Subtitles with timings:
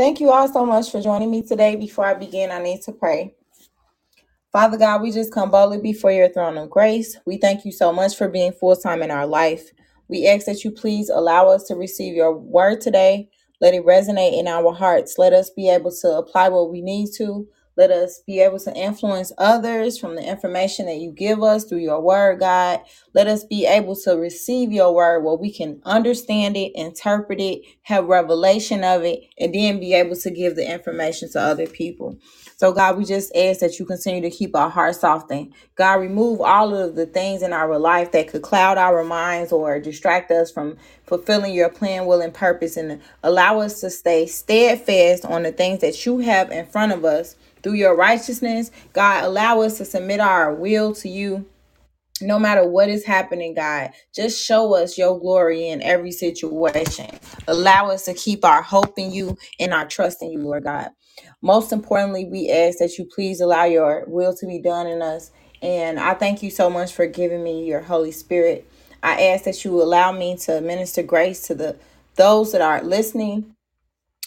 [0.00, 1.76] Thank you all so much for joining me today.
[1.76, 3.34] Before I begin, I need to pray.
[4.50, 7.18] Father God, we just come boldly before your throne of grace.
[7.26, 9.70] We thank you so much for being full time in our life.
[10.08, 13.28] We ask that you please allow us to receive your word today.
[13.60, 15.18] Let it resonate in our hearts.
[15.18, 17.46] Let us be able to apply what we need to.
[17.80, 21.78] Let us be able to influence others from the information that you give us through
[21.78, 22.82] your word, God.
[23.14, 27.62] Let us be able to receive your word where we can understand it, interpret it,
[27.84, 32.18] have revelation of it, and then be able to give the information to other people.
[32.58, 35.54] So, God, we just ask that you continue to keep our hearts softened.
[35.76, 39.80] God, remove all of the things in our life that could cloud our minds or
[39.80, 40.76] distract us from
[41.06, 45.80] fulfilling your plan, will, and purpose, and allow us to stay steadfast on the things
[45.80, 48.70] that you have in front of us through your righteousness.
[48.92, 51.46] God, allow us to submit our will to you
[52.20, 57.10] no matter what is happening, God, just show us your glory in every situation.
[57.48, 60.90] Allow us to keep our hope in you and our trust in you, Lord God.
[61.42, 65.30] Most importantly, we ask that you please allow your will to be done in us.
[65.62, 68.68] And I thank you so much for giving me your Holy Spirit.
[69.02, 71.76] I ask that you allow me to minister grace to the
[72.16, 73.54] those that are listening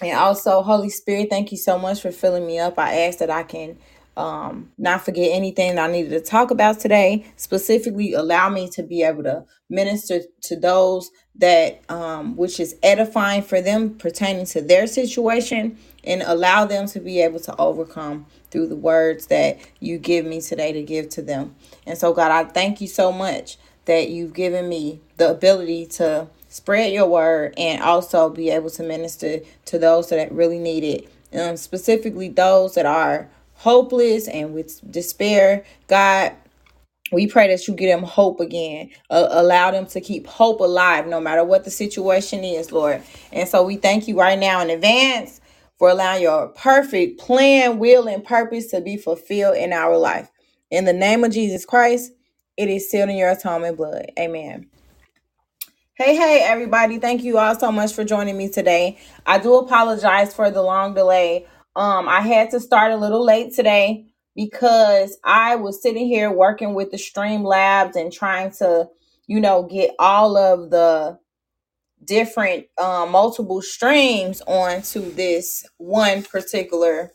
[0.01, 2.79] and also, Holy Spirit, thank you so much for filling me up.
[2.79, 3.77] I ask that I can
[4.17, 7.25] um, not forget anything that I needed to talk about today.
[7.35, 13.41] Specifically, allow me to be able to minister to those that um, which is edifying
[13.41, 18.67] for them pertaining to their situation, and allow them to be able to overcome through
[18.67, 21.55] the words that you give me today to give to them.
[21.87, 26.27] And so, God, I thank you so much that you've given me the ability to
[26.53, 31.11] spread your word and also be able to minister to those that really need it.
[31.37, 35.65] Um, specifically those that are hopeless and with despair.
[35.87, 36.33] God
[37.11, 38.89] we pray that you give them hope again.
[39.09, 43.01] Uh, allow them to keep hope alive no matter what the situation is lord.
[43.31, 45.41] And so we thank you right now in advance
[45.79, 50.29] for allowing your perfect plan will and purpose to be fulfilled in our life.
[50.71, 52.11] In the name of jesus christ
[52.57, 54.11] it is sealed in your atonement blood.
[54.19, 54.67] Amen
[55.95, 56.97] Hey, hey, everybody.
[56.97, 58.97] Thank you all so much for joining me today.
[59.27, 61.45] I do apologize for the long delay.
[61.75, 66.73] Um, I had to start a little late today because I was sitting here working
[66.73, 68.89] with the Stream Labs and trying to,
[69.27, 71.19] you know, get all of the
[72.03, 77.11] different uh, multiple streams onto this one particular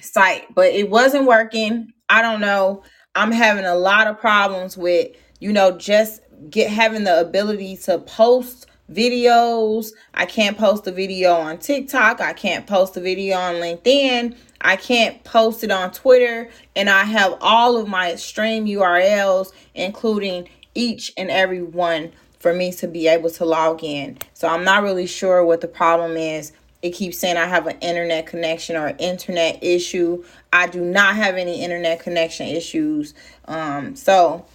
[0.00, 1.92] site, but it wasn't working.
[2.08, 2.82] I don't know.
[3.14, 6.20] I'm having a lot of problems with, you know, just
[6.50, 9.92] get having the ability to post videos.
[10.14, 12.20] I can't post a video on TikTok.
[12.20, 14.36] I can't post a video on LinkedIn.
[14.60, 16.50] I can't post it on Twitter.
[16.74, 22.70] And I have all of my stream URLs, including each and every one for me
[22.72, 24.18] to be able to log in.
[24.34, 27.78] So I'm not really sure what the problem is it keeps saying I have an
[27.80, 30.22] internet connection or internet issue.
[30.52, 33.14] I do not have any internet connection issues.
[33.46, 34.46] Um, so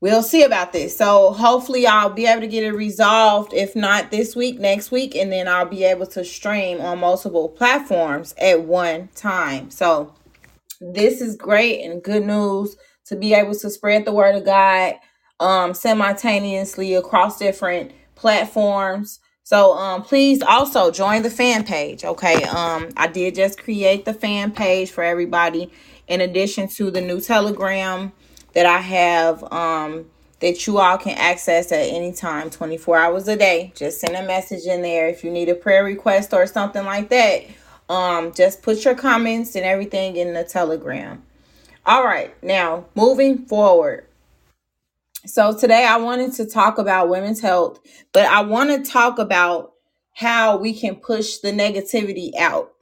[0.00, 0.96] we'll see about this.
[0.96, 3.52] So hopefully I'll be able to get it resolved.
[3.52, 7.48] If not this week, next week, and then I'll be able to stream on multiple
[7.48, 9.70] platforms at one time.
[9.70, 10.14] So
[10.80, 14.94] this is great and good news to be able to spread the word of God
[15.40, 19.20] um simultaneously across different platforms.
[19.42, 22.04] So um please also join the fan page.
[22.04, 22.44] Okay.
[22.44, 25.72] Um I did just create the fan page for everybody
[26.08, 28.12] in addition to the new telegram
[28.54, 30.06] that I have um
[30.40, 33.72] that you all can access at any time 24 hours a day.
[33.76, 37.10] Just send a message in there if you need a prayer request or something like
[37.10, 37.44] that.
[37.88, 41.22] Um just put your comments and everything in the telegram.
[41.86, 42.34] All right.
[42.42, 44.06] Now, moving forward.
[45.26, 47.80] So today I wanted to talk about women's health,
[48.12, 49.72] but I want to talk about
[50.14, 52.72] how we can push the negativity out.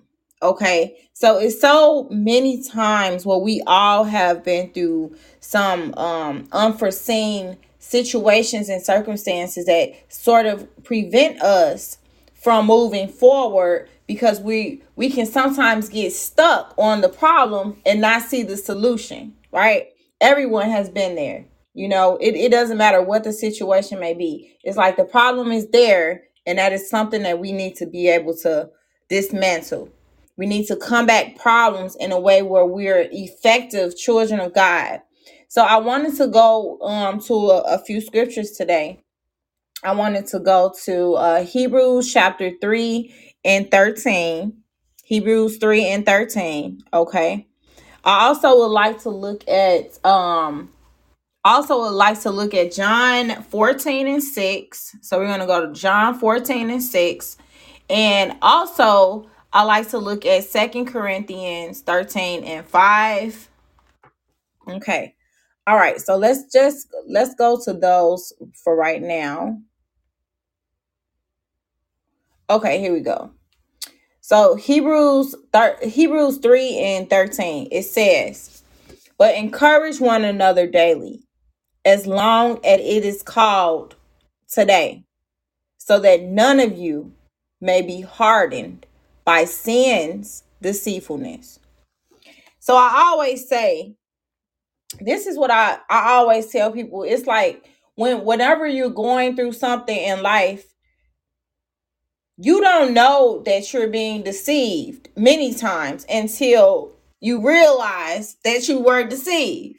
[0.42, 0.96] Okay.
[1.14, 8.68] So it's so many times where we all have been through some um unforeseen situations
[8.68, 11.98] and circumstances that sort of prevent us
[12.34, 18.22] from moving forward because we we can sometimes get stuck on the problem and not
[18.22, 19.88] see the solution, right?
[20.20, 24.56] Everyone has been there you know, it, it doesn't matter what the situation may be.
[24.64, 28.08] It's like the problem is there, and that is something that we need to be
[28.08, 28.70] able to
[29.08, 29.88] dismantle.
[30.38, 35.02] We need to combat problems in a way where we're effective children of God.
[35.48, 39.02] So I wanted to go um to a, a few scriptures today.
[39.84, 43.14] I wanted to go to uh Hebrews chapter 3
[43.44, 44.54] and 13.
[45.04, 46.82] Hebrews 3 and 13.
[46.94, 47.48] Okay.
[48.04, 50.70] I also would like to look at um
[51.44, 54.96] also would like to look at John 14 and 6.
[55.02, 57.38] So we're going to go to John 14 and 6.
[57.90, 63.50] And also, I like to look at Second Corinthians 13 and 5.
[64.70, 65.14] Okay.
[65.66, 66.00] All right.
[66.00, 68.32] So let's just let's go to those
[68.64, 69.58] for right now.
[72.50, 73.32] Okay, here we go.
[74.20, 78.62] So Hebrews thir- Hebrews 3 and 13 it says,
[79.18, 81.24] "But encourage one another daily,
[81.84, 83.96] as long as it is called
[84.50, 85.04] today,
[85.78, 87.14] so that none of you
[87.60, 88.86] may be hardened
[89.28, 91.60] by sin's deceitfulness."
[92.60, 93.96] So I always say,
[95.00, 97.04] this is what I I always tell people.
[97.04, 97.64] It's like
[97.96, 100.66] when whenever you're going through something in life
[102.38, 109.04] you don't know that you're being deceived many times until you realize that you were
[109.04, 109.77] deceived.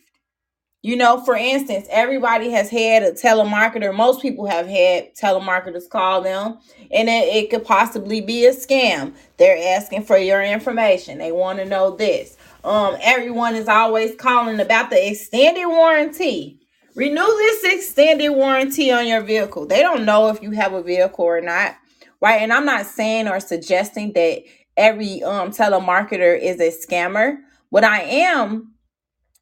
[0.82, 3.94] You know, for instance, everybody has had a telemarketer.
[3.94, 6.58] Most people have had telemarketers call them,
[6.90, 9.14] and it, it could possibly be a scam.
[9.36, 11.18] They're asking for your information.
[11.18, 12.38] They want to know this.
[12.64, 16.62] Um, everyone is always calling about the extended warranty.
[16.96, 19.66] Renew this extended warranty on your vehicle.
[19.66, 21.76] They don't know if you have a vehicle or not,
[22.22, 22.42] right?
[22.42, 24.44] And I'm not saying or suggesting that
[24.78, 27.38] every um telemarketer is a scammer.
[27.70, 28.76] What I am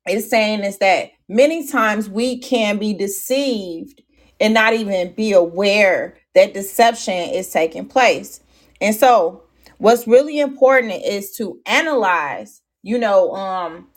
[0.09, 4.01] is saying is that many times we can be deceived
[4.39, 8.41] and not even be aware that deception is taking place.
[8.81, 9.43] And so,
[9.79, 13.87] what's really important is to analyze, you know, um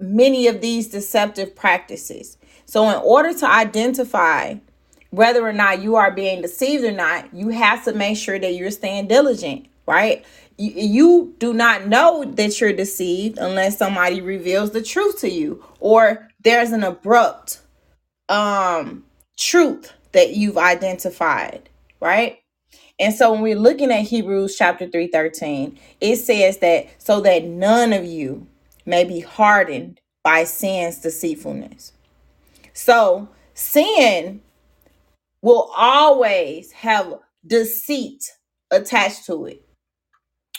[0.00, 2.38] many of these deceptive practices.
[2.66, 4.54] So, in order to identify
[5.10, 8.54] whether or not you are being deceived or not, you have to make sure that
[8.54, 10.24] you're staying diligent, right?
[10.56, 15.64] You, you do not know that you're deceived unless somebody reveals the truth to you
[15.80, 17.60] or there's an abrupt
[18.28, 19.04] um
[19.38, 21.68] truth that you've identified,
[22.00, 22.38] right?
[23.00, 27.92] And so when we're looking at Hebrews chapter 3:13, it says that so that none
[27.92, 28.46] of you
[28.86, 31.92] may be hardened by sin's deceitfulness.
[32.74, 34.42] So sin
[35.42, 37.14] will always have
[37.46, 38.24] deceit
[38.70, 39.62] attached to it,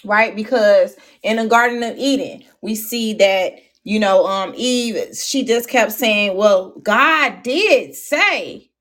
[0.06, 0.36] right?
[0.36, 5.70] Because in the Garden of Eden, we see that you know, um, Eve, she just
[5.70, 8.72] kept saying, Well, God did say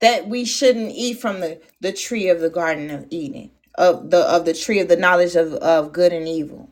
[0.00, 4.20] that we shouldn't eat from the, the tree of the Garden of Eden, of the
[4.20, 6.70] of the tree of the knowledge of, of good and evil.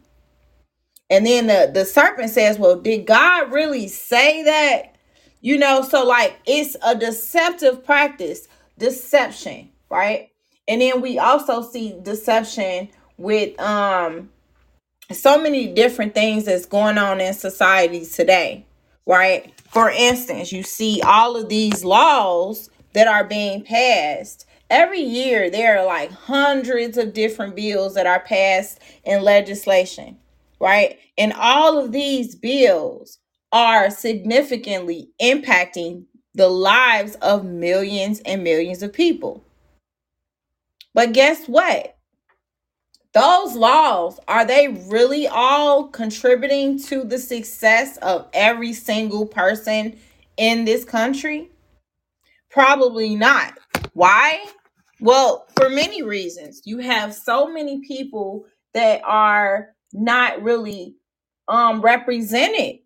[1.11, 4.97] And then the, the serpent says, Well, did God really say that?
[5.41, 8.49] You know, so like it's a deceptive practice,
[8.79, 10.31] deception, right?
[10.69, 12.89] And then we also see deception
[13.19, 14.31] with um
[15.13, 18.67] so many different things that's going on in society today,
[19.07, 19.53] right?
[19.71, 24.47] For instance, you see all of these laws that are being passed.
[24.71, 30.19] Every year, there are like hundreds of different bills that are passed in legislation,
[30.61, 30.99] right?
[31.19, 33.19] And all of these bills
[33.53, 36.05] are significantly impacting
[36.35, 39.45] the lives of millions and millions of people.
[40.95, 41.96] But guess what?
[43.17, 49.97] Those laws are they really all contributing to the success of every single person
[50.37, 51.51] in this country?
[52.51, 53.59] Probably not.
[53.95, 54.45] Why?
[55.01, 56.61] Well for many reasons.
[56.67, 58.45] You have so many people
[58.75, 60.97] that are not really
[61.49, 62.81] um represented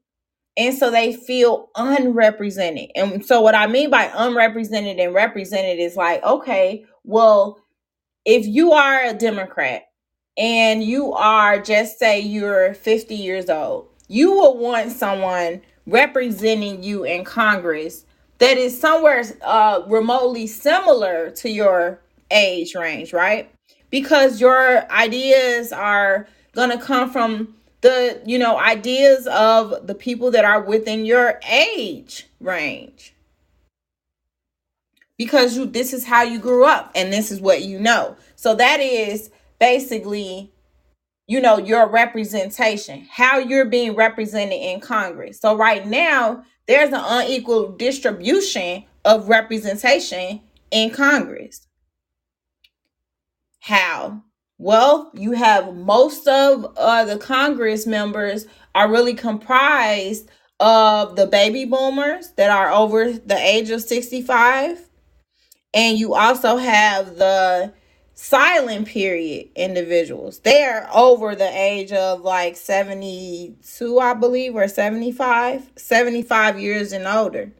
[0.56, 2.92] and so they feel unrepresented.
[2.94, 7.58] And so what i mean by unrepresented and represented is like okay well
[8.24, 9.89] if you are a democrat
[10.40, 17.04] and you are just say you're 50 years old, you will want someone representing you
[17.04, 18.06] in Congress
[18.38, 23.52] that is somewhere uh, remotely similar to your age range, right?
[23.90, 30.30] Because your ideas are going to come from the, you know, ideas of the people
[30.30, 33.14] that are within your age range.
[35.18, 38.16] Because you this is how you grew up and this is what you know.
[38.36, 39.30] So that is
[39.60, 40.50] basically
[41.28, 45.38] you know your representation how you're being represented in congress.
[45.38, 50.40] So right now there's an unequal distribution of representation
[50.72, 51.68] in congress.
[53.60, 54.22] How?
[54.58, 61.64] Well you have most of uh, the congress members are really comprised of the baby
[61.64, 64.88] boomers that are over the age of 65
[65.72, 67.72] and you also have the
[68.22, 70.40] silent period individuals.
[70.40, 77.50] They're over the age of like 72, I believe, or 75, 75 years and older.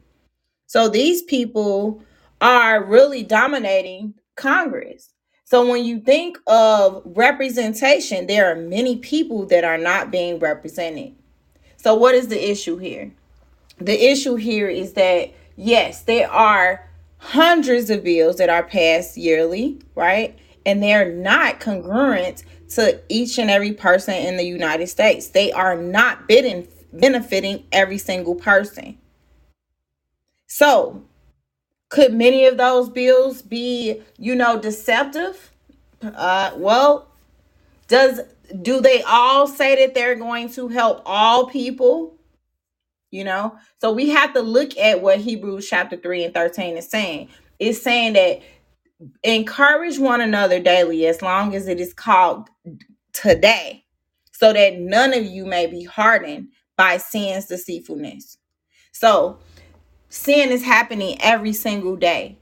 [0.67, 2.03] So these people
[2.39, 5.09] are really dominating Congress.
[5.45, 11.15] So when you think of representation, there are many people that are not being represented.
[11.77, 13.11] So what is the issue here?
[13.79, 16.87] The issue here is that yes, there are
[17.17, 20.37] hundreds of bills that are passed yearly, right?
[20.65, 25.27] And they're not congruent to each and every person in the United States.
[25.29, 28.97] They are not benefiting every single person.
[30.47, 31.03] So,
[31.89, 35.51] could many of those bills be, you know, deceptive?
[36.01, 37.07] Uh, well,
[37.87, 38.21] does
[38.61, 42.15] do they all say that they're going to help all people?
[43.11, 46.87] You know, so we have to look at what Hebrews chapter 3 and 13 is
[46.87, 47.27] saying.
[47.59, 48.41] It's saying that
[49.23, 52.49] encourage one another daily as long as it is called
[53.13, 53.85] today,
[54.33, 58.37] so that none of you may be hardened by sin's deceitfulness.
[58.93, 59.39] So,
[60.09, 62.37] sin is happening every single day.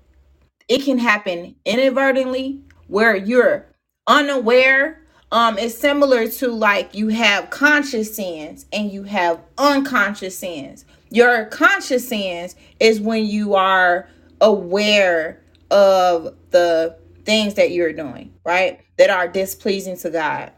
[0.69, 3.67] It can happen inadvertently where you're
[4.07, 5.01] unaware.
[5.31, 10.85] Um it's similar to like you have conscious sins and you have unconscious sins.
[11.11, 14.09] Your conscious sins is when you are
[14.41, 15.38] aware
[15.71, 20.51] of the things that you're doing right that are displeasing to god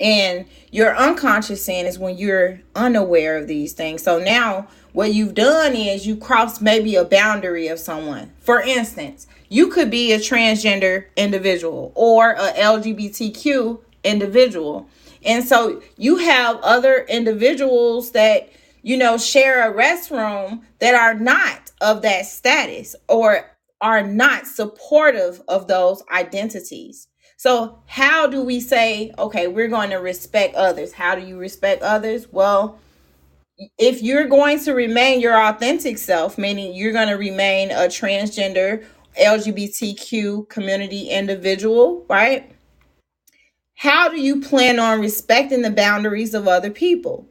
[0.00, 4.02] and your unconscious sin is when you're unaware of these things.
[4.02, 8.32] So now what you've done is you crossed maybe a boundary of someone.
[8.40, 14.88] For instance, you could be a transgender individual or a LGBTQ individual.
[15.24, 18.50] And so you have other individuals that,
[18.82, 23.50] you know, share a restroom that are not of that status or
[23.80, 27.08] are not supportive of those identities.
[27.36, 30.92] So, how do we say, okay, we're going to respect others?
[30.92, 32.32] How do you respect others?
[32.32, 32.78] Well,
[33.78, 38.84] if you're going to remain your authentic self, meaning you're going to remain a transgender
[39.20, 42.50] LGBTQ community individual, right?
[43.74, 47.28] How do you plan on respecting the boundaries of other people?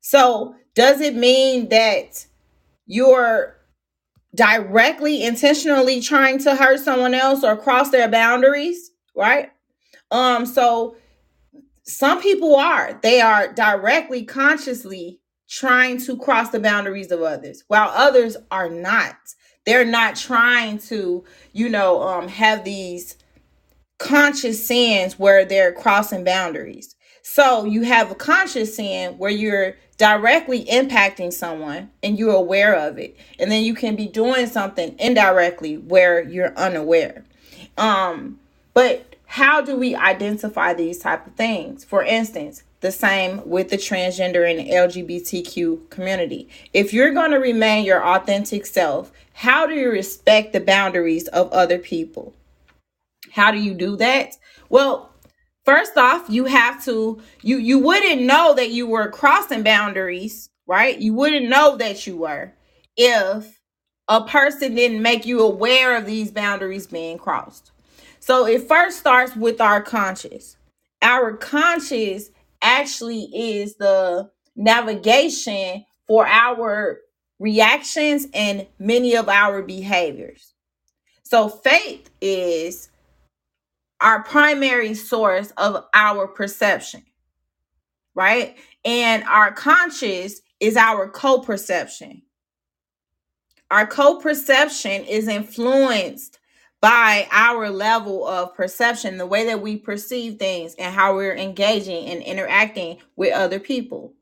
[0.00, 2.26] So, does it mean that
[2.86, 3.59] you're
[4.34, 9.50] directly intentionally trying to hurt someone else or cross their boundaries, right?
[10.10, 10.96] Um so
[11.84, 17.90] some people are they are directly consciously trying to cross the boundaries of others while
[17.94, 19.16] others are not.
[19.66, 23.16] They're not trying to, you know, um have these
[23.98, 26.94] conscious sins where they're crossing boundaries.
[27.22, 32.98] So you have a conscious sin where you're directly impacting someone and you're aware of
[32.98, 33.16] it.
[33.38, 37.24] And then you can be doing something indirectly where you're unaware.
[37.76, 38.38] Um,
[38.72, 41.84] but how do we identify these type of things?
[41.84, 46.48] For instance, the same with the transgender and LGBTQ community.
[46.72, 51.52] If you're going to remain your authentic self, how do you respect the boundaries of
[51.52, 52.34] other people?
[53.32, 54.36] How do you do that?
[54.68, 55.09] Well,
[55.70, 60.98] first off, you have to you you wouldn't know that you were crossing boundaries, right?
[60.98, 62.52] You wouldn't know that you were
[62.96, 63.60] if
[64.08, 67.70] a person didn't make you aware of these boundaries being crossed.
[68.18, 70.56] So it first starts with our conscious.
[71.02, 76.98] Our conscious actually is the navigation for our
[77.38, 80.52] reactions and many of our behaviors.
[81.22, 82.89] So faith is
[84.00, 87.02] our primary source of our perception,
[88.14, 88.56] right?
[88.84, 92.22] And our conscious is our co perception.
[93.70, 96.38] Our co perception is influenced
[96.80, 102.06] by our level of perception, the way that we perceive things, and how we're engaging
[102.06, 104.14] and interacting with other people.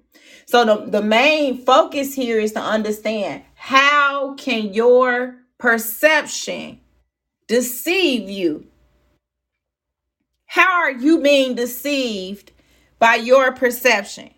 [0.47, 6.81] So, the, the main focus here is to understand how can your perception
[7.49, 8.68] deceive you
[10.49, 12.53] how are you being deceived
[12.99, 14.31] by your perception?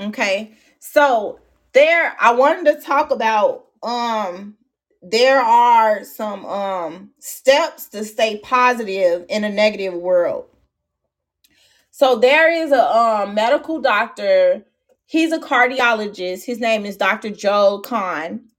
[0.00, 0.52] Okay.
[0.80, 1.38] So
[1.72, 4.56] there I wanted to talk about um
[5.02, 10.46] there are some um steps to stay positive in a negative world.
[11.92, 14.66] So there is a um medical doctor,
[15.06, 16.44] he's a cardiologist.
[16.44, 17.30] His name is Dr.
[17.30, 18.49] Joel Kahn.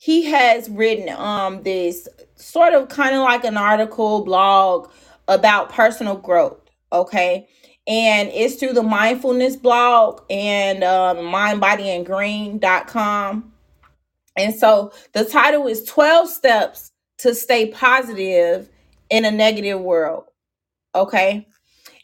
[0.00, 4.90] He has written um this sort of kind of like an article blog
[5.28, 6.58] about personal growth.
[6.90, 7.46] Okay.
[7.86, 13.52] And it's through the mindfulness blog and um, mindbodyandgreen.com.
[14.36, 18.68] And so the title is 12 Steps to Stay Positive
[19.10, 20.24] in a Negative World.
[20.94, 21.46] Okay.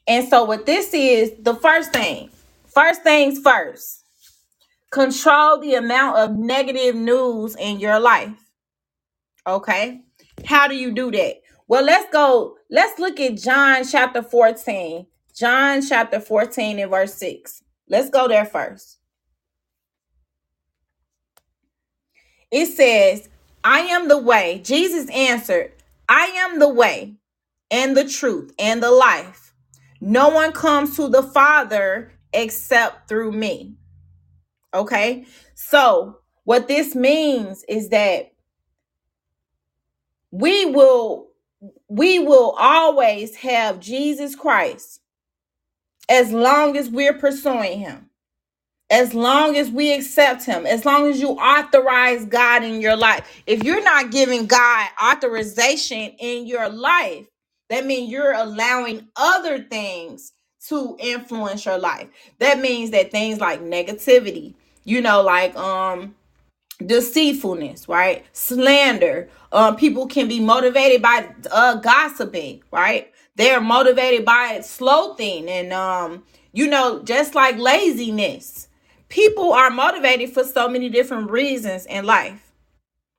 [0.06, 2.30] And so what this is, the first thing,
[2.66, 4.04] first things first,
[4.96, 8.32] control the amount of negative news in your life.
[9.46, 10.00] Okay
[10.46, 11.34] How do you do that?
[11.68, 12.56] Well, let's go.
[12.70, 15.06] Let's look at John chapter 14.
[15.34, 17.62] John chapter 14 and verse 6.
[17.90, 18.98] Let's go there first.
[22.50, 23.28] It says,
[23.62, 24.62] I am the way.
[24.64, 25.72] Jesus answered,
[26.08, 27.16] I am the way
[27.70, 29.52] and the truth and the life.
[30.00, 33.76] No one comes to the Father except through me.
[34.76, 35.26] Okay?
[35.54, 38.32] So, what this means is that
[40.30, 41.28] we will
[41.88, 45.00] we will always have Jesus Christ
[46.08, 48.10] as long as we're pursuing him.
[48.88, 53.42] As long as we accept him, as long as you authorize God in your life.
[53.44, 57.26] If you're not giving God authorization in your life,
[57.68, 60.32] that means you're allowing other things
[60.68, 62.08] to influence your life.
[62.38, 64.54] That means that things like negativity,
[64.86, 66.14] you know, like um
[66.84, 68.24] deceitfulness, right?
[68.32, 69.28] Slander.
[69.52, 73.12] Um, people can be motivated by uh gossiping, right?
[73.36, 78.68] They're motivated by slothing and um, you know, just like laziness.
[79.08, 82.52] People are motivated for so many different reasons in life.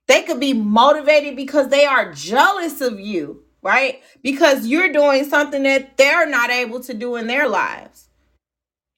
[0.08, 4.02] They could be motivated because they are jealous of you, right?
[4.24, 8.07] Because you're doing something that they're not able to do in their lives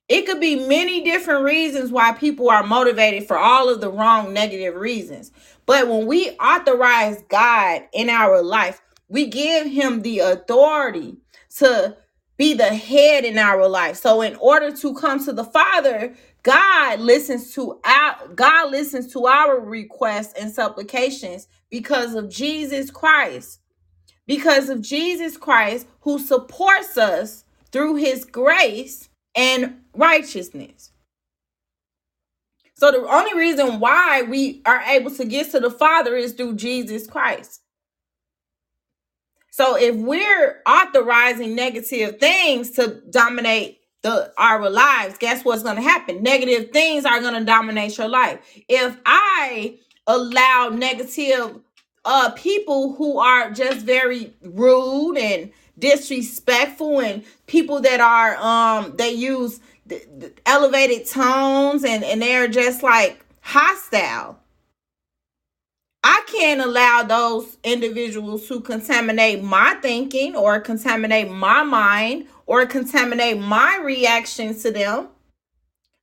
[0.10, 4.34] it could be many different reasons why people are motivated for all of the wrong
[4.34, 5.32] negative reasons.
[5.68, 11.18] But when we authorize God in our life, we give him the authority
[11.58, 11.96] to
[12.38, 13.98] be the head in our life.
[13.98, 19.28] So in order to come to the Father, God listens to our God listens to
[19.28, 23.60] our requests and supplications because of Jesus Christ.
[24.26, 30.92] Because of Jesus Christ who supports us through his grace and righteousness.
[32.76, 36.56] So the only reason why we are able to get to the Father is through
[36.56, 37.62] Jesus Christ.
[39.52, 45.82] So if we're authorizing negative things to dominate the our lives, guess what's going to
[45.82, 46.24] happen?
[46.24, 48.40] Negative things are going to dominate your life.
[48.70, 51.60] If I allow negative
[52.06, 59.12] uh people who are just very rude and disrespectful and people that are um they
[59.12, 59.60] use
[59.90, 64.40] th- th- elevated tones and and they're just like hostile
[66.04, 73.40] i can't allow those individuals who contaminate my thinking or contaminate my mind or contaminate
[73.40, 75.08] my reactions to them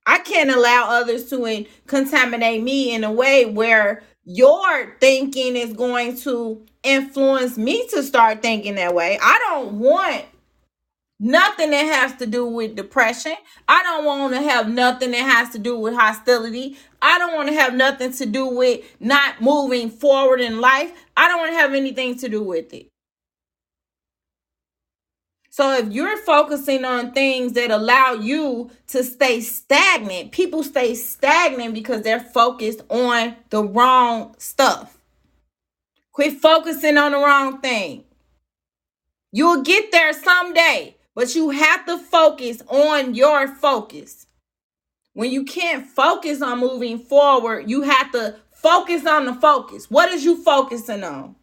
[0.07, 5.73] I can't allow others to in- contaminate me in a way where your thinking is
[5.73, 9.19] going to influence me to start thinking that way.
[9.21, 10.23] I don't want
[11.19, 13.35] nothing that has to do with depression.
[13.67, 16.77] I don't want to have nothing that has to do with hostility.
[17.01, 20.91] I don't want to have nothing to do with not moving forward in life.
[21.15, 22.89] I don't want to have anything to do with it.
[25.49, 31.73] So if you're focusing on things that allow you to stay stagnant, people stay stagnant
[31.73, 34.99] because they're focused on the wrong stuff.
[36.11, 38.03] Quit focusing on the wrong thing.
[39.31, 44.27] You'll get there someday, but you have to focus on your focus.
[45.13, 49.89] When you can't focus on moving forward, you have to focus on the focus.
[49.89, 51.35] What is you focusing on?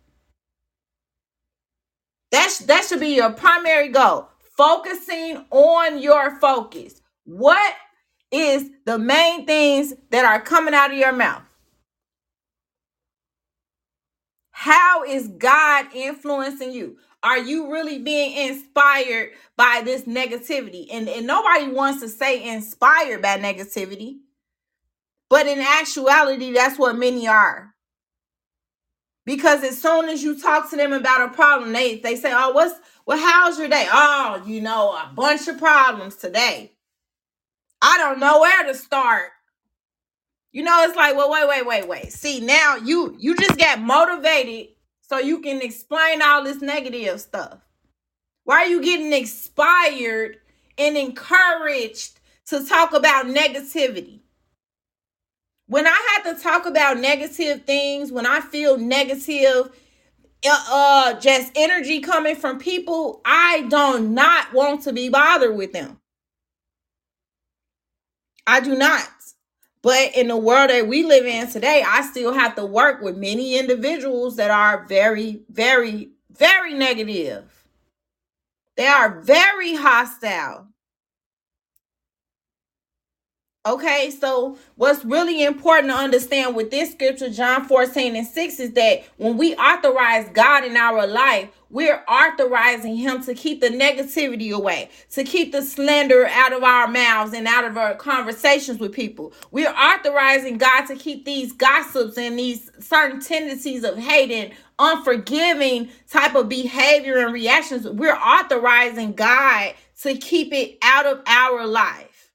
[2.31, 4.29] That's that should be your primary goal.
[4.57, 7.03] Focusing on your focus.
[7.25, 7.75] What
[8.31, 11.43] is the main things that are coming out of your mouth?
[14.53, 16.97] How is God influencing you?
[17.25, 20.89] Are you really being inspired by this negativity?
[20.93, 24.19] And, and nobody wants to say inspired by negativity,
[25.31, 27.75] but in actuality, that's what many are.
[29.27, 32.53] Because as soon as you talk to them about a problem, they, they say, Oh,
[32.53, 32.75] what's
[33.07, 33.87] well, how's your day?
[33.91, 36.73] Oh, you know, a bunch of problems today.
[37.83, 39.31] I don't know where to start.
[40.53, 42.13] You know, it's like, well, wait, wait, wait, wait.
[42.13, 44.74] See, now you you just got motivated
[45.09, 47.59] so you can explain all this negative stuff.
[48.45, 50.39] Why are you getting inspired
[50.79, 54.21] and encouraged to talk about negativity?
[55.67, 59.71] When I have to talk about negative things, when I feel negative,
[60.47, 65.73] uh, uh just energy coming from people, I do not want to be bothered with
[65.73, 66.01] them.
[68.47, 69.09] I do not.
[69.85, 73.19] But in the world that we live in today, I still have to work with
[73.19, 77.45] many individuals that are very, very, very negative.
[78.79, 80.69] They are very hostile.
[83.67, 88.73] Okay, so what's really important to understand with this scripture, John 14 and 6, is
[88.73, 94.53] that when we authorize God in our life, we're authorizing Him to keep the negativity
[94.53, 98.93] away, to keep the slander out of our mouths and out of our conversations with
[98.93, 99.33] people.
[99.51, 106.37] We're authorizing God to keep these gossips and these certain tendencies of hating, unforgiving type
[106.37, 107.89] of behavior and reactions.
[107.89, 112.31] We're authorizing God to keep it out of our life.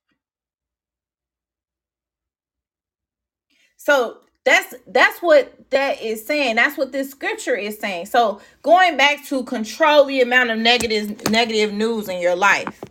[3.78, 6.56] So that's that's what that is saying.
[6.56, 8.08] That's what this scripture is saying.
[8.08, 12.82] So going back to control the amount of negative negative news in your life.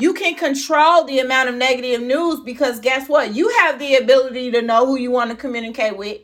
[0.00, 3.34] You can control the amount of negative news because guess what?
[3.34, 6.20] You have the ability to know who you want to communicate with.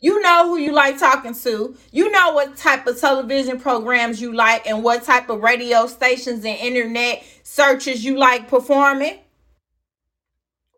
[0.00, 1.76] You know who you like talking to.
[1.92, 6.46] You know what type of television programs you like and what type of radio stations
[6.46, 9.18] and internet searches you like performing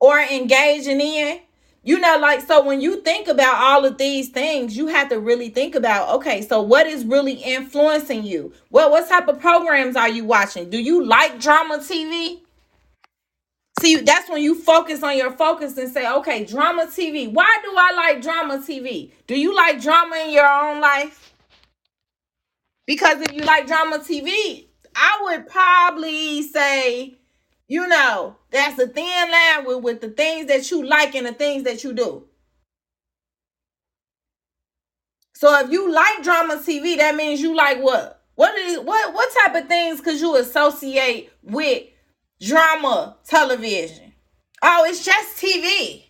[0.01, 1.41] or engaging in.
[1.85, 5.19] You know, like, so when you think about all of these things, you have to
[5.19, 8.53] really think about okay, so what is really influencing you?
[8.71, 10.71] Well, what type of programs are you watching?
[10.71, 12.41] Do you like drama TV?
[13.81, 17.33] See, that's when you focus on your focus and say, okay, drama TV.
[17.33, 19.11] Why do I like drama TV?
[19.27, 21.35] Do you like drama in your own life?
[22.87, 27.17] Because if you like drama TV, I would probably say
[27.73, 31.33] you know, that's a thin line with, with the things that you like and the
[31.33, 32.25] things that you do.
[35.33, 38.23] So if you like drama TV, that means you like what?
[38.35, 41.85] What is what what type of things could you associate with
[42.43, 44.13] drama television?
[44.63, 46.05] Oh, it's just TV.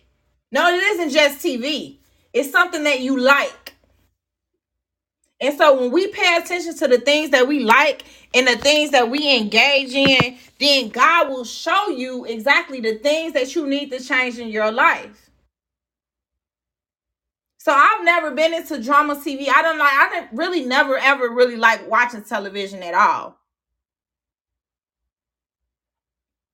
[0.51, 1.99] No, it isn't just TV.
[2.33, 3.62] It's something that you like.
[5.43, 8.91] And so when we pay attention to the things that we like and the things
[8.91, 13.91] that we engage in, then God will show you exactly the things that you need
[13.91, 15.29] to change in your life.
[17.57, 19.49] So I've never been into drama TV.
[19.53, 23.37] I don't like I didn't really never ever really like watching television at all.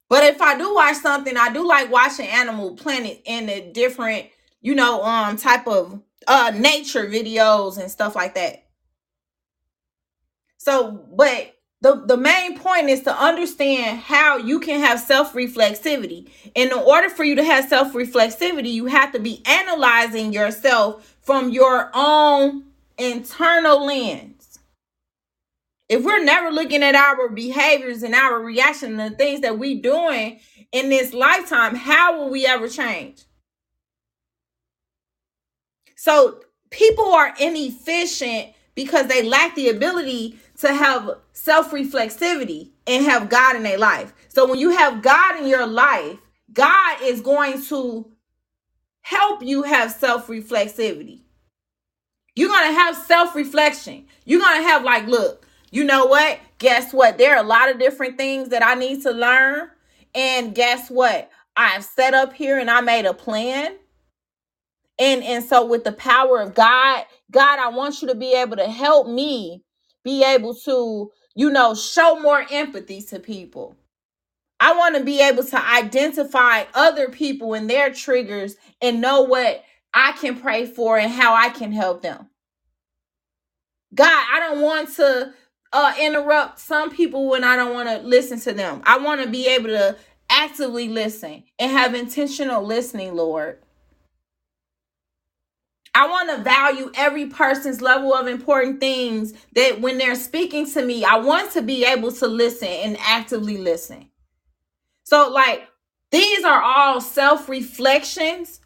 [0.09, 4.27] But if I do watch something, I do like watching Animal Planet and the different,
[4.61, 8.65] you know, um type of uh nature videos and stuff like that.
[10.59, 16.29] So, but the, the main point is to understand how you can have self reflexivity.
[16.55, 21.17] And in order for you to have self reflexivity, you have to be analyzing yourself
[21.21, 22.65] from your own
[22.97, 24.59] internal lens.
[25.87, 29.81] If we're never looking at our behaviors and our reaction and the things that we're
[29.81, 30.39] doing
[30.73, 33.23] in this lifetime, how will we ever change?
[35.95, 43.29] So people are inefficient because they lack the ability to have self reflexivity and have
[43.29, 44.13] God in their life.
[44.29, 46.17] So when you have God in your life,
[46.53, 48.11] God is going to
[49.01, 51.21] help you have self reflexivity.
[52.35, 54.05] You're going to have self reflection.
[54.25, 56.39] You're going to have, like, look, you know what?
[56.59, 57.17] Guess what?
[57.17, 59.69] There are a lot of different things that I need to learn.
[60.13, 61.29] And guess what?
[61.55, 63.77] I've set up here and I made a plan.
[64.99, 68.57] And, and so, with the power of God, God, I want you to be able
[68.57, 69.63] to help me
[70.09, 73.75] be able to, you know, show more empathy to people.
[74.59, 79.63] I want to be able to identify other people and their triggers and know what
[79.93, 82.27] I can pray for and how I can help them.
[83.93, 85.33] God, I don't want to
[85.73, 88.81] uh, interrupt some people when I don't want to listen to them.
[88.85, 89.95] I want to be able to
[90.29, 93.59] actively listen and have intentional listening, Lord.
[95.95, 100.83] I want to value every person's level of important things that when they're speaking to
[100.85, 104.09] me, I want to be able to listen and actively listen.
[105.03, 105.67] So, like,
[106.11, 108.61] these are all self reflections.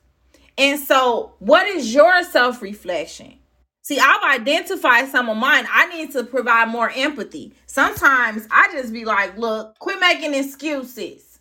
[0.57, 3.39] And so, what is your self reflection?
[3.81, 5.65] See, I've identified some of mine.
[5.69, 7.53] I need to provide more empathy.
[7.65, 11.39] Sometimes I just be like, look, quit making excuses.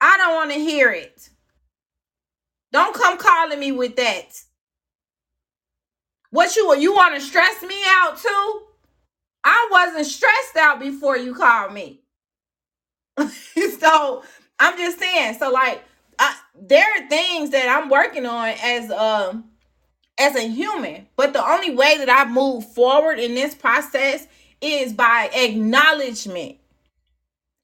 [0.00, 1.30] I don't want to hear it.
[2.70, 4.42] Don't come calling me with that.
[6.34, 8.62] What you you want to stress me out too?
[9.44, 12.00] I wasn't stressed out before you called me.
[13.78, 14.24] so
[14.58, 15.34] I'm just saying.
[15.38, 15.84] So like,
[16.18, 19.44] I, there are things that I'm working on as um
[20.18, 24.26] as a human, but the only way that I move forward in this process
[24.60, 26.56] is by acknowledgement.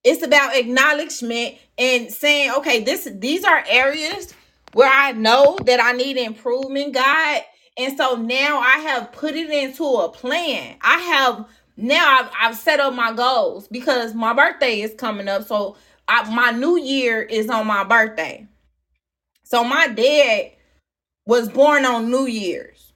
[0.05, 4.33] It's about acknowledgement and saying, okay, this these are areas
[4.75, 7.43] where I know that I need improvement, God,
[7.81, 10.77] and so now I have put it into a plan.
[10.83, 15.45] I have now I've, I've set up my goals because my birthday is coming up.
[15.47, 15.77] So
[16.09, 18.47] I, my new year is on my birthday.
[19.45, 20.53] So my dad
[21.27, 22.93] was born on New Year's.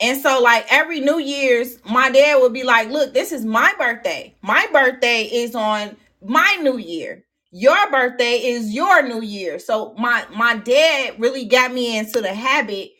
[0.00, 3.74] And so like every New Year's, my dad would be like, "Look, this is my
[3.78, 4.34] birthday.
[4.42, 7.24] My birthday is on my new year.
[7.50, 12.32] Your birthday is your new year." So my my dad really got me into the
[12.32, 12.92] habit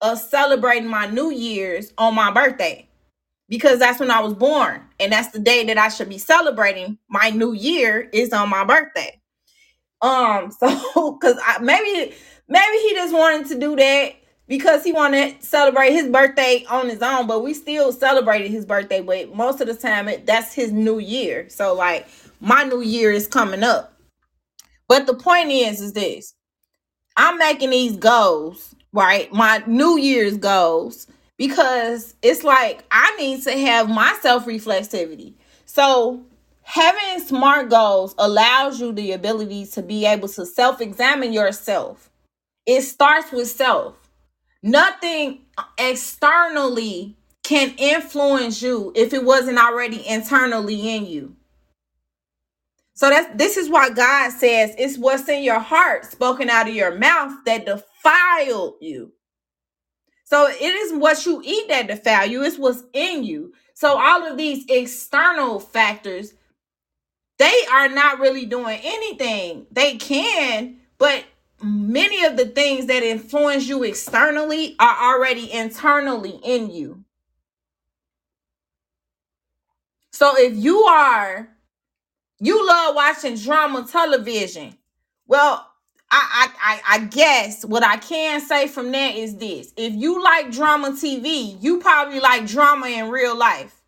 [0.00, 2.88] of celebrating my New Year's on my birthday
[3.48, 6.98] because that's when I was born and that's the day that I should be celebrating
[7.08, 9.20] my new year is on my birthday.
[10.02, 12.14] Um so cuz I maybe
[12.48, 14.14] maybe he just wanted to do that
[14.48, 18.64] because he wanted to celebrate his birthday on his own, but we still celebrated his
[18.66, 21.48] birthday, but most of the time it, that's his new year.
[21.48, 22.06] So like
[22.40, 23.92] my new year is coming up.
[24.88, 26.34] But the point is is this.
[27.16, 29.32] I'm making these goals, right?
[29.32, 31.06] My New Year's goals
[31.38, 35.34] because it's like I need to have my self reflexivity.
[35.66, 36.24] So,
[36.62, 42.10] having smart goals allows you the ability to be able to self examine yourself.
[42.66, 43.96] It starts with self.
[44.62, 45.42] Nothing
[45.78, 51.36] externally can influence you if it wasn't already internally in you.
[52.94, 56.74] So that's this is why God says it's what's in your heart spoken out of
[56.74, 57.66] your mouth that
[58.02, 59.12] defiled you.
[60.24, 63.52] So it is what you eat that defile you, it's what's in you.
[63.74, 66.34] So all of these external factors,
[67.38, 69.66] they are not really doing anything.
[69.70, 71.24] They can, but
[71.62, 77.04] many of the things that influence you externally are already internally in you.
[80.10, 81.50] So if you are
[82.38, 84.76] you love watching drama television.
[85.26, 85.66] Well,
[86.10, 89.72] I, I I guess what I can say from that is this.
[89.76, 93.82] If you like drama TV, you probably like drama in real life.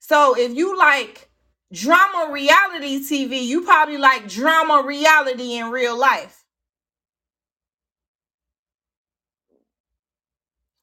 [0.00, 1.28] So if you like
[1.72, 6.44] drama reality TV, you probably like drama reality in real life.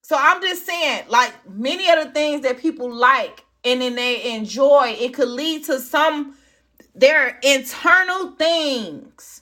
[0.04, 4.36] So I'm just saying, like many of the things that people like and then they
[4.36, 6.36] enjoy, it could lead to some
[6.96, 9.42] there are internal things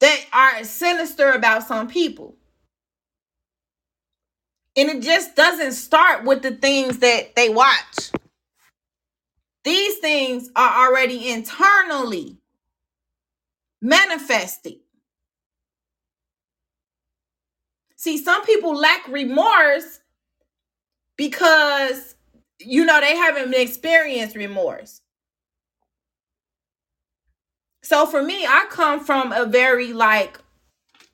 [0.00, 2.36] that are sinister about some people.
[4.76, 8.10] And it just doesn't start with the things that they watch.
[9.62, 12.38] These things are already internally
[13.80, 14.76] manifested.
[17.96, 20.00] See, some people lack remorse
[21.16, 22.16] because
[22.58, 25.00] you know they haven't experienced remorse.
[27.84, 30.40] So for me, I come from a very like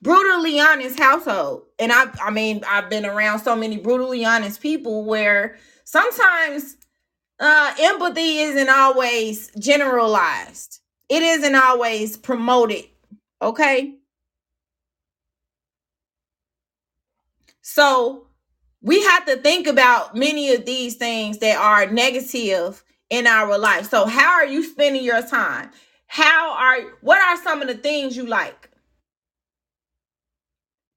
[0.01, 1.63] brutally honest household.
[1.79, 6.77] And I I mean, I've been around so many brutally honest people where sometimes
[7.39, 10.79] uh empathy isn't always generalized.
[11.09, 12.85] It isn't always promoted,
[13.41, 13.95] okay?
[17.61, 18.27] So
[18.81, 23.89] we have to think about many of these things that are negative in our life.
[23.89, 25.71] So how are you spending your time?
[26.11, 28.69] How are what are some of the things you like?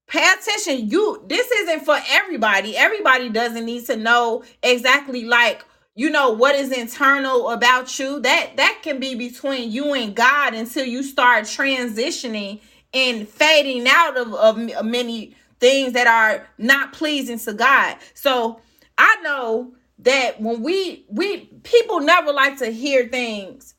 [0.07, 0.89] Pay attention.
[0.89, 2.75] You this isn't for everybody.
[2.75, 5.63] Everybody doesn't need to know exactly like
[5.95, 10.53] you know what is internal about you that that can be between you and god
[10.53, 12.59] until you start transitioning
[12.93, 17.95] and fading out of, of many things that are not pleasing to God.
[18.15, 18.59] So
[18.97, 23.74] I know that when we we people never like to hear things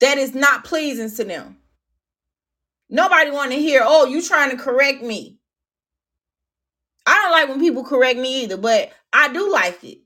[0.00, 1.58] that is not pleasing to them.
[2.88, 5.38] Nobody want to hear, "Oh, you trying to correct me."
[7.06, 9.98] I don't like when people correct me either, but I do like it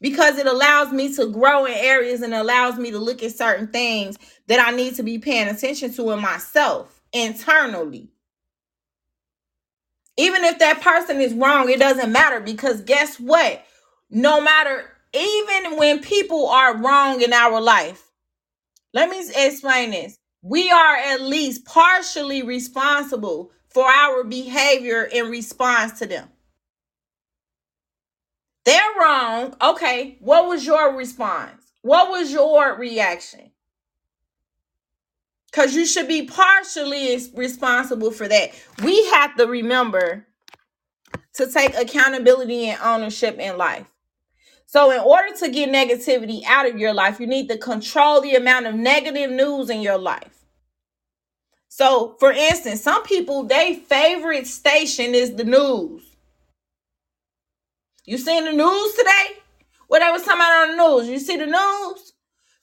[0.00, 3.68] because it allows me to grow in areas and allows me to look at certain
[3.68, 8.10] things that I need to be paying attention to in myself internally.
[10.16, 13.64] Even if that person is wrong, it doesn't matter because guess what?
[14.10, 18.05] No matter, even when people are wrong in our life,
[18.96, 20.18] let me explain this.
[20.42, 26.30] We are at least partially responsible for our behavior in response to them.
[28.64, 29.54] They're wrong.
[29.62, 31.72] Okay, what was your response?
[31.82, 33.52] What was your reaction?
[35.52, 38.50] because you should be partially responsible for that.
[38.84, 40.26] We have to remember
[41.34, 43.86] to take accountability and ownership in life.
[44.66, 48.34] So, in order to get negativity out of your life, you need to control the
[48.34, 50.44] amount of negative news in your life.
[51.68, 56.02] So, for instance, some people, their favorite station is the news.
[58.06, 59.38] You seen the news today?
[59.88, 61.08] What they was talking about on the news.
[61.08, 62.12] You see the news?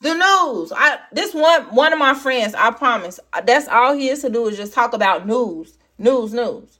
[0.01, 0.73] The news.
[0.75, 3.19] I this one one of my friends, I promise.
[3.45, 5.77] That's all he is to do is just talk about news.
[5.97, 6.79] News, news.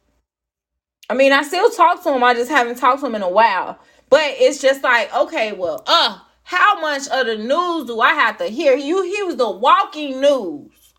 [1.10, 2.24] I mean, I still talk to him.
[2.24, 3.80] I just haven't talked to him in a while.
[4.14, 8.38] But it's just like, okay, well, uh, how much of the news do I have
[8.38, 8.76] to hear?
[8.76, 10.94] You he was the walking news.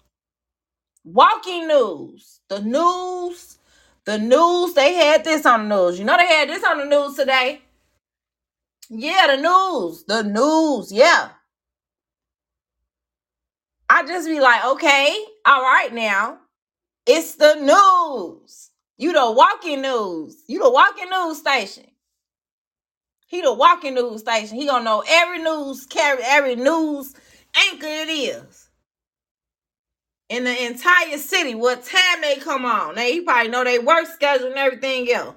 [1.04, 2.40] Walking news.
[2.48, 3.58] The news.
[4.04, 4.74] The news.
[4.74, 5.96] They had this on the news.
[5.96, 7.62] You know they had this on the news today.
[8.90, 10.04] Yeah, the news.
[10.08, 10.90] The news.
[10.90, 11.28] Yeah.
[13.88, 16.38] I just be like, okay, all right now.
[17.06, 18.70] It's the news.
[18.98, 20.42] You the walking news.
[20.48, 21.93] You the walking news station.
[23.26, 24.56] He the walking news station.
[24.56, 27.14] He gonna know every news carry every news
[27.70, 28.68] anchor it is
[30.28, 31.54] in the entire city.
[31.54, 32.96] What time they come on?
[32.96, 35.36] Now he probably know they work schedule and everything else.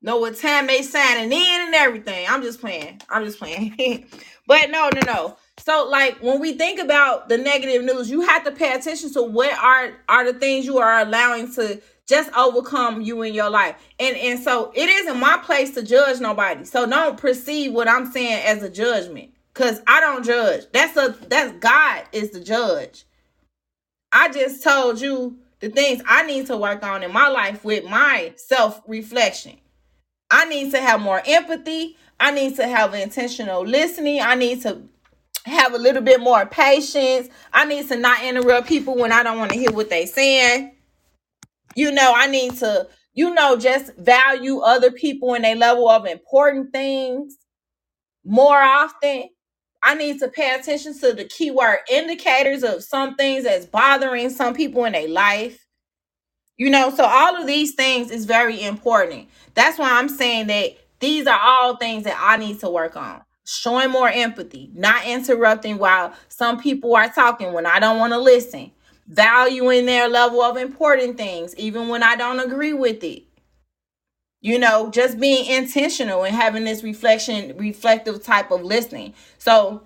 [0.00, 2.26] Know what time they signing in and everything.
[2.28, 3.00] I'm just playing.
[3.10, 4.06] I'm just playing.
[4.46, 5.36] but no, no, no.
[5.58, 9.22] So like when we think about the negative news, you have to pay attention to
[9.22, 13.76] what are are the things you are allowing to just overcome you in your life.
[14.00, 16.64] And and so it isn't my place to judge nobody.
[16.64, 19.30] So don't perceive what I'm saying as a judgment.
[19.54, 20.64] Cause I don't judge.
[20.72, 23.04] That's a that's God is the judge.
[24.12, 27.84] I just told you the things I need to work on in my life with
[27.84, 29.58] my self-reflection.
[30.30, 31.96] I need to have more empathy.
[32.20, 34.20] I need to have intentional listening.
[34.22, 34.82] I need to
[35.44, 37.28] have a little bit more patience.
[37.52, 40.72] I need to not interrupt people when I don't want to hear what they saying.
[41.78, 46.06] You know, I need to, you know, just value other people and their level of
[46.06, 47.36] important things
[48.24, 49.28] more often.
[49.84, 54.54] I need to pay attention to the keyword indicators of some things that's bothering some
[54.54, 55.66] people in their life.
[56.56, 59.28] You know, so all of these things is very important.
[59.54, 63.22] That's why I'm saying that these are all things that I need to work on.
[63.46, 68.18] Showing more empathy, not interrupting while some people are talking when I don't want to
[68.18, 68.72] listen,
[69.08, 73.24] valuing their level of important things, even when I don't agree with it.
[74.40, 79.14] You know, just being intentional and having this reflection, reflective type of listening.
[79.38, 79.82] So,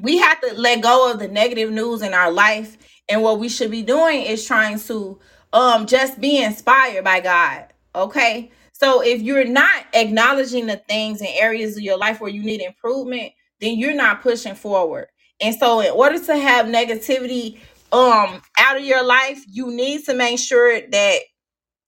[0.00, 3.48] we have to let go of the negative news in our life and what we
[3.48, 5.18] should be doing is trying to
[5.52, 11.30] um just be inspired by god okay so if you're not acknowledging the things and
[11.34, 15.08] areas of your life where you need improvement then you're not pushing forward
[15.40, 17.58] and so in order to have negativity
[17.92, 21.18] um out of your life you need to make sure that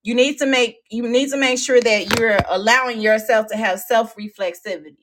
[0.03, 3.81] you need to make you need to make sure that you're allowing yourself to have
[3.81, 4.97] self reflexivity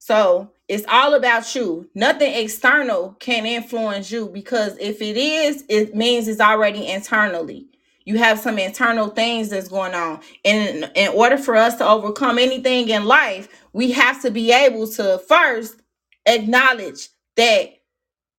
[0.00, 1.90] so it's all about you.
[1.96, 7.68] Nothing external can influence you because if it is, it means it's already internally.
[8.04, 10.20] You have some internal things that's going on.
[10.44, 14.52] And in, in order for us to overcome anything in life, we have to be
[14.52, 15.82] able to first
[16.26, 17.70] acknowledge that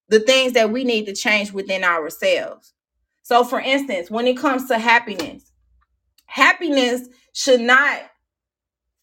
[0.10, 2.74] the things that we need to change within ourselves.
[3.24, 5.52] So, for instance, when it comes to happiness,
[6.28, 8.02] happiness should not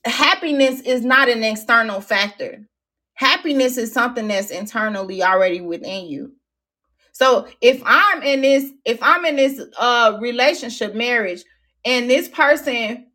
[0.06, 2.66] happiness is not an external factor.
[3.14, 6.32] Happiness is something that's internally already within you.
[7.12, 11.44] So if I'm in this, if I'm in this uh relationship, marriage,
[11.84, 13.06] and this person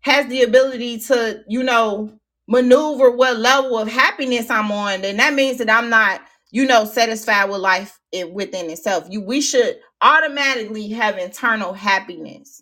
[0.00, 2.12] has the ability to, you know,
[2.48, 6.20] maneuver what level of happiness I'm on, then that means that I'm not,
[6.50, 9.06] you know, satisfied with life it, within itself.
[9.10, 12.56] You we should automatically have internal happiness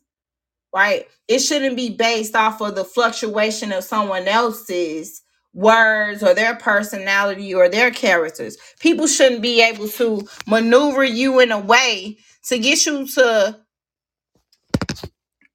[0.74, 1.06] right?
[1.28, 5.22] It shouldn't be based off of the fluctuation of someone else's
[5.54, 8.58] words or their personality or their characters.
[8.80, 13.58] People shouldn't be able to maneuver you in a way to get you to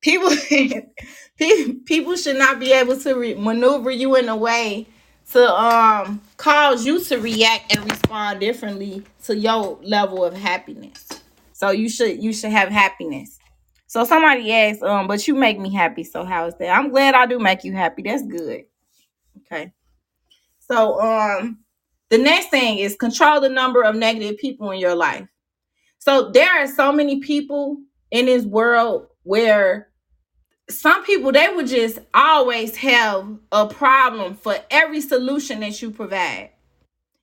[0.01, 0.31] people
[1.85, 4.87] people should not be able to re- maneuver you in a way
[5.31, 11.07] to um cause you to react and respond differently to your level of happiness.
[11.53, 13.37] So you should you should have happiness.
[13.87, 16.03] So somebody asked, um, but you make me happy.
[16.03, 16.69] So how is that?
[16.69, 18.03] I'm glad I do make you happy.
[18.03, 18.63] That's good.
[19.39, 19.71] Okay.
[20.59, 21.59] So um
[22.09, 25.27] the next thing is control the number of negative people in your life.
[25.99, 27.77] So there are so many people
[28.09, 29.90] in this world where
[30.69, 36.51] some people they would just always have a problem for every solution that you provide.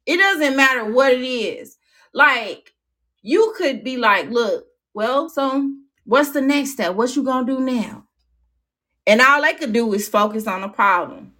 [0.07, 1.77] It doesn't matter what it is.
[2.13, 2.73] Like
[3.23, 5.71] you could be like, look, well, so
[6.05, 6.95] what's the next step?
[6.95, 8.05] What you gonna do now?
[9.07, 11.33] And all they could do is focus on the problem.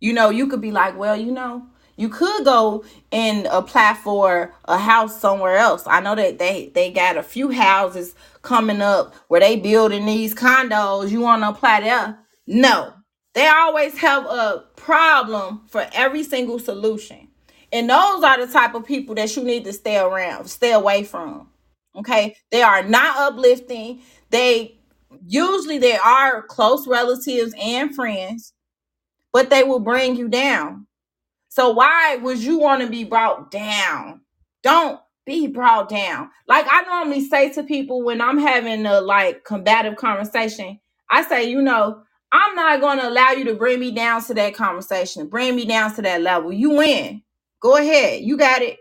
[0.00, 1.66] You know, you could be like, well, you know,
[2.00, 2.82] you could go
[3.12, 5.82] and apply for a house somewhere else.
[5.86, 10.34] I know that they they got a few houses coming up where they building these
[10.34, 11.10] condos.
[11.10, 12.18] You want to apply there?
[12.46, 12.94] No.
[13.34, 17.28] They always have a problem for every single solution.
[17.70, 21.04] And those are the type of people that you need to stay around, stay away
[21.04, 21.50] from.
[21.94, 22.34] Okay?
[22.50, 24.00] They are not uplifting.
[24.30, 24.80] They
[25.26, 28.54] usually they are close relatives and friends,
[29.34, 30.86] but they will bring you down.
[31.50, 34.22] So why would you want to be brought down?
[34.64, 36.30] Don't be brought down.
[36.48, 40.80] Like I normally say to people when I'm having a like combative conversation,
[41.10, 44.34] I say, you know, I'm not going to allow you to bring me down to
[44.34, 46.52] that conversation, bring me down to that level.
[46.52, 47.22] You win.
[47.62, 48.22] Go ahead.
[48.22, 48.78] You got it.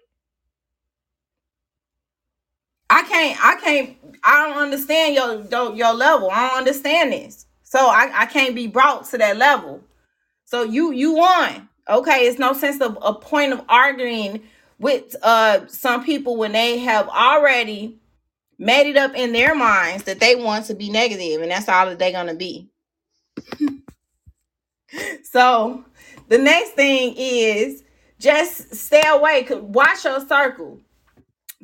[2.89, 6.31] I can't, I can't, I don't understand your your, level.
[6.31, 7.47] I don't understand this.
[7.63, 9.81] So I, I can't be brought to that level.
[10.45, 11.69] So you you won.
[11.89, 14.41] Okay, it's no sense of a point of arguing
[14.79, 17.97] with uh some people when they have already
[18.57, 21.87] made it up in their minds that they want to be negative and that's all
[21.87, 22.69] that they're gonna be.
[25.23, 25.85] So
[26.27, 27.83] the next thing is
[28.19, 29.47] just stay away.
[29.51, 30.79] Watch your circle.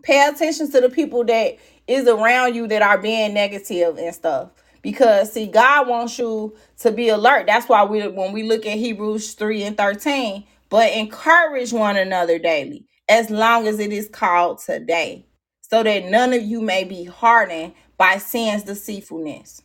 [0.04, 1.58] Pay attention to the people that
[1.88, 4.52] is around you that are being negative and stuff.
[4.86, 7.48] Because see, God wants you to be alert.
[7.48, 12.40] That's why we when we look at Hebrews 3 and 13, but encourage one another
[12.40, 15.28] daily, as long as it is called today,
[15.64, 19.58] so that none of you may be hardened by sin's deceitfulness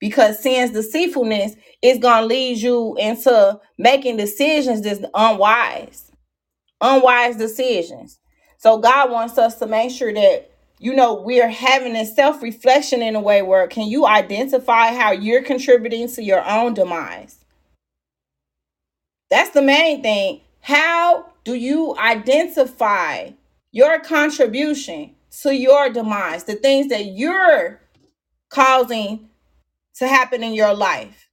[0.00, 6.12] because sin's deceitfulness is going to lead you into making decisions that's unwise
[6.82, 8.20] unwise decisions
[8.58, 10.51] so god wants us to make sure that
[10.82, 15.42] you know we're having a self-reflection in a way where can you identify how you're
[15.42, 17.44] contributing to your own demise
[19.30, 23.30] that's the main thing how do you identify
[23.70, 27.80] your contribution to your demise the things that you're
[28.52, 29.30] causing
[29.94, 31.28] to happen in your life.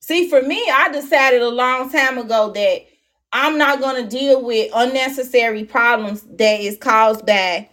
[0.00, 2.86] See, for me, I decided a long time ago that
[3.32, 7.68] I'm not going to deal with unnecessary problems that is caused by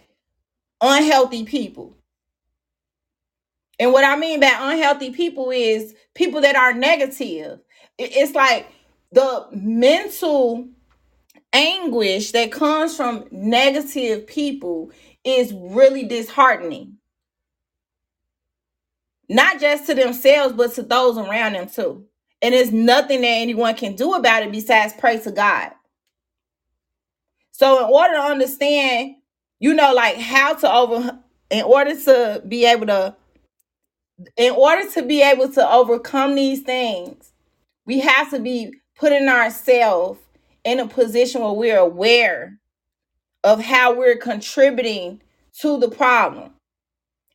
[0.80, 1.96] unhealthy people.
[3.78, 7.60] And what I mean by unhealthy people is people that are negative.
[7.96, 8.66] It's like
[9.12, 10.68] the mental
[11.52, 14.90] anguish that comes from negative people
[15.24, 16.98] is really disheartening
[19.28, 22.06] not just to themselves, but to those around them too.
[22.40, 25.72] And there's nothing that anyone can do about it besides pray to God.
[27.50, 29.16] So, in order to understand,
[29.60, 31.18] you know, like how to over,
[31.50, 33.16] in order to be able to,
[34.36, 37.32] in order to be able to overcome these things,
[37.86, 40.20] we have to be putting ourselves
[40.64, 42.58] in a position where we're aware
[43.44, 45.22] of how we're contributing
[45.60, 46.52] to the problem.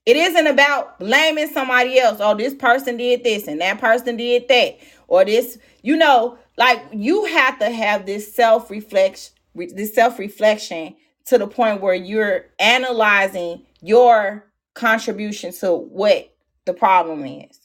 [0.05, 2.17] It isn't about blaming somebody else.
[2.19, 4.77] Oh, this person did this and that person did that.
[5.07, 10.95] Or this, you know, like you have to have this self-reflection, this self-reflection
[11.25, 16.33] to the point where you're analyzing your contribution to what
[16.65, 17.59] the problem is.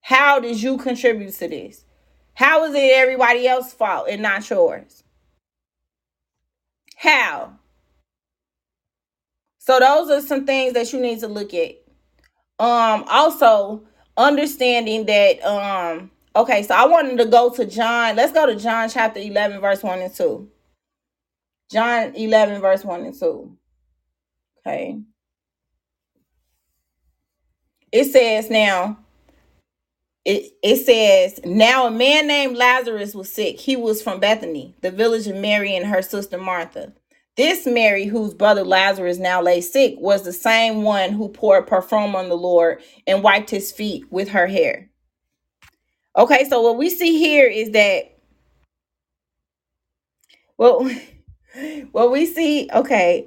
[0.00, 1.84] How did you contribute to this?
[2.34, 5.02] How is it everybody else's fault and not yours?
[6.96, 7.58] How?
[9.58, 11.72] So those are some things that you need to look at.
[12.58, 13.84] Um also
[14.16, 18.16] understanding that um okay, so I wanted to go to John.
[18.16, 20.48] Let's go to John chapter 11 verse 1 and 2.
[21.70, 23.56] John 11 verse 1 and 2.
[24.66, 25.00] Okay.
[27.92, 28.98] It says now
[30.28, 33.58] it, it says, Now a man named Lazarus was sick.
[33.58, 36.92] He was from Bethany, the village of Mary and her sister Martha.
[37.38, 42.14] This Mary, whose brother Lazarus now lay sick, was the same one who poured perfume
[42.14, 44.90] on the Lord and wiped his feet with her hair.
[46.14, 48.18] Okay, so what we see here is that,
[50.58, 50.90] well,
[51.92, 53.26] what we see, okay,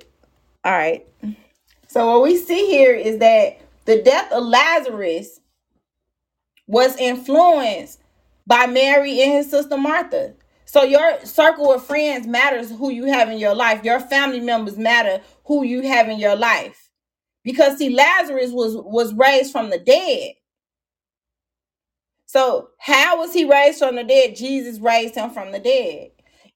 [0.64, 1.06] all right.
[1.88, 5.40] So what we see here is that the death of Lazarus
[6.68, 8.02] was influenced
[8.48, 10.34] by Mary and his sister Martha.
[10.66, 13.84] So your circle of friends matters who you have in your life.
[13.84, 16.90] Your family members matter who you have in your life.
[17.44, 20.34] Because see Lazarus was was raised from the dead.
[22.26, 24.38] So how was he raised from the dead?
[24.38, 26.12] Jesus raised him from the dead.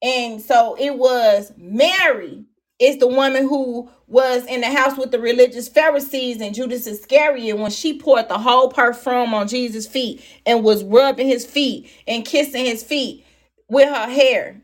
[0.05, 2.45] And so it was Mary
[2.77, 7.57] is the woman who was in the house with the religious Pharisees and Judas Iscariot
[7.57, 12.23] when she poured the whole perfume on Jesus' feet and was rubbing his feet and
[12.23, 13.25] kissing his feet
[13.67, 14.61] with her hair.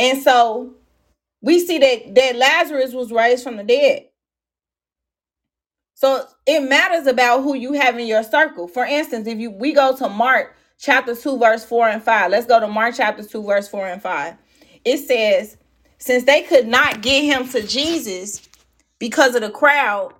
[0.00, 0.74] And so
[1.42, 4.08] we see that that Lazarus was raised from the dead.
[5.94, 8.66] So it matters about who you have in your circle.
[8.66, 12.30] For instance, if you we go to Mark chapter 2, verse 4 and 5.
[12.30, 14.34] Let's go to Mark chapter 2, verse 4 and 5.
[14.84, 15.56] It says,
[15.98, 18.48] since they could not get him to Jesus
[18.98, 20.14] because of the crowd,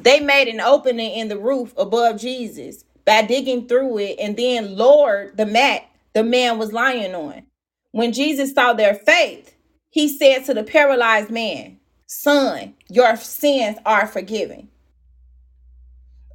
[0.00, 4.76] they made an opening in the roof above Jesus by digging through it and then
[4.76, 7.42] lowered the mat the man was lying on.
[7.92, 9.54] When Jesus saw their faith,
[9.90, 14.68] he said to the paralyzed man, Son, your sins are forgiven.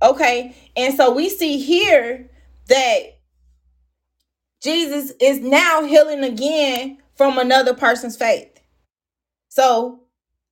[0.01, 0.55] Okay.
[0.75, 2.29] And so we see here
[2.67, 3.16] that
[4.61, 8.59] Jesus is now healing again from another person's faith.
[9.49, 10.01] So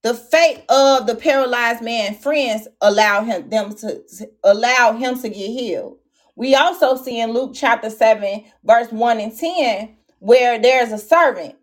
[0.03, 4.03] the fate of the paralyzed man friends allow him them to
[4.43, 5.97] allow him to get healed.
[6.36, 11.56] We also see in Luke chapter 7, verse 1 and 10, where there's a servant.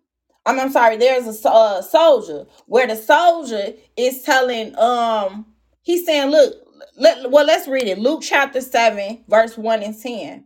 [0.45, 5.47] I'm, I'm sorry, there's a uh, soldier where the soldier is telling um
[5.83, 6.55] he's saying, look,
[6.97, 7.99] let, well, let's read it.
[7.99, 10.45] Luke chapter 7, verse 1 and 10.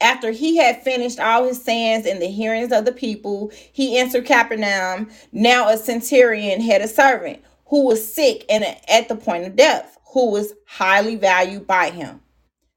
[0.00, 4.26] After he had finished all his sayings in the hearings of the people, he entered
[4.26, 5.08] Capernaum.
[5.32, 9.98] Now a centurion had a servant who was sick and at the point of death,
[10.12, 12.20] who was highly valued by him.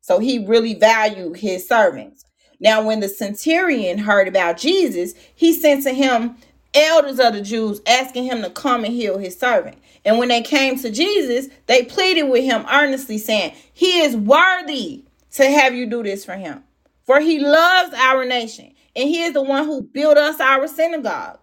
[0.01, 2.25] So he really valued his servants.
[2.59, 6.35] Now, when the centurion heard about Jesus, he sent to him
[6.73, 9.77] elders of the Jews asking him to come and heal his servant.
[10.03, 15.05] And when they came to Jesus, they pleaded with him earnestly, saying, He is worthy
[15.33, 16.63] to have you do this for him.
[17.09, 21.39] For he loves our nation, and he is the one who built us our synagogue.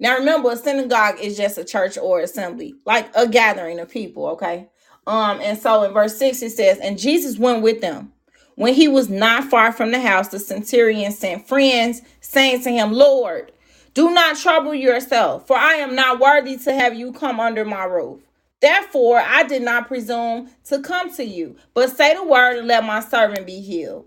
[0.00, 4.26] Now remember, a synagogue is just a church or assembly, like a gathering of people,
[4.30, 4.68] okay?
[5.06, 8.12] Um, and so in verse 6 it says, And Jesus went with them.
[8.56, 12.92] When he was not far from the house, the centurion sent friends, saying to him,
[12.92, 13.52] Lord,
[13.94, 17.84] do not trouble yourself, for I am not worthy to have you come under my
[17.84, 18.22] roof.
[18.62, 22.84] Therefore, I did not presume to come to you, but say the word and let
[22.84, 24.06] my servant be healed.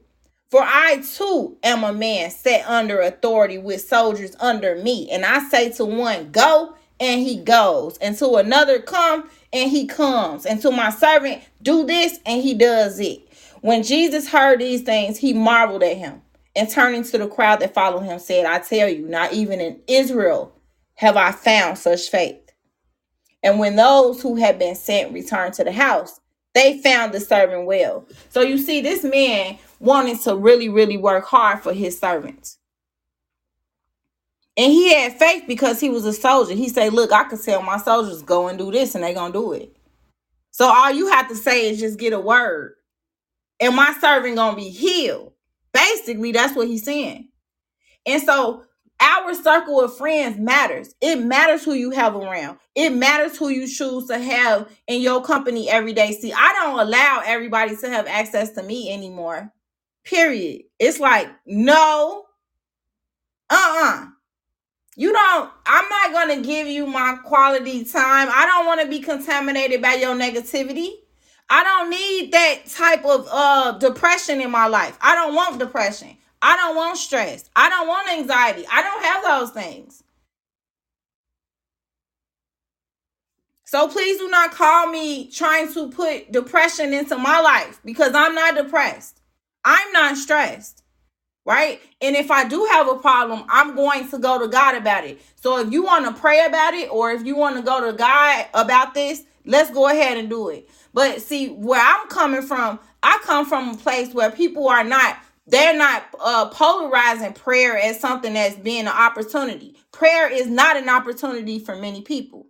[0.52, 5.10] For I too am a man set under authority with soldiers under me.
[5.12, 7.98] And I say to one, Go, and he goes.
[8.00, 10.46] And to another, Come, and he comes.
[10.46, 13.22] And to my servant, Do this, and he does it.
[13.62, 16.22] When Jesus heard these things, he marveled at him.
[16.56, 19.82] And turning to the crowd that followed him, said, I tell you, not even in
[19.88, 20.54] Israel
[20.96, 22.45] have I found such faith.
[23.46, 26.20] And when those who had been sent returned to the house,
[26.56, 28.08] they found the servant well.
[28.32, 32.58] So you see, this man wanted to really, really work hard for his servants.
[34.58, 36.56] And he had faith because he was a soldier.
[36.56, 39.34] He said, Look, I could tell my soldiers go and do this, and they're gonna
[39.34, 39.78] do it.
[40.52, 42.76] So all you have to say is just get a word,
[43.60, 45.34] and my servant gonna be healed.
[45.74, 47.30] Basically, that's what he's saying.
[48.06, 48.64] And so
[49.00, 50.96] our circle of friends matters.
[51.02, 52.60] It matters who you have around.
[52.76, 56.14] It matters who you choose to have in your company every day.
[56.14, 59.52] See, I don't allow everybody to have access to me anymore.
[60.06, 60.64] Period.
[60.80, 62.26] It's like, no,
[63.50, 64.08] uh-uh.
[64.98, 68.30] You don't, I'm not gonna give you my quality time.
[68.32, 70.90] I don't want to be contaminated by your negativity.
[71.50, 74.98] I don't need that type of uh depression in my life.
[75.02, 76.18] I don't want depression.
[76.46, 77.50] I don't want stress.
[77.56, 78.68] I don't want anxiety.
[78.72, 80.04] I don't have those things.
[83.64, 88.36] So please do not call me trying to put depression into my life because I'm
[88.36, 89.22] not depressed.
[89.64, 90.84] I'm not stressed.
[91.46, 91.82] Right?
[92.00, 95.20] And if I do have a problem, I'm going to go to God about it.
[95.38, 97.98] So if you want to pray about it or if you want to go to
[97.98, 100.70] God about this, let's go ahead and do it.
[100.94, 105.18] But see, where I'm coming from, I come from a place where people are not
[105.48, 109.78] they're not uh, polarizing prayer as something that's being an opportunity.
[109.92, 112.48] Prayer is not an opportunity for many people.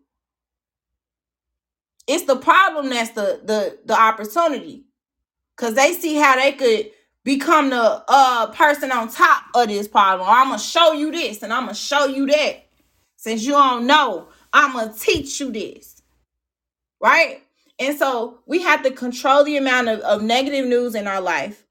[2.08, 4.86] It's the problem that's the the the opportunity
[5.56, 6.92] because they see how they could
[7.24, 10.28] become the uh person on top of this problem.
[10.30, 12.66] I'm gonna show you this and I'm gonna show you that.
[13.18, 16.02] Since you don't know, I'm gonna teach you this,
[17.02, 17.44] right?
[17.80, 21.65] And so we have to control the amount of, of negative news in our life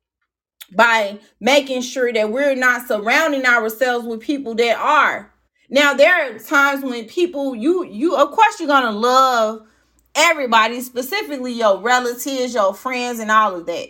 [0.72, 5.32] by making sure that we're not surrounding ourselves with people that are.
[5.70, 9.66] Now there are times when people you you of course you're gonna love
[10.14, 13.88] everybody, specifically your relatives, your friends, and all of that.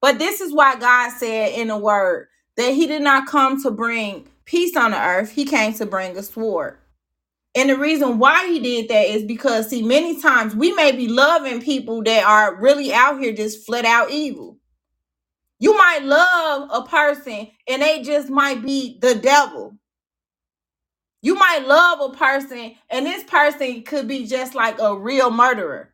[0.00, 3.70] But this is why God said in the word that he did not come to
[3.70, 6.78] bring peace on the earth, he came to bring a sword.
[7.54, 11.08] And the reason why he did that is because, see, many times we may be
[11.08, 14.57] loving people that are really out here just flat out evil.
[15.60, 19.76] You might love a person and they just might be the devil.
[21.22, 25.90] You might love a person and this person could be just like a real murderer.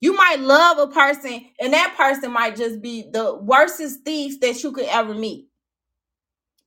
[0.00, 4.62] You might love a person, and that person might just be the worstest thief that
[4.62, 5.48] you could ever meet.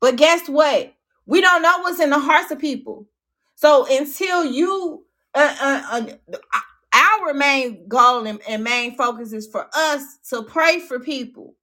[0.01, 0.93] But guess what?
[1.25, 3.07] We don't know what's in the hearts of people.
[3.55, 5.05] So until you,
[5.35, 6.59] uh, uh, uh,
[6.93, 11.55] our main goal and, and main focus is for us to pray for people.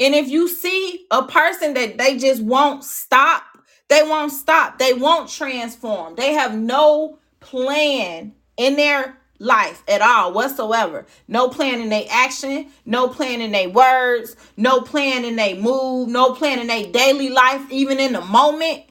[0.00, 3.42] And if you see a person that they just won't stop,
[3.88, 10.32] they won't stop, they won't transform, they have no plan in their life at all
[10.32, 11.06] whatsoever.
[11.28, 16.08] No plan in their action, no plan in their words, no plan in their move,
[16.08, 18.84] no plan in their daily life, even in the moment.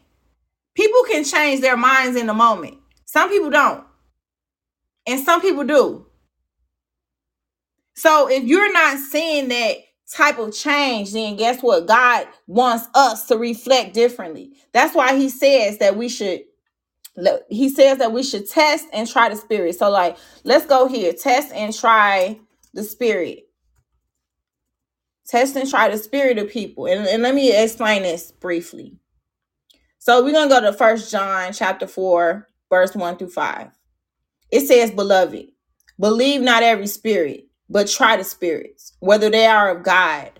[0.75, 2.77] People can change their minds in the moment.
[3.05, 3.83] Some people don't.
[5.05, 6.05] And some people do.
[7.95, 9.77] So if you're not seeing that
[10.11, 11.87] type of change, then guess what?
[11.87, 14.53] God wants us to reflect differently.
[14.73, 16.41] That's why he says that we should
[17.47, 19.75] he says that we should test and try the spirit.
[19.75, 21.13] So like let's go here.
[21.13, 22.39] Test and try
[22.73, 23.47] the spirit.
[25.27, 26.87] Test and try the spirit of people.
[26.87, 28.97] And, and let me explain this briefly.
[29.99, 33.69] So we're gonna go to first John chapter 4, verse 1 through 5.
[34.51, 35.47] It says, Beloved,
[35.97, 40.31] believe not every spirit, but try the spirits, whether they are of God,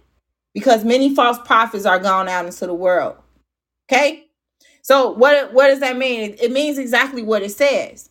[0.54, 3.16] because many false prophets are gone out into the world.
[3.90, 4.28] Okay?
[4.82, 6.36] So what what does that mean?
[6.40, 8.10] It, means exactly what it says.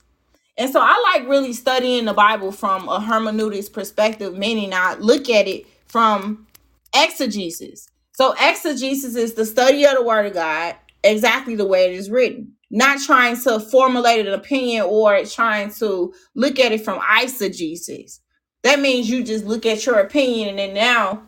[0.58, 5.30] And so I like really studying the Bible from a hermeneutics perspective, meaning I look
[5.30, 6.46] at it from
[6.94, 7.88] exegesis.
[8.12, 12.10] So exegesis is the study of the word of God exactly the way it is
[12.10, 18.18] written not trying to formulate an opinion or trying to look at it from eisegesis.
[18.62, 21.22] That means you just look at your opinion and then now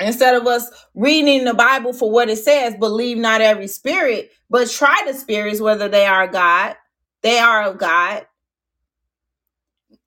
[0.00, 4.70] instead of us reading the Bible for what it says, believe not every spirit, but
[4.70, 6.76] try the spirits whether they are God,
[7.22, 8.26] they are of God.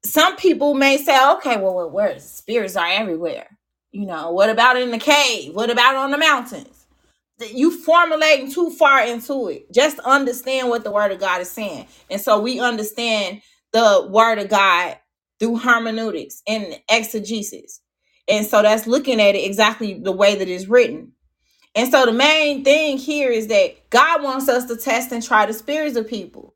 [0.03, 3.47] Some people may say, okay, well, where spirits are everywhere.
[3.91, 5.53] You know, what about in the cave?
[5.53, 6.81] What about on the mountains?
[7.53, 9.71] you formulating too far into it.
[9.73, 11.87] Just understand what the word of God is saying.
[12.09, 13.41] And so we understand
[13.73, 14.97] the word of God
[15.41, 17.81] through hermeneutics and exegesis.
[18.29, 21.13] And so that's looking at it exactly the way that it's written.
[21.75, 25.47] And so the main thing here is that God wants us to test and try
[25.47, 26.53] the spirits of people.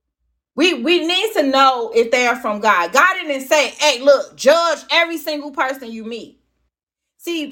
[0.55, 2.93] We we need to know if they are from God.
[2.93, 6.39] God didn't say, "Hey, look, judge every single person you meet."
[7.17, 7.51] See,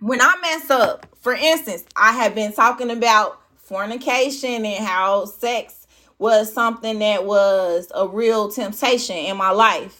[0.00, 5.86] when I mess up, for instance, I have been talking about fornication and how sex
[6.18, 9.99] was something that was a real temptation in my life.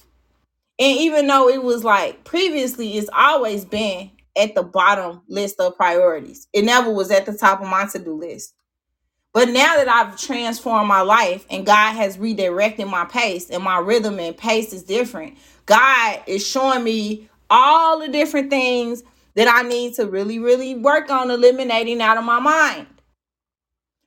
[0.80, 5.76] And even though it was like previously, it's always been at the bottom list of
[5.76, 6.48] priorities.
[6.54, 8.54] It never was at the top of my to do list.
[9.32, 13.78] But now that I've transformed my life and God has redirected my pace and my
[13.78, 19.04] rhythm and pace is different, God is showing me all the different things
[19.36, 22.88] that I need to really, really work on eliminating out of my mind.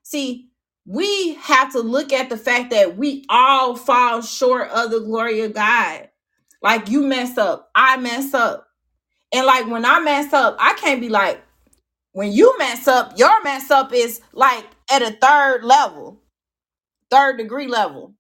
[0.04, 0.50] See,
[0.86, 5.42] we have to look at the fact that we all fall short of the glory
[5.42, 6.10] of God.
[6.64, 8.68] Like you mess up, I mess up.
[9.34, 11.44] And like when I mess up, I can't be like,
[12.14, 16.22] when you mess up, your mess up is like at a third level,
[17.12, 18.16] third degree level.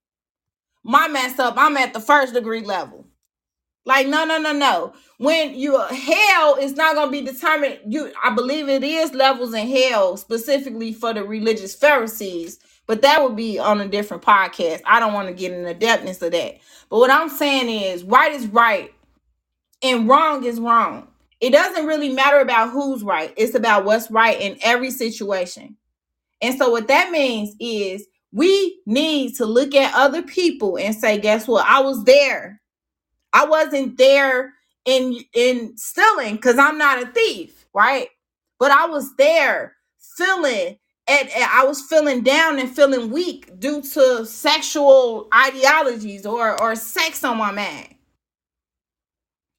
[0.83, 3.07] My mess up, I'm at the first degree level.
[3.85, 4.93] Like, no, no, no, no.
[5.17, 7.79] When you hell is not gonna be determined.
[7.87, 13.23] You I believe it is levels in hell specifically for the religious Pharisees, but that
[13.23, 14.81] would be on a different podcast.
[14.85, 16.59] I don't want to get in the depthness of that.
[16.93, 18.93] But what I'm saying is right is right
[19.81, 21.07] and wrong is wrong.
[21.41, 23.33] It doesn't really matter about who's right.
[23.35, 25.75] It's about what's right in every situation.
[26.39, 31.17] And so what that means is we need to look at other people and say,
[31.17, 31.65] guess what?
[31.67, 32.61] I was there.
[33.33, 34.53] I wasn't there
[34.85, 38.09] in in stealing because I'm not a thief, right?
[38.59, 39.73] But I was there
[40.15, 40.77] feeling
[41.07, 47.23] and I was feeling down and feeling weak due to sexual ideologies or or sex
[47.23, 47.95] on my mind.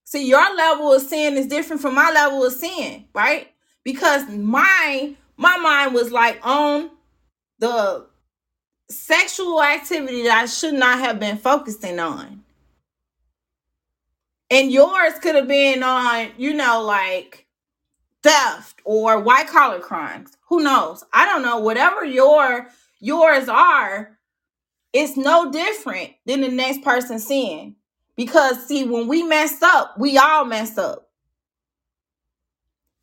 [0.05, 3.49] See, your level of sin is different from my level of sin, right?
[3.83, 6.91] Because my my mind was like on
[7.59, 8.07] the
[8.89, 12.45] sexual activity that I should not have been focusing on.
[14.51, 17.47] And yours could have been on, you know, like
[18.23, 20.37] theft or white collar crimes.
[20.55, 21.05] Who knows?
[21.13, 21.59] I don't know.
[21.59, 22.69] Whatever your
[23.01, 24.19] yours are,
[24.93, 27.77] it's no different than the next person sin.
[28.17, 31.11] Because see, when we mess up, we all mess up.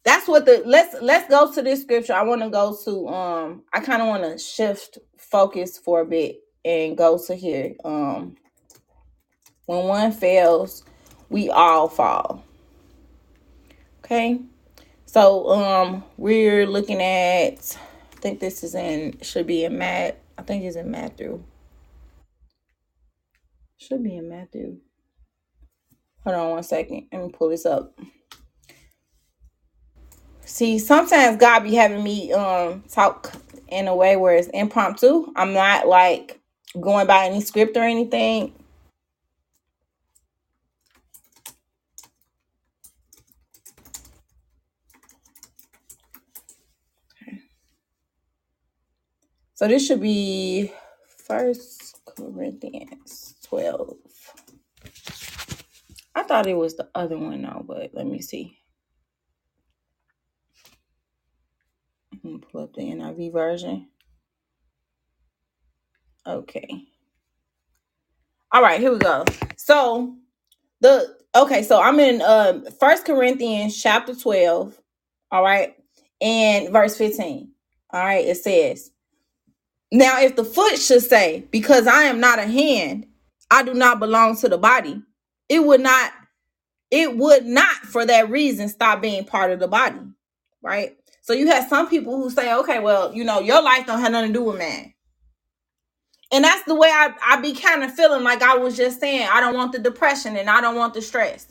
[0.05, 2.13] That's what the let's let's go to this scripture.
[2.13, 6.05] I want to go to um I kind of want to shift focus for a
[6.05, 7.75] bit and go to here.
[7.85, 8.37] Um
[9.67, 10.85] When one fails,
[11.29, 12.43] we all fall.
[14.05, 14.41] Okay.
[15.11, 17.77] So um we're looking at
[18.13, 20.21] I think this is in should be in Matt.
[20.37, 21.43] I think it's in Matthew.
[23.77, 24.77] Should be in Matthew.
[26.23, 27.07] Hold on one second.
[27.11, 27.99] Let me pull this up.
[30.45, 33.33] See, sometimes God be having me um talk
[33.67, 35.27] in a way where it's impromptu.
[35.35, 36.39] I'm not like
[36.79, 38.53] going by any script or anything.
[49.61, 50.73] So this should be
[51.19, 53.93] First Corinthians 12.
[56.15, 58.57] I thought it was the other one now, but let me see.
[62.11, 63.87] I'm gonna pull up the NIV version.
[66.25, 66.87] Okay.
[68.51, 69.25] All right, here we go.
[69.57, 70.15] So
[70.79, 74.75] the okay, so I'm in um First Corinthians chapter 12,
[75.31, 75.75] all right,
[76.19, 77.51] and verse 15.
[77.93, 78.89] All right, it says,
[79.91, 83.07] Now if the foot should say, Because I am not a hand,
[83.51, 85.01] I do not belong to the body,
[85.49, 86.11] it would not,
[86.91, 89.99] it would not for that reason stop being part of the body,
[90.63, 90.95] right?
[91.23, 94.11] So you have some people who say, Okay, well, you know, your life don't have
[94.13, 94.87] nothing to do with man
[96.31, 99.27] and that's the way I, I be kind of feeling like I was just saying,
[99.31, 101.47] I don't want the depression and I don't want the stress.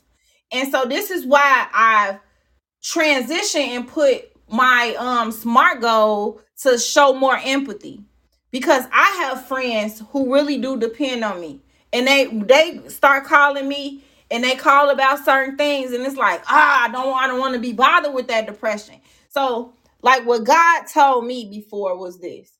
[0.53, 2.20] And so this is why I've
[2.82, 8.03] transitioned and put my um smart goal to show more empathy.
[8.51, 11.62] Because I have friends who really do depend on me.
[11.92, 16.42] And they they start calling me and they call about certain things and it's like,
[16.48, 18.96] ah, I don't I don't want to be bothered with that depression.
[19.28, 22.53] So like what God told me before was this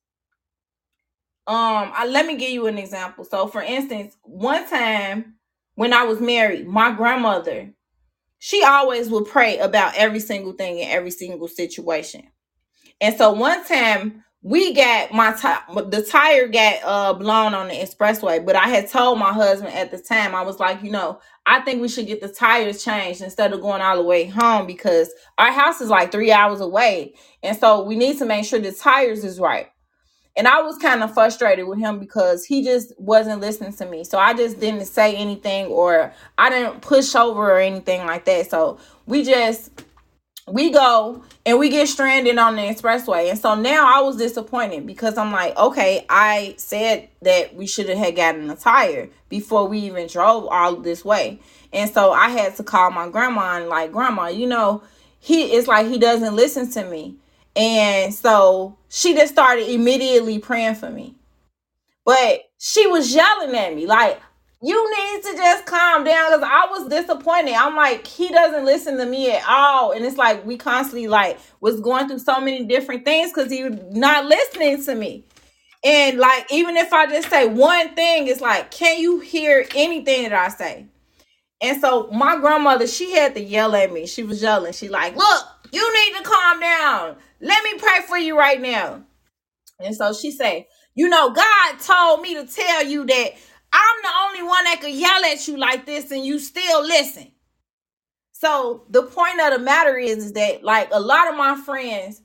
[1.47, 5.35] um I, let me give you an example so for instance one time
[5.77, 7.73] when i was married my grandmother
[8.39, 12.25] she always would pray about every single thing in every single situation
[13.01, 17.75] and so one time we got my ti- the tire got uh blown on the
[17.75, 21.21] expressway but i had told my husband at the time i was like you know
[21.47, 24.67] i think we should get the tires changed instead of going all the way home
[24.67, 28.59] because our house is like three hours away and so we need to make sure
[28.61, 29.69] the tires is right
[30.37, 34.05] and I was kind of frustrated with him because he just wasn't listening to me.
[34.05, 38.51] So I just didn't say anything or I didn't push over or anything like that.
[38.51, 39.71] So we just
[40.49, 43.31] we go and we get stranded on the expressway.
[43.31, 47.89] And so now I was disappointed because I'm like, okay, I said that we should
[47.89, 51.41] have had gotten a tire before we even drove all this way.
[51.73, 54.83] And so I had to call my grandma and like, grandma, you know,
[55.21, 57.17] he is like he doesn't listen to me.
[57.55, 61.15] And so she just started immediately praying for me.
[62.05, 64.21] But she was yelling at me, like,
[64.63, 67.55] you need to just calm down because I was disappointed.
[67.55, 69.93] I'm like, he doesn't listen to me at all.
[69.93, 73.63] And it's like we constantly like was going through so many different things because he
[73.63, 75.25] not listening to me.
[75.83, 80.25] And like, even if I just say one thing, it's like, can you hear anything
[80.25, 80.87] that I say?
[81.63, 84.07] And so my grandmother, she had to yell at me.
[84.07, 84.75] She was yelling.
[84.75, 87.17] She like, look, you need to calm down.
[87.41, 89.05] Let me pray for you right now.
[89.79, 93.33] And so she said, you know, God told me to tell you that
[93.73, 97.31] I'm the only one that could yell at you like this and you still listen.
[98.33, 102.23] So the point of the matter is, is that like a lot of my friends,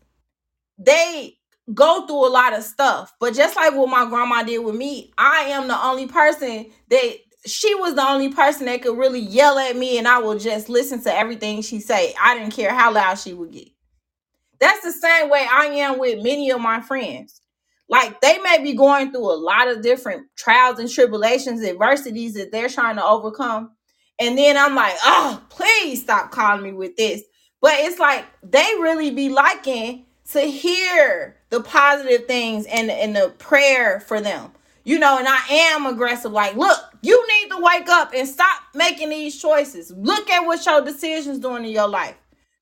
[0.77, 1.37] they
[1.73, 3.13] go through a lot of stuff.
[3.19, 7.15] But just like what my grandma did with me, I am the only person that
[7.45, 10.69] she was the only person that could really yell at me and I would just
[10.69, 12.13] listen to everything she say.
[12.19, 13.67] I didn't care how loud she would get.
[14.59, 17.41] That's the same way I am with many of my friends.
[17.87, 22.51] Like they may be going through a lot of different trials and tribulations, adversities that
[22.51, 23.71] they're trying to overcome.
[24.19, 27.21] And then I'm like, oh, please stop calling me with this.
[27.61, 33.33] But it's like they really be liking to hear the positive things and, and the
[33.37, 34.51] prayer for them.
[34.83, 36.31] You know, and I am aggressive.
[36.31, 39.91] Like, look, you need to wake up and stop making these choices.
[39.91, 42.15] Look at what your decisions doing in your life.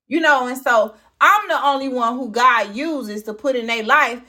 [0.08, 3.84] You know, and so I'm the only one who God uses to put in their
[3.84, 4.22] life,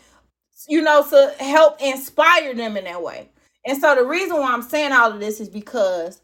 [0.69, 3.31] you know, to help inspire them in that way.
[3.67, 6.21] And so the reason why I'm saying all of this is because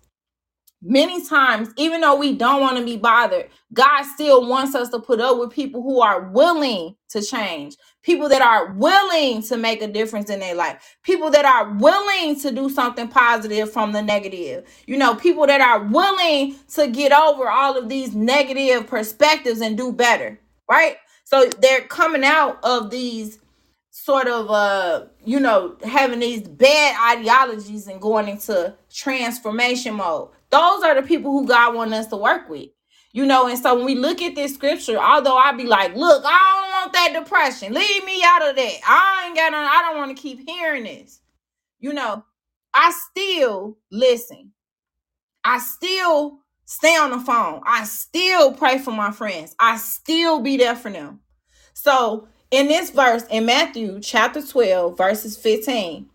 [0.82, 4.98] many times, even though we don't want to be bothered, God still wants us to
[4.98, 9.82] put up with people who are willing to change, people that are willing to make
[9.82, 14.02] a difference in their life, people that are willing to do something positive from the
[14.02, 19.60] negative, you know, people that are willing to get over all of these negative perspectives
[19.60, 20.38] and do better,
[20.70, 20.96] right?
[21.24, 23.38] So they're coming out of these
[24.10, 30.30] sort of uh you know having these bad ideologies and going into transformation mode.
[30.50, 32.70] Those are the people who god wants us to work with
[33.12, 33.48] you know?
[33.48, 36.70] And so when we look at this scripture although i be like look i don't
[36.72, 37.72] want that depression.
[37.72, 38.78] Leave me out of that.
[38.84, 41.20] I ain't got i don't want to keep hearing this.
[41.78, 42.24] You know
[42.74, 44.50] i still listen.
[45.44, 47.60] I still stay on the phone.
[47.64, 49.54] I still pray for my friends.
[49.60, 51.20] I still be there for them.
[51.74, 56.08] So in this verse in Matthew chapter 12, verses 15,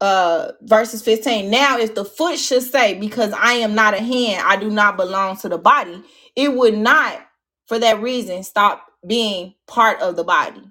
[0.00, 1.50] uh verses 15.
[1.50, 4.96] Now, if the foot should say, Because I am not a hand, I do not
[4.96, 6.02] belong to the body,
[6.36, 7.20] it would not
[7.66, 10.62] for that reason stop being part of the body.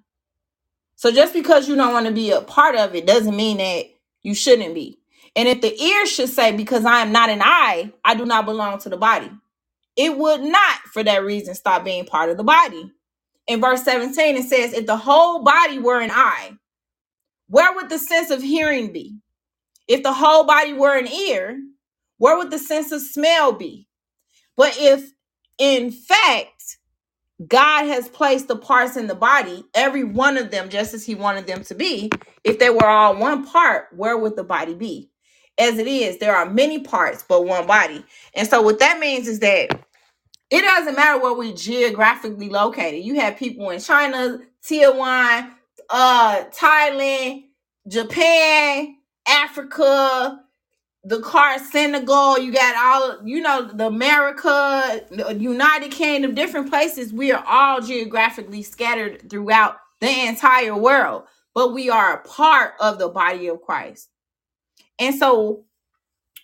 [0.96, 3.86] So just because you don't want to be a part of it doesn't mean that
[4.22, 5.00] you shouldn't be.
[5.36, 8.46] And if the ear should say, Because I am not an eye, I do not
[8.46, 9.32] belong to the body,
[9.98, 12.92] it would not for that reason stop being part of the body
[13.50, 16.52] in verse 17 it says if the whole body were an eye
[17.50, 19.18] where would the sense of hearing be?
[19.88, 21.62] If the whole body were an ear
[22.18, 23.88] where would the sense of smell be?
[24.58, 25.12] But if
[25.58, 26.78] in fact
[27.48, 31.16] god has placed the parts in the body every one of them just as he
[31.16, 32.10] wanted them to be
[32.44, 35.10] if they were all one part where would the body be?
[35.60, 38.06] As it is there are many parts but one body.
[38.36, 39.82] And so what that means is that
[40.52, 43.04] it doesn't matter where we geographically located.
[43.04, 45.52] You have people in China, Taiwan,
[45.90, 47.46] uh, Thailand,
[47.88, 48.96] Japan,
[49.28, 50.42] Africa,
[51.04, 57.14] the car Senegal, you got all you know, the America, the United Kingdom, different places.
[57.14, 61.24] We are all geographically scattered throughout the entire world,
[61.56, 64.10] but we are a part of the body of Christ.
[65.00, 65.64] And so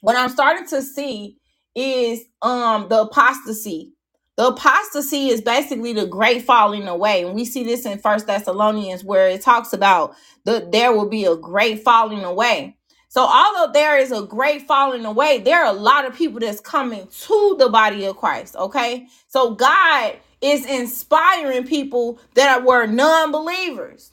[0.01, 1.37] what I'm starting to see
[1.75, 3.94] is um the apostasy
[4.37, 7.23] the apostasy is basically the great falling away.
[7.23, 11.25] And we see this in First Thessalonians where it talks about the there will be
[11.25, 12.75] a great falling away.
[13.07, 16.59] So although there is a great falling away, there are a lot of people that's
[16.59, 18.57] coming to the body of Christ.
[18.57, 19.07] Okay.
[19.27, 24.11] So God is inspiring people that were non-believers.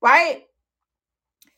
[0.00, 0.46] Right?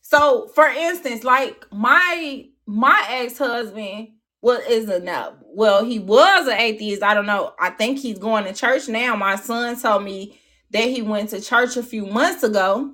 [0.03, 4.09] So for instance, like my my ex-husband
[4.45, 5.36] well, is no.
[5.55, 7.03] Well, he was an atheist.
[7.03, 7.55] I don't know.
[7.59, 9.16] I think he's going to church now.
[9.16, 10.38] My son told me
[10.70, 12.92] that he went to church a few months ago.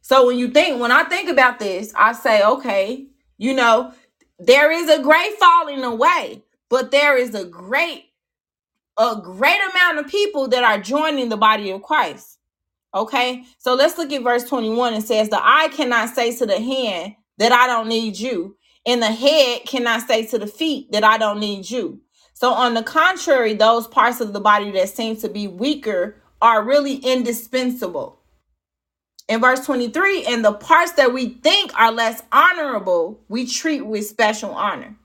[0.00, 3.92] So when you think, when I think about this, I say, okay, you know,
[4.38, 8.06] there is a great falling away, but there is a great,
[8.96, 12.38] a great amount of people that are joining the body of Christ.
[12.94, 14.94] Okay, so let's look at verse 21.
[14.94, 18.56] It says, The eye cannot say to the hand that I don't need you,
[18.86, 22.00] and the head cannot say to the feet that I don't need you.
[22.34, 26.62] So, on the contrary, those parts of the body that seem to be weaker are
[26.62, 28.20] really indispensable.
[29.28, 34.06] In verse 23, and the parts that we think are less honorable, we treat with
[34.06, 34.96] special honor.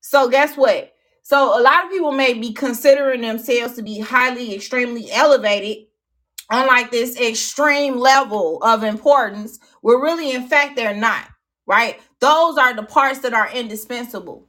[0.00, 0.94] So, guess what?
[1.22, 5.86] So, a lot of people may be considering themselves to be highly, extremely elevated
[6.50, 11.28] on like this extreme level of importance, where really, in fact, they're not
[11.68, 12.00] right?
[12.20, 14.48] Those are the parts that are indispensable.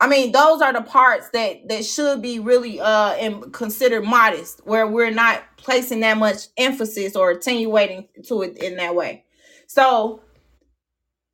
[0.00, 4.60] I mean, those are the parts that that should be really uh and considered modest,
[4.66, 9.24] where we're not placing that much emphasis or attenuating to it in that way.
[9.66, 10.20] So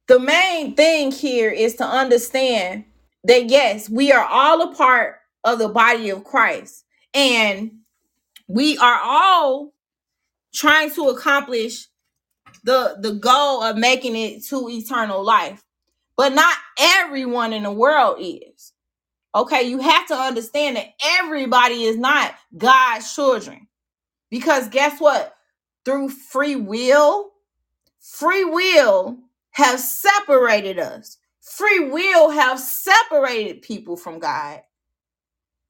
[0.08, 2.84] the main thing here is to understand
[3.24, 7.72] that yes, we are all a part of the body of Christ, and
[8.48, 9.72] we are all
[10.54, 11.86] trying to accomplish
[12.64, 15.62] the the goal of making it to eternal life.
[16.16, 18.72] But not everyone in the world is.
[19.34, 20.88] Okay you have to understand that
[21.20, 23.68] everybody is not god's children.
[24.30, 25.34] Because guess what?
[25.84, 27.32] Through free will
[28.00, 29.18] free will
[29.52, 31.18] have separated us.
[31.42, 34.60] Free will have separated people from god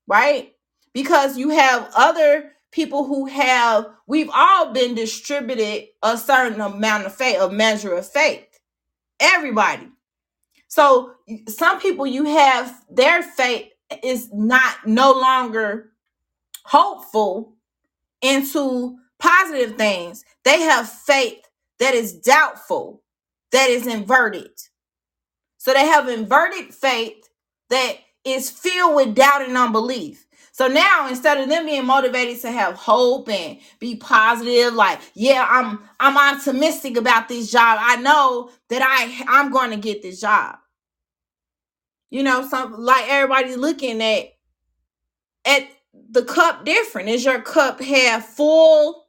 [0.09, 0.55] right?
[0.95, 7.15] Because you have other people who have we've all been distributed a certain amount of
[7.15, 8.47] faith a measure of faith.
[9.21, 9.89] Everybody.
[10.69, 11.13] So
[11.49, 13.69] some people you have their faith
[14.03, 15.93] is not no longer
[16.65, 17.55] hopeful
[18.23, 20.25] into positive things.
[20.45, 21.41] They have faith
[21.79, 23.03] that is doubtful
[23.53, 24.51] that is inverted.
[25.59, 27.29] So they have inverted faith
[27.71, 30.27] that is filled with doubt and unbelief
[30.61, 35.47] so now instead of them being motivated to have hope and be positive, like, yeah,
[35.49, 37.79] I'm I'm optimistic about this job.
[37.81, 40.57] I know that I I'm going to get this job.
[42.11, 44.35] You know, some like everybody's looking at
[45.47, 45.67] at
[46.11, 47.09] the cup different.
[47.09, 49.07] Is your cup half full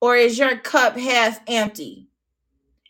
[0.00, 2.06] or is your cup half empty?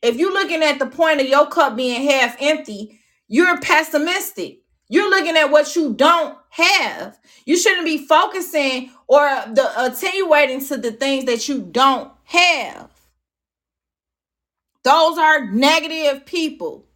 [0.02, 4.58] If you're looking at the point of your cup being half empty, you're pessimistic.
[4.90, 7.18] You're looking at what you don't have.
[7.44, 9.22] You shouldn't be focusing or
[9.52, 12.90] the attenuating to the things that you don't have.
[14.84, 16.86] Those are negative people.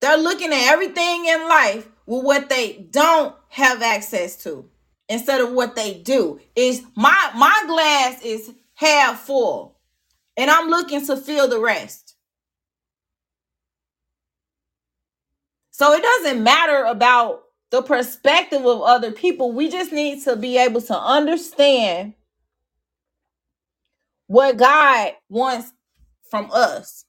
[0.00, 4.68] They're looking at everything in life with what they don't have access to
[5.08, 6.40] instead of what they do.
[6.54, 9.78] Is my my glass is half full
[10.36, 12.16] and I'm looking to fill the rest.
[15.70, 17.43] So it doesn't matter about
[17.74, 19.50] the perspective of other people.
[19.50, 22.14] We just need to be able to understand
[24.28, 25.72] what God wants
[26.30, 27.04] from us.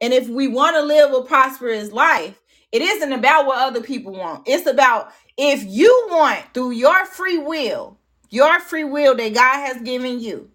[0.00, 2.40] And if we want to live a prosperous life,
[2.72, 4.48] it isn't about what other people want.
[4.48, 7.98] It's about if you want through your free will,
[8.30, 10.50] your free will that God has given you,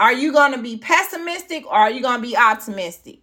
[0.00, 3.20] are you going to be pessimistic or are you going to be optimistic?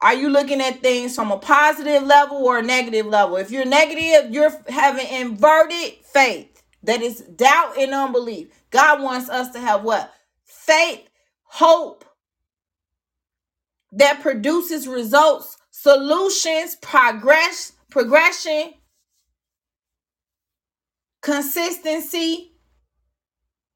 [0.00, 3.36] Are you looking at things from a positive level or a negative level?
[3.36, 6.62] If you're negative, you're having inverted faith.
[6.84, 8.48] That is doubt and unbelief.
[8.70, 10.12] God wants us to have what?
[10.44, 11.08] Faith,
[11.44, 12.04] hope
[13.92, 18.74] that produces results, solutions, progress, progression,
[21.22, 22.52] consistency,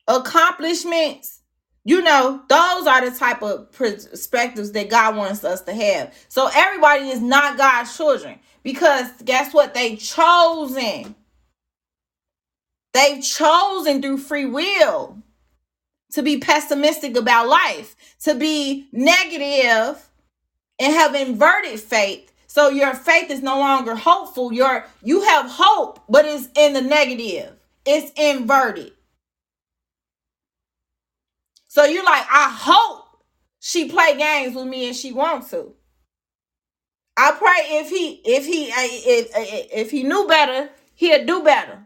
[0.08, 1.39] accomplishments.
[1.84, 6.14] You know, those are the type of perspectives that God wants us to have.
[6.28, 9.72] So everybody is not God's children because guess what?
[9.72, 11.14] They chosen.
[12.92, 15.22] They've chosen through free will
[16.12, 20.08] to be pessimistic about life, to be negative
[20.78, 22.32] and have inverted faith.
[22.46, 24.52] So your faith is no longer hopeful.
[24.52, 27.54] Your you have hope, but it's in the negative.
[27.86, 28.92] It's inverted.
[31.70, 33.22] So you're like, I hope
[33.60, 35.72] she play games with me and she wants to.
[37.16, 39.28] I pray if he if he if
[39.72, 41.78] if he knew better, he'd do better.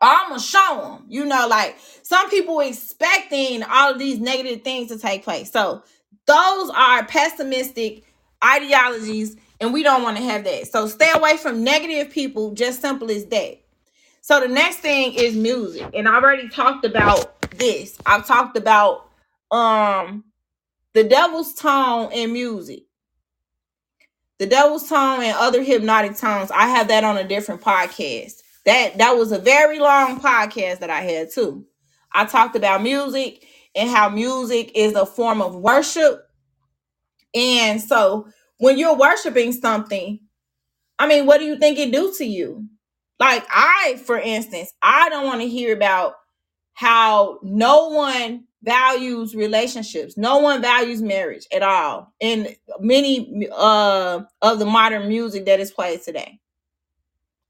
[0.00, 1.06] I'm gonna show him.
[1.08, 5.50] You know, like some people expecting all of these negative things to take place.
[5.50, 5.82] So
[6.26, 8.04] those are pessimistic
[8.44, 10.68] ideologies, and we don't want to have that.
[10.68, 12.52] So stay away from negative people.
[12.54, 13.60] Just simple as that.
[14.20, 17.98] So the next thing is music, and I already talked about this.
[18.06, 19.08] I've talked about
[19.50, 20.24] um
[20.94, 22.84] the devil's tone in music.
[24.38, 26.50] The devil's tone and other hypnotic tones.
[26.50, 28.42] I have that on a different podcast.
[28.64, 31.66] That that was a very long podcast that I had too.
[32.12, 36.28] I talked about music and how music is a form of worship.
[37.34, 38.28] And so
[38.58, 40.20] when you're worshiping something,
[40.98, 42.66] I mean, what do you think it do to you?
[43.18, 46.14] Like I, for instance, I don't want to hear about
[46.74, 50.16] how no one values relationships.
[50.16, 55.72] No one values marriage at all in many uh of the modern music that is
[55.72, 56.38] played today.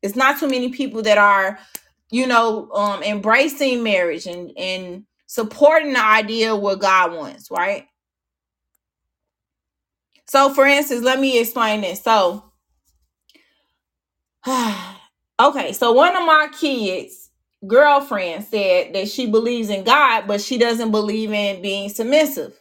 [0.01, 1.59] It's not too many people that are
[2.11, 7.87] you know um embracing marriage and and supporting the idea what god wants right?
[10.27, 12.03] So for instance let me explain this.
[12.03, 12.45] So
[14.49, 15.73] okay.
[15.73, 17.22] So one of my kids
[17.67, 22.59] girlfriend said that she believes in God, but she doesn't believe in being submissive.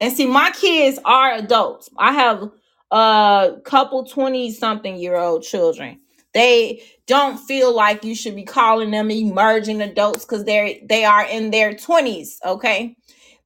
[0.00, 1.90] And see, my kids are adults.
[1.98, 2.50] I have
[2.92, 6.00] a couple 20 something year old children.
[6.34, 11.26] They don't feel like you should be calling them emerging adults because they're they are
[11.26, 12.96] in their 20s, okay?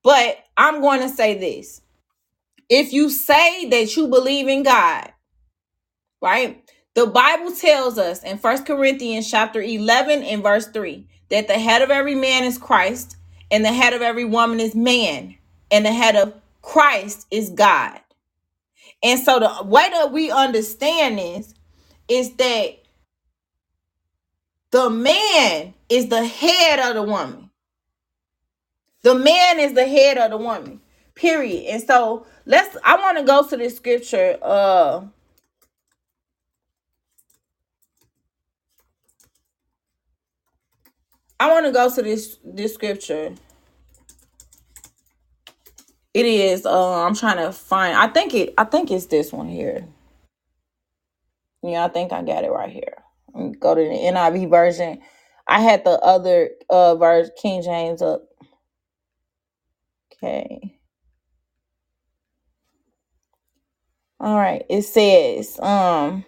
[0.05, 1.83] But I'm going to say this.
[2.69, 5.13] If you say that you believe in God,
[6.23, 6.62] right?
[6.95, 11.81] The Bible tells us in First Corinthians chapter 11 and verse 3 that the head
[11.81, 13.17] of every man is Christ,
[13.51, 15.37] and the head of every woman is man,
[15.71, 18.01] and the head of Christ is God.
[19.03, 21.55] And so the way that we understand this
[22.09, 22.79] is that
[24.71, 27.51] the man is the head of the woman.
[29.03, 30.81] The man is the head of the woman.
[31.15, 31.67] Period.
[31.71, 35.03] And so let's I want to go to this scripture uh
[41.43, 43.35] I want to go to this this scripture.
[46.15, 46.67] It is.
[46.67, 47.97] Uh, I'm trying to find.
[47.97, 48.55] I think it.
[48.57, 49.89] I think it's this one here.
[51.65, 53.03] Yeah, I think I got it right here.
[53.59, 55.01] Go to the NIV version.
[55.49, 58.23] I had the other uh version, King James up.
[60.15, 60.79] Okay.
[64.21, 64.65] All right.
[64.71, 66.25] It says, um,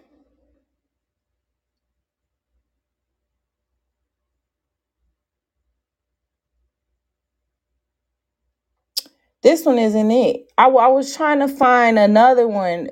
[9.44, 10.52] This one isn't it.
[10.58, 12.90] I I was trying to find another one.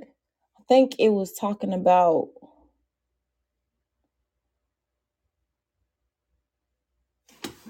[0.59, 2.31] I think it was talking about.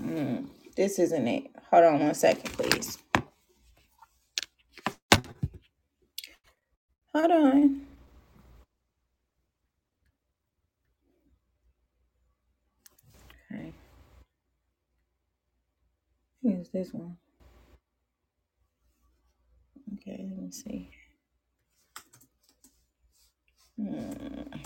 [0.01, 1.45] Mm, this isn't it.
[1.71, 2.99] Hold on one second, please.
[7.15, 7.83] Hold on.
[13.53, 13.73] Okay.
[16.43, 17.19] Here's this one.
[19.95, 20.91] Okay, let me see.
[23.79, 24.59] Hmm,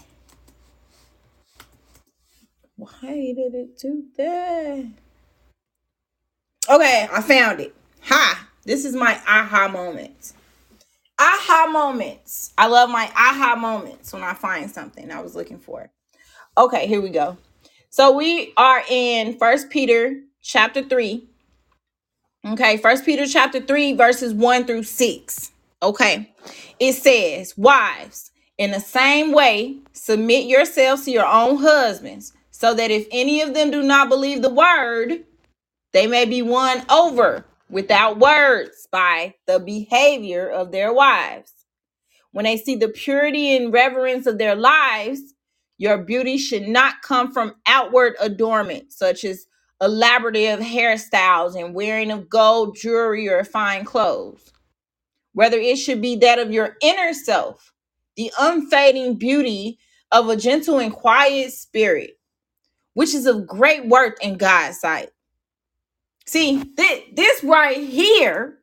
[2.77, 4.87] Why did it do that?
[6.71, 7.75] Okay, I found it.
[8.03, 8.49] Ha!
[8.65, 10.35] This is my aha moment.
[11.19, 12.53] Aha moments.
[12.59, 15.91] I love my aha moments when I find something I was looking for.
[16.59, 17.39] Okay, here we go.
[17.91, 21.29] So we are in First Peter chapter 3.
[22.47, 25.53] Okay, First Peter chapter 3, verses 1 through 6.
[25.83, 26.33] Okay.
[26.79, 32.93] It says, Wives, in the same way, submit yourselves to your own husbands, so that
[32.93, 35.25] if any of them do not believe the word,
[35.93, 41.53] they may be won over without words by the behavior of their wives.
[42.31, 45.35] When they see the purity and reverence of their lives,
[45.79, 49.47] your beauty should not come from outward adornment, such as
[49.83, 54.53] elaborative hairstyles and wearing of gold jewelry or fine clothes.
[55.35, 57.73] Whether it should be that of your inner self,
[58.17, 59.79] the unfading beauty
[60.13, 62.13] of a gentle and quiet spirit,
[62.95, 65.11] which is of great worth in God's sight.
[66.27, 68.59] See, thi- this right here,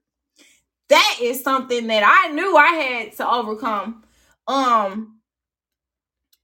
[0.90, 4.04] that is something that I knew I had to overcome.
[4.48, 5.10] Um,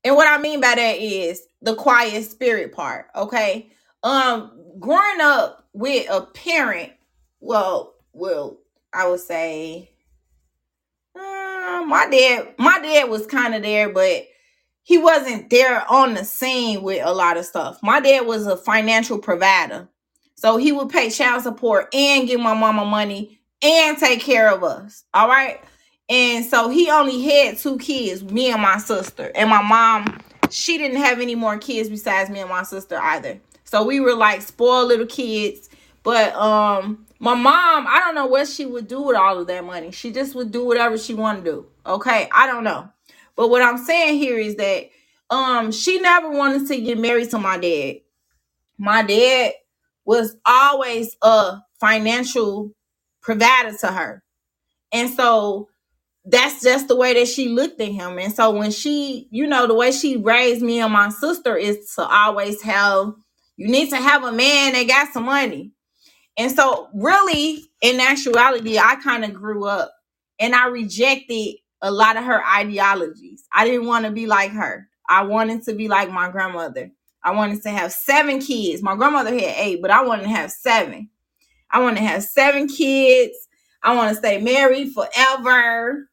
[0.05, 3.71] And what I mean by that is the quiet spirit part, okay?
[4.03, 6.93] Um growing up with a parent,
[7.39, 8.57] well, well,
[8.93, 9.91] I would say
[11.15, 14.27] uh, my dad my dad was kind of there, but
[14.83, 17.79] he wasn't there on the scene with a lot of stuff.
[17.83, 19.87] My dad was a financial provider.
[20.35, 24.63] So he would pay child support and give my mama money and take care of
[24.63, 25.03] us.
[25.13, 25.61] All right.
[26.07, 29.31] And so he only had two kids, me and my sister.
[29.35, 33.39] And my mom, she didn't have any more kids besides me and my sister either.
[33.69, 35.69] So we were like spoiled little kids.
[36.01, 39.63] But um my mom, I don't know what she would do with all of that
[39.63, 39.91] money.
[39.91, 41.65] She just would do whatever she wanted to do.
[41.85, 42.27] Okay.
[42.33, 42.89] I don't know.
[43.35, 44.89] But what I'm saying here is that
[45.29, 47.97] um she never wanted to get married to my dad.
[48.79, 49.53] My dad
[50.03, 52.71] was always a financial
[53.21, 54.23] provider to her.
[54.91, 55.69] And so
[56.25, 58.17] that's just the way that she looked at him.
[58.19, 61.93] And so when she, you know, the way she raised me and my sister is
[61.95, 63.13] to always have
[63.59, 65.71] you need to have a man that got some money
[66.37, 69.93] and so, really, in actuality, I kind of grew up
[70.39, 73.43] and I rejected a lot of her ideologies.
[73.53, 74.87] I didn't want to be like her.
[75.09, 76.91] I wanted to be like my grandmother.
[77.23, 78.81] I wanted to have seven kids.
[78.81, 81.09] My grandmother had eight, but I wanted to have seven.
[81.71, 83.35] I want to have seven kids.
[83.83, 86.09] I want to stay married forever.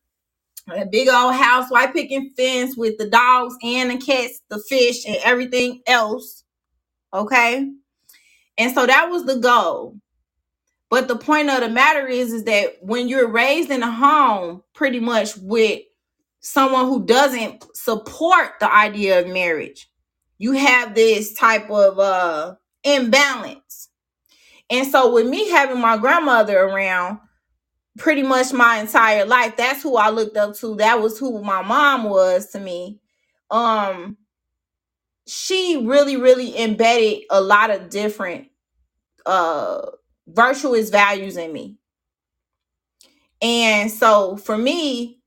[0.70, 5.06] A big old house, white picking fence with the dogs and the cats, the fish,
[5.06, 6.44] and everything else.
[7.16, 7.70] Okay.
[8.58, 9.96] And so that was the goal
[10.88, 14.62] but the point of the matter is, is that when you're raised in a home,
[14.72, 15.80] pretty much with
[16.40, 19.90] someone who doesn't support the idea of marriage,
[20.38, 23.88] you have this type of uh imbalance.
[24.70, 27.18] And so with me having my grandmother around
[27.98, 30.76] pretty much my entire life, that's who I looked up to.
[30.76, 33.00] That was who my mom was to me.
[33.50, 34.16] Um,
[35.26, 38.48] she really, really embedded a lot of different
[39.26, 39.82] uh
[40.28, 41.74] virtuous values in me
[43.40, 45.20] And so for me,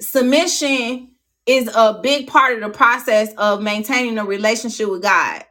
[0.00, 1.12] submission
[1.46, 5.44] is a big part of the process of maintaining a relationship with God.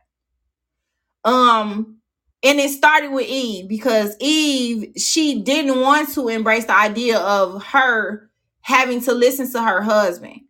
[1.23, 1.97] Um
[2.43, 7.63] and it started with Eve because Eve she didn't want to embrace the idea of
[7.65, 8.29] her
[8.61, 10.41] having to listen to her husband.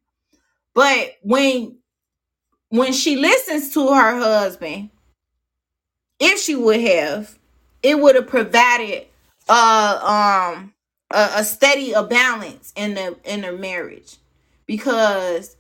[0.76, 1.80] But when
[2.78, 4.90] when she listens to her husband,
[6.20, 7.38] if she would have,
[7.84, 9.08] it would have provided
[9.50, 10.74] um
[11.12, 14.18] a, a steady a balance in the in their marriage
[14.66, 15.56] because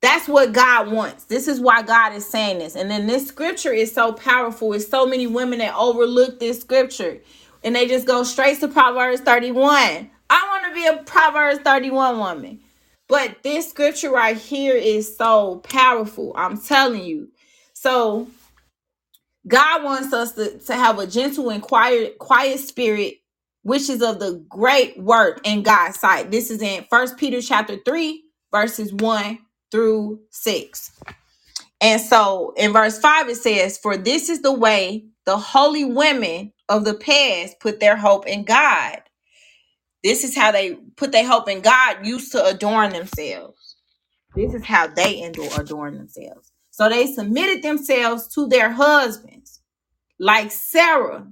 [0.00, 1.24] that's what God wants.
[1.24, 2.76] This is why God is saying this.
[2.76, 4.72] And then this scripture is so powerful.
[4.72, 7.18] It's so many women that overlook this scripture
[7.64, 10.10] and they just go straight to Proverbs 31.
[10.30, 12.60] I want to be a Proverbs 31 woman.
[13.08, 16.32] But this scripture right here is so powerful.
[16.36, 17.28] I'm telling you.
[17.74, 18.28] So
[19.48, 23.16] God wants us to, to have a gentle and quiet, quiet spirit
[23.64, 26.30] which is of the great work in God's sight.
[26.30, 29.38] This is in First Peter chapter 3, verses 1
[29.70, 30.92] through 6.
[31.80, 36.52] And so in verse 5, it says, For this is the way the holy women
[36.68, 38.98] of the past put their hope in God.
[40.04, 43.74] This is how they put their hope in God, used to adorn themselves.
[44.36, 46.52] This is how they endure adorn themselves.
[46.70, 49.60] So they submitted themselves to their husbands,
[50.20, 51.26] like Sarah,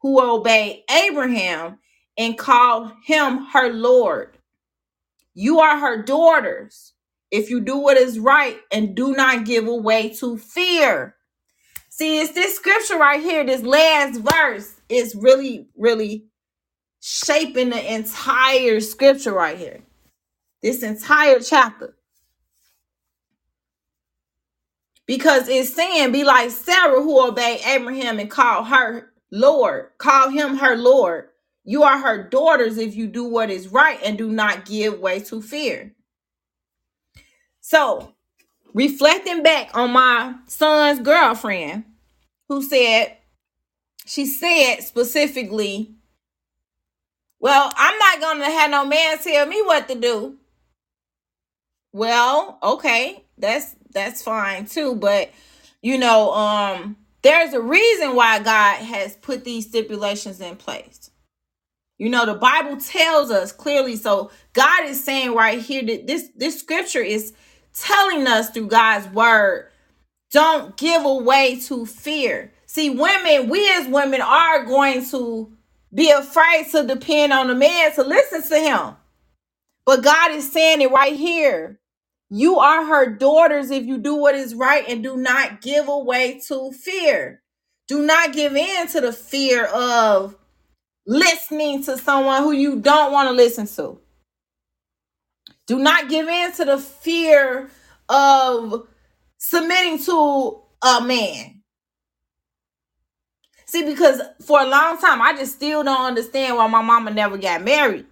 [0.00, 1.78] who obeyed Abraham
[2.16, 4.38] and called him her Lord.
[5.34, 6.94] You are her daughters
[7.30, 11.16] if you do what is right and do not give away to fear.
[11.90, 16.24] See, it's this scripture right here, this last verse is really, really
[17.02, 19.80] shaping the entire scripture right here.
[20.62, 21.96] This entire chapter.
[25.06, 30.56] Because it's saying, be like Sarah who obeyed Abraham and called her Lord, call him
[30.56, 31.28] her Lord.
[31.64, 35.20] You are her daughters if you do what is right and do not give way
[35.20, 35.92] to fear.
[37.60, 38.14] So,
[38.74, 41.84] reflecting back on my son's girlfriend
[42.48, 43.16] who said,
[44.06, 45.96] she said specifically,
[47.42, 50.36] Well, I'm not going to have no man tell me what to do.
[51.92, 55.30] Well, okay, that's that's fine too, but
[55.82, 61.10] you know, um there's a reason why God has put these stipulations in place.
[61.98, 63.96] You know, the Bible tells us clearly.
[63.96, 67.34] So God is saying right here that this this scripture is
[67.74, 69.70] telling us through God's word,
[70.32, 72.52] don't give away to fear.
[72.66, 75.52] See, women, we as women are going to
[75.94, 78.96] be afraid to depend on a man to listen to him.
[79.84, 81.80] But God is saying it right here.
[82.30, 86.40] You are her daughters if you do what is right and do not give away
[86.48, 87.42] to fear.
[87.88, 90.36] Do not give in to the fear of
[91.06, 94.00] listening to someone who you don't want to listen to.
[95.66, 97.70] Do not give in to the fear
[98.08, 98.88] of
[99.38, 101.61] submitting to a man.
[103.72, 107.38] See, because for a long time, I just still don't understand why my mama never
[107.38, 108.04] got married.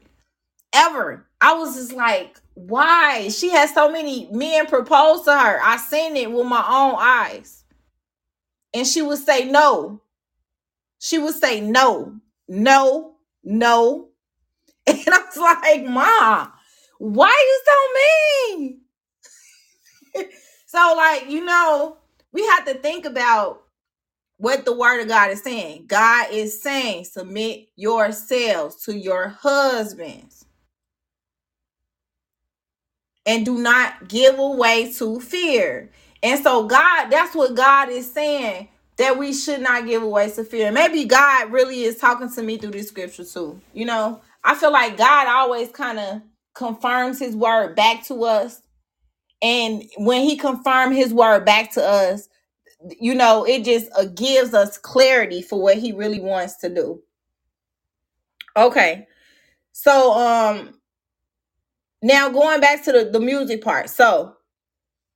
[0.72, 1.26] Ever.
[1.38, 3.28] I was just like, why?
[3.28, 5.60] She has so many men propose to her.
[5.62, 7.62] I seen it with my own eyes.
[8.72, 10.00] And she would say no.
[10.98, 12.14] She would say no,
[12.48, 14.08] no, no.
[14.86, 16.52] And I was like, Mom,
[16.96, 18.80] why you so mean?
[20.66, 21.98] so, like, you know,
[22.32, 23.64] we have to think about
[24.40, 25.86] what the word of God is saying.
[25.88, 30.46] God is saying, submit yourselves to your husbands
[33.26, 35.90] and do not give away to fear.
[36.22, 38.68] And so, God, that's what God is saying
[38.98, 40.72] that we should not give away to fear.
[40.72, 43.60] Maybe God really is talking to me through this scripture too.
[43.74, 46.22] You know, I feel like God always kind of
[46.54, 48.62] confirms his word back to us.
[49.42, 52.29] And when he confirmed his word back to us,
[53.00, 57.02] you know, it just uh, gives us clarity for what he really wants to do.
[58.56, 59.06] Okay.
[59.72, 60.74] So, um,
[62.02, 63.90] now going back to the, the music part.
[63.90, 64.34] So,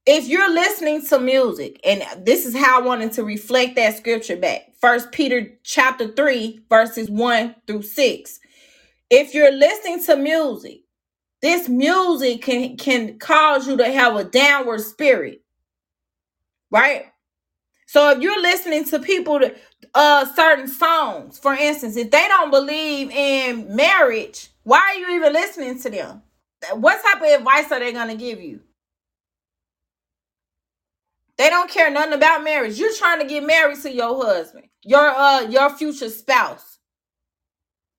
[0.07, 4.37] if you're listening to music and this is how i wanted to reflect that scripture
[4.37, 8.41] back first peter chapter 3 verses 1 through 6
[9.11, 10.83] if you're listening to music
[11.43, 15.43] this music can can cause you to have a downward spirit
[16.71, 17.07] right
[17.95, 19.55] so if you're listening to people to
[19.95, 25.33] uh certain songs for instance if they don't believe in marriage why are you even
[25.35, 26.23] listening to them
[26.75, 28.61] what type of advice are they going to give you
[31.37, 32.79] They don't care nothing about marriage.
[32.79, 36.79] You're trying to get married to your husband, your uh your future spouse.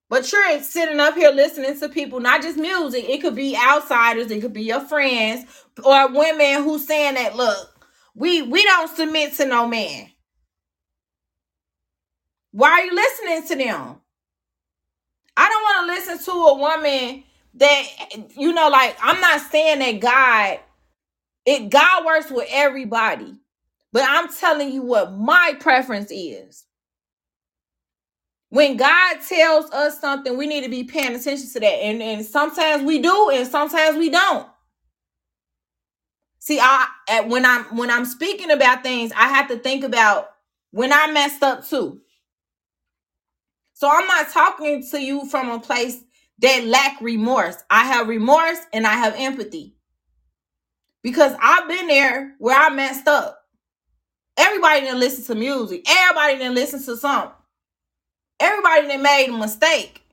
[0.09, 3.09] But you're sitting up here listening to people, not just music.
[3.09, 5.45] It could be outsiders, it could be your friends
[5.83, 7.74] or women who saying that, look,
[8.15, 10.09] we we don't submit to no man.
[12.51, 13.97] Why are you listening to them?
[15.37, 17.23] I don't want to listen to a woman
[17.55, 17.83] that
[18.37, 20.59] you know, like I'm not saying that God
[21.45, 23.35] it God works with everybody.
[23.93, 26.65] But I'm telling you what my preference is.
[28.49, 31.65] When God tells us something, we need to be paying attention to that.
[31.67, 34.47] And, and sometimes we do, and sometimes we don't.
[36.45, 40.29] See, I at- when I'm when I'm speaking about things, I have to think about
[40.71, 42.01] when I messed up too.
[43.73, 45.99] So I'm not talking to you from a place
[46.39, 47.57] that lack remorse.
[47.69, 49.75] I have remorse and I have empathy
[51.03, 53.39] because I've been there where I messed up.
[54.37, 55.85] Everybody didn't listen to music.
[55.89, 57.31] Everybody didn't listen to something.
[58.39, 60.03] Everybody that made a mistake.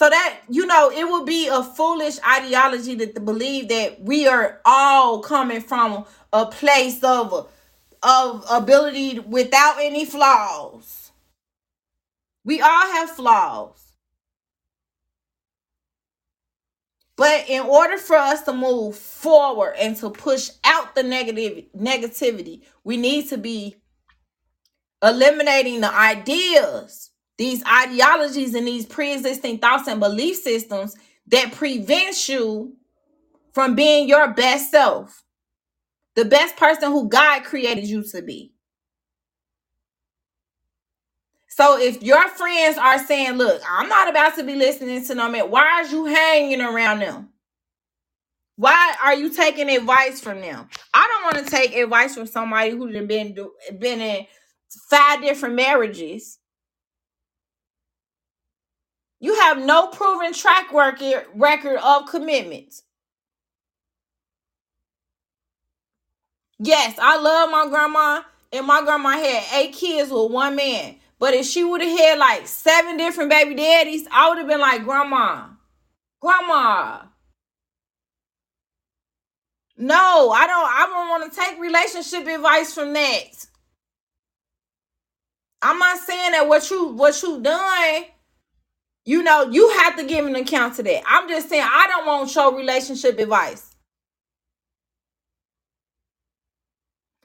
[0.00, 4.26] So that you know, it would be a foolish ideology to, to believe that we
[4.26, 7.50] are all coming from a place of
[8.02, 11.12] of ability without any flaws.
[12.46, 13.92] We all have flaws.
[17.18, 22.62] But in order for us to move forward and to push out the negative negativity,
[22.84, 23.76] we need to be
[25.02, 27.09] eliminating the ideas,
[27.40, 30.96] these ideologies and these pre-existing thoughts and belief systems
[31.28, 32.76] that prevents you
[33.54, 35.24] from being your best self,
[36.16, 38.54] the best person who God created you to be.
[41.50, 45.34] So if your friends are saying, "Look, I'm not about to be listening to them,"
[45.50, 47.30] why are you hanging around them?
[48.56, 50.68] Why are you taking advice from them?
[50.94, 53.36] I don't want to take advice from somebody who's been
[53.78, 54.28] been in
[54.90, 56.39] five different marriages.
[59.20, 62.82] You have no proven track record record of commitments.
[66.58, 68.22] Yes, I love my grandma,
[68.52, 70.96] and my grandma had eight kids with one man.
[71.18, 74.60] But if she would have had like seven different baby daddies, I would have been
[74.60, 75.48] like, Grandma,
[76.18, 77.02] Grandma.
[79.76, 83.46] No, I don't I don't want to take relationship advice from that.
[85.62, 88.04] I'm not saying that what you what you done,
[89.04, 91.02] you know, you have to give an account to that.
[91.06, 93.66] I'm just saying I don't want show relationship advice.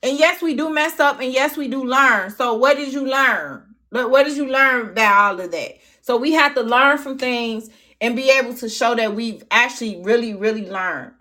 [0.03, 2.29] And yes, we do mess up, and yes, we do learn.
[2.29, 3.75] So, what did you learn?
[3.95, 5.77] But what did you learn about all of that?
[6.01, 7.69] So we have to learn from things
[8.01, 11.13] and be able to show that we've actually really, really learned.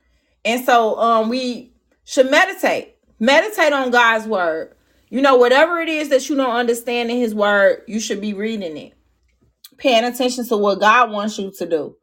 [0.44, 1.72] And so um we
[2.04, 2.96] should meditate.
[3.20, 4.74] Meditate on God's word.
[5.08, 8.34] You know, whatever it is that you don't understand in his word, you should be
[8.34, 8.94] reading it.
[9.78, 11.96] Paying attention to what God wants you to do.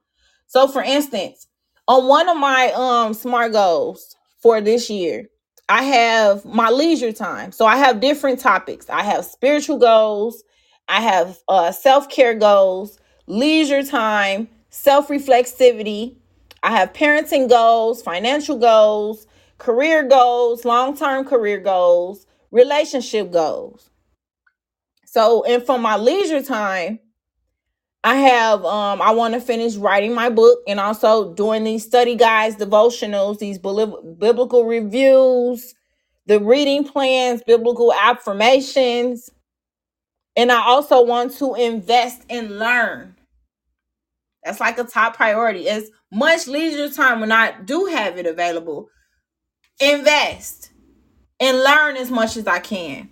[0.47, 1.47] So for instance,
[1.87, 5.29] on one of my um smart goals for this year,
[5.69, 7.51] I have my leisure time.
[7.51, 8.89] So I have different topics.
[8.89, 10.43] I have spiritual goals,
[10.87, 16.17] I have uh, self care goals, leisure time, self reflexivity.
[16.63, 19.25] I have parenting goals, financial goals,
[19.57, 23.89] career goals, long term career goals, relationship goals.
[25.05, 26.99] So, and for my leisure time,
[28.03, 32.15] I have um I want to finish writing my book and also doing these study
[32.15, 35.75] guides, devotionals, these biblical reviews,
[36.25, 39.29] the reading plans, biblical affirmations,
[40.35, 43.15] and I also want to invest and learn.
[44.43, 45.69] That's like a top priority.
[45.69, 48.89] As much leisure time when I do have it available,
[49.81, 50.71] invest
[51.41, 53.10] and learn as much as I can.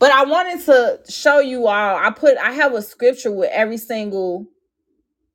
[0.00, 1.96] But I wanted to show you all.
[1.96, 4.46] I put I have a scripture with every single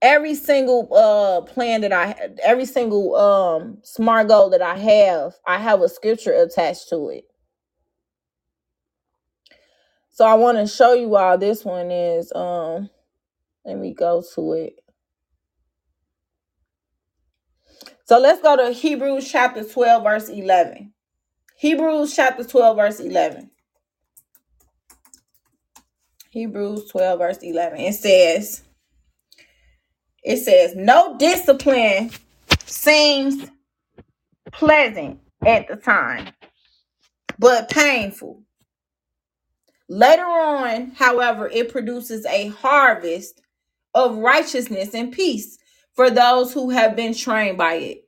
[0.01, 5.59] every single uh plan that I every single um smart goal that I have, I
[5.59, 7.25] have a scripture attached to it.
[10.11, 12.89] So I want to show you all this one is um
[13.65, 14.73] let me go to it.
[18.05, 20.91] So let's go to Hebrews chapter 12 verse 11.
[21.57, 23.51] Hebrews chapter 12 verse 11.
[26.35, 27.79] Hebrews 12 verse 11.
[27.81, 28.63] It says
[30.23, 32.11] it says no discipline
[32.65, 33.49] seems
[34.51, 36.29] pleasant at the time
[37.39, 38.41] but painful
[39.89, 43.41] Later on, however, it produces a harvest
[43.93, 45.59] of righteousness and peace
[45.93, 48.05] for those who have been trained by it.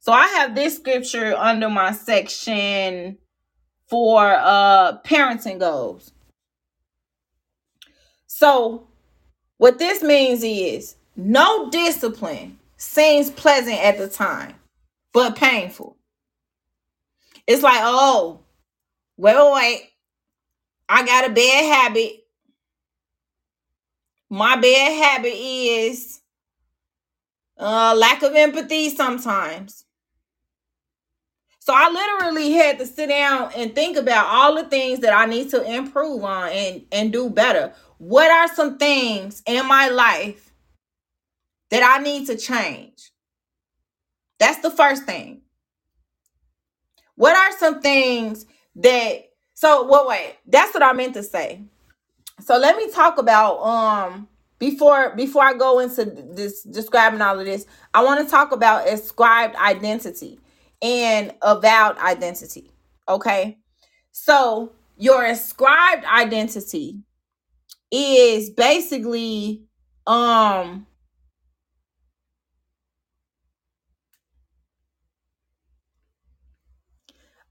[0.00, 3.18] So I have this scripture under my section
[3.88, 6.12] for uh parenting goals.
[8.38, 8.86] So
[9.56, 14.56] what this means is no discipline seems pleasant at the time,
[15.14, 15.96] but painful.
[17.46, 18.40] It's like, oh,
[19.16, 19.90] wait, wait,
[20.86, 22.26] I got a bad habit.
[24.28, 26.20] My bad habit is
[27.58, 29.85] uh, lack of empathy sometimes.
[31.66, 35.26] So I literally had to sit down and think about all the things that I
[35.26, 37.72] need to improve on and, and do better.
[37.98, 40.54] What are some things in my life
[41.72, 43.10] that I need to change?
[44.38, 45.40] That's the first thing.
[47.16, 49.24] What are some things that
[49.54, 51.62] so what wait, that's what I meant to say.
[52.42, 54.28] So let me talk about um
[54.60, 58.86] before before I go into this describing all of this, I want to talk about
[58.86, 60.38] ascribed identity
[60.82, 62.70] and avowed identity.
[63.08, 63.58] Okay.
[64.12, 67.00] So your ascribed identity
[67.92, 69.64] is basically
[70.06, 70.86] um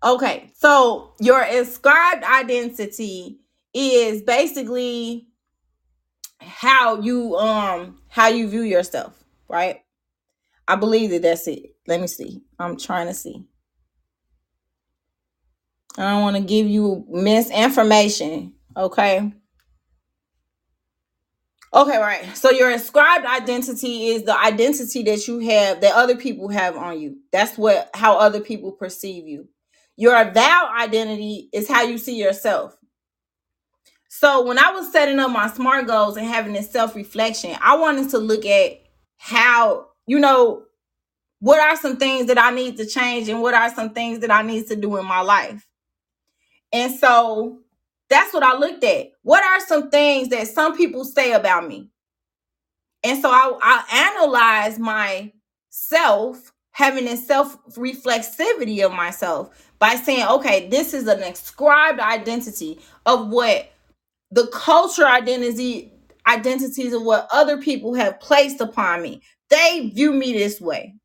[0.03, 3.39] Okay, so your ascribed identity
[3.73, 5.27] is basically
[6.39, 9.14] how you um how you view yourself,
[9.49, 9.81] right?
[10.68, 11.76] I believe that that's it.
[11.88, 12.44] Let me see.
[12.60, 13.45] I'm trying to see.
[15.98, 18.53] I don't want to give you misinformation.
[18.76, 19.32] Okay.
[21.73, 22.38] Okay, right.
[22.38, 26.99] So your ascribed identity is the identity that you have that other people have on
[26.99, 27.18] you.
[27.32, 29.49] That's what how other people perceive you.
[29.98, 32.77] Your avowed identity is how you see yourself.
[34.10, 38.10] So when I was setting up my SMART goals and having this self-reflection, I wanted
[38.11, 38.80] to look at
[39.18, 40.64] how, you know,
[41.39, 44.31] what are some things that I need to change and what are some things that
[44.31, 45.67] I need to do in my life.
[46.71, 47.59] And so
[48.09, 49.07] that's what I looked at.
[49.23, 51.89] What are some things that some people say about me?
[53.03, 60.67] And so I, I analyze myself, having a self reflexivity of myself by saying, okay,
[60.69, 63.71] this is an ascribed identity of what
[64.31, 65.91] the culture identity
[66.27, 69.21] identities of what other people have placed upon me.
[69.49, 70.95] They view me this way.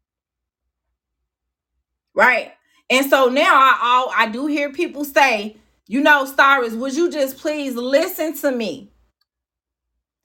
[2.14, 2.52] Right.
[2.90, 5.56] And so now I all I do hear people say,
[5.86, 8.92] you know, Cyrus, would you just please listen to me?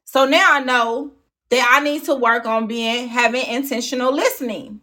[0.06, 1.14] So now I know
[1.50, 4.82] that I need to work on being having intentional listening.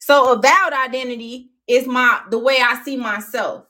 [0.00, 3.66] So avowed identity is my the way I see myself.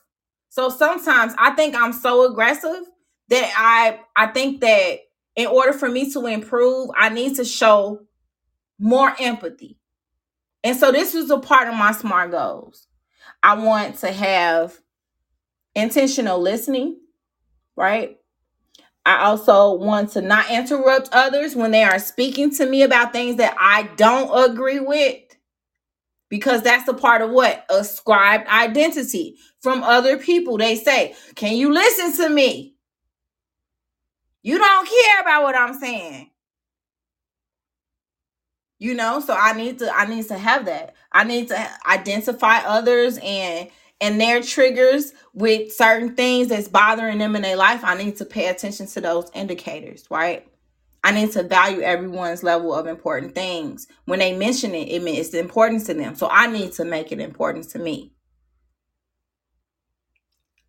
[0.49, 2.83] So sometimes I think I'm so aggressive
[3.29, 4.99] that I I think that
[5.35, 8.01] in order for me to improve, I need to show
[8.79, 9.77] more empathy.
[10.63, 12.87] And so this was a part of my SMART goals.
[13.41, 14.79] I want to have
[15.75, 16.97] intentional listening,
[17.75, 18.17] right?
[19.05, 23.35] I also want to not interrupt others when they are speaking to me about things
[23.37, 25.17] that I don't agree with
[26.29, 30.57] because that's a part of what ascribed identity from other people.
[30.57, 32.75] They say, Can you listen to me?
[34.41, 36.29] You don't care about what I'm saying
[38.83, 39.21] you know?
[39.21, 40.95] So i need to i need to have that.
[41.11, 43.69] I need to identify others and
[44.01, 47.81] and their triggers with certain things that's bothering them in their life.
[47.83, 50.45] I need to pay attention to those indicators right?
[51.05, 53.87] I need to value everyone's level of important things.
[54.05, 56.15] When they mention it it means it's important to them.
[56.15, 58.11] So i need to make it important to me.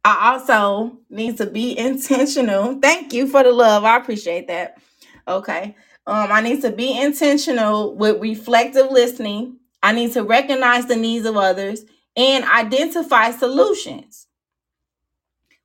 [0.05, 2.79] I also need to be intentional.
[2.81, 3.83] Thank you for the love.
[3.83, 4.79] I appreciate that.
[5.27, 5.75] Okay
[6.07, 9.57] um, I need to be intentional with reflective listening.
[9.83, 11.85] I need to recognize the needs of others
[12.17, 14.27] and identify solutions.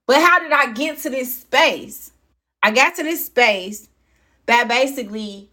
[0.08, 2.12] But how did I get to this space?
[2.64, 3.90] I got to this space
[4.46, 5.50] by basically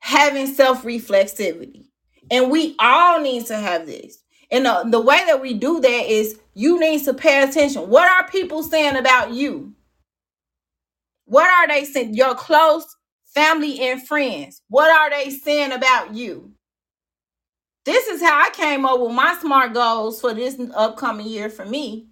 [0.00, 1.86] having self reflexivity.
[2.30, 4.18] And we all need to have this.
[4.50, 7.88] And the, the way that we do that is you need to pay attention.
[7.88, 9.74] What are people saying about you?
[11.24, 12.14] What are they saying?
[12.14, 12.96] Your close
[13.34, 14.62] family and friends.
[14.68, 16.52] What are they saying about you?
[17.84, 21.64] This is how I came up with my smart goals for this upcoming year for
[21.64, 22.08] me.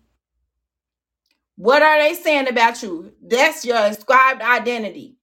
[1.57, 3.13] What are they saying about you?
[3.23, 5.17] That's your ascribed identity.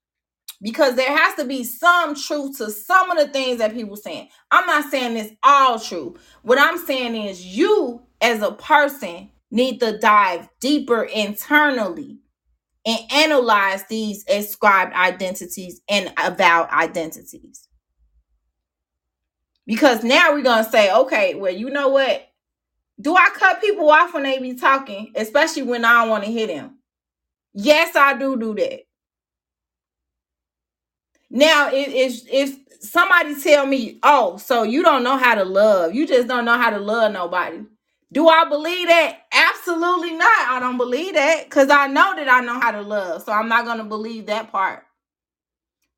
[0.62, 4.30] Because there has to be some truth to some of the things that people saying.
[4.50, 6.16] I'm not saying it's all true.
[6.44, 12.20] What I'm saying is you as a person need to dive deeper internally
[12.88, 17.68] and analyze these ascribed identities and avowed identities.
[19.68, 22.26] Because now we're going to say, okay, well, you know what?
[23.00, 26.32] Do I cut people off when they be talking, especially when I don't want to
[26.32, 26.80] hit them?
[27.54, 28.82] Yes, I do do that.
[31.30, 36.08] Now, if, if somebody tell me, oh, so you don't know how to love, you
[36.08, 37.64] just don't know how to love nobody.
[38.14, 39.24] Do I believe that?
[39.34, 40.50] Absolutely not.
[40.50, 43.24] I don't believe that because I know that I know how to love.
[43.24, 44.84] So I'm not going to believe that part.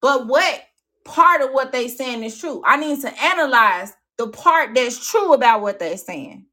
[0.01, 0.63] But what
[1.05, 2.63] part of what they saying is true?
[2.65, 6.45] I need to analyze the part that's true about what they're saying.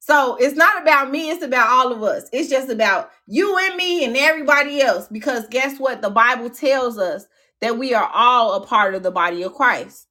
[0.00, 2.28] So it's not about me, it's about all of us.
[2.32, 5.08] It's just about you and me and everybody else.
[5.08, 6.02] Because guess what?
[6.02, 7.26] The Bible tells us
[7.60, 10.08] that we are all a part of the body of Christ.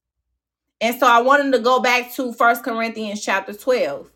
[0.82, 4.10] And so I wanted to go back to First Corinthians chapter 12.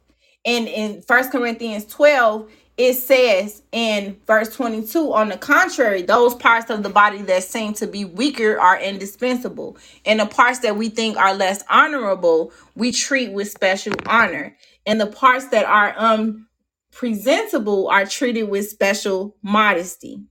[0.46, 6.70] And in First Corinthians 12, it says in verse 22 on the contrary those parts
[6.70, 9.78] of the body that seem to be weaker are indispensable.
[10.06, 14.58] And the parts that we think are less honorable we treat with special honor.
[14.86, 20.24] And the parts that are unpresentable are treated with special modesty.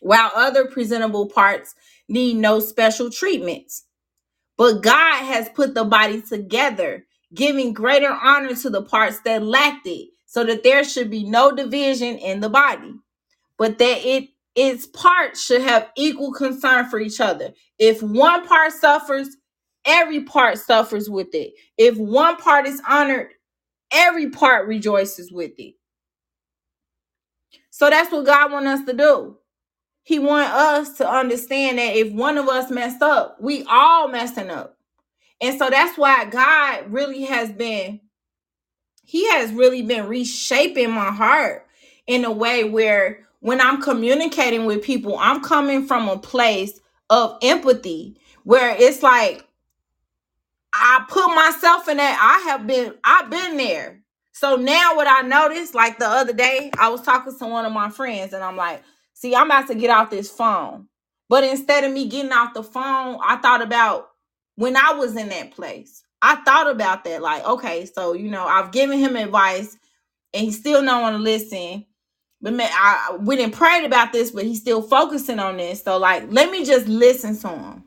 [0.00, 1.74] While other presentable parts
[2.08, 3.84] need no special treatments
[4.60, 9.88] but God has put the body together giving greater honor to the parts that lacked
[9.88, 12.94] it, so that there should be no division in the body,
[13.58, 17.52] but that it its parts should have equal concern for each other.
[17.78, 19.28] If one part suffers,
[19.86, 21.54] every part suffers with it.
[21.78, 23.30] If one part is honored,
[23.92, 25.74] every part rejoices with it.
[27.70, 29.38] So that's what God wants us to do.
[30.10, 34.50] He want us to understand that if one of us messed up, we all messing
[34.50, 34.76] up.
[35.40, 38.00] And so that's why God really has been
[39.04, 41.64] he has really been reshaping my heart
[42.08, 47.38] in a way where when I'm communicating with people, I'm coming from a place of
[47.40, 49.46] empathy where it's like
[50.74, 52.18] I put myself in that.
[52.20, 54.00] I have been, I've been there.
[54.32, 57.72] So now what I noticed, like the other day, I was talking to one of
[57.72, 58.82] my friends and I'm like,
[59.20, 60.86] see, I'm about to get off this phone.
[61.28, 64.08] But instead of me getting off the phone, I thought about
[64.56, 66.02] when I was in that place.
[66.22, 69.76] I thought about that, like, okay, so you know, I've given him advice
[70.34, 71.86] and he still don't want to listen.
[72.40, 75.82] But man, I we didn't pray about this, but he's still focusing on this.
[75.82, 77.84] So like, let me just listen to him.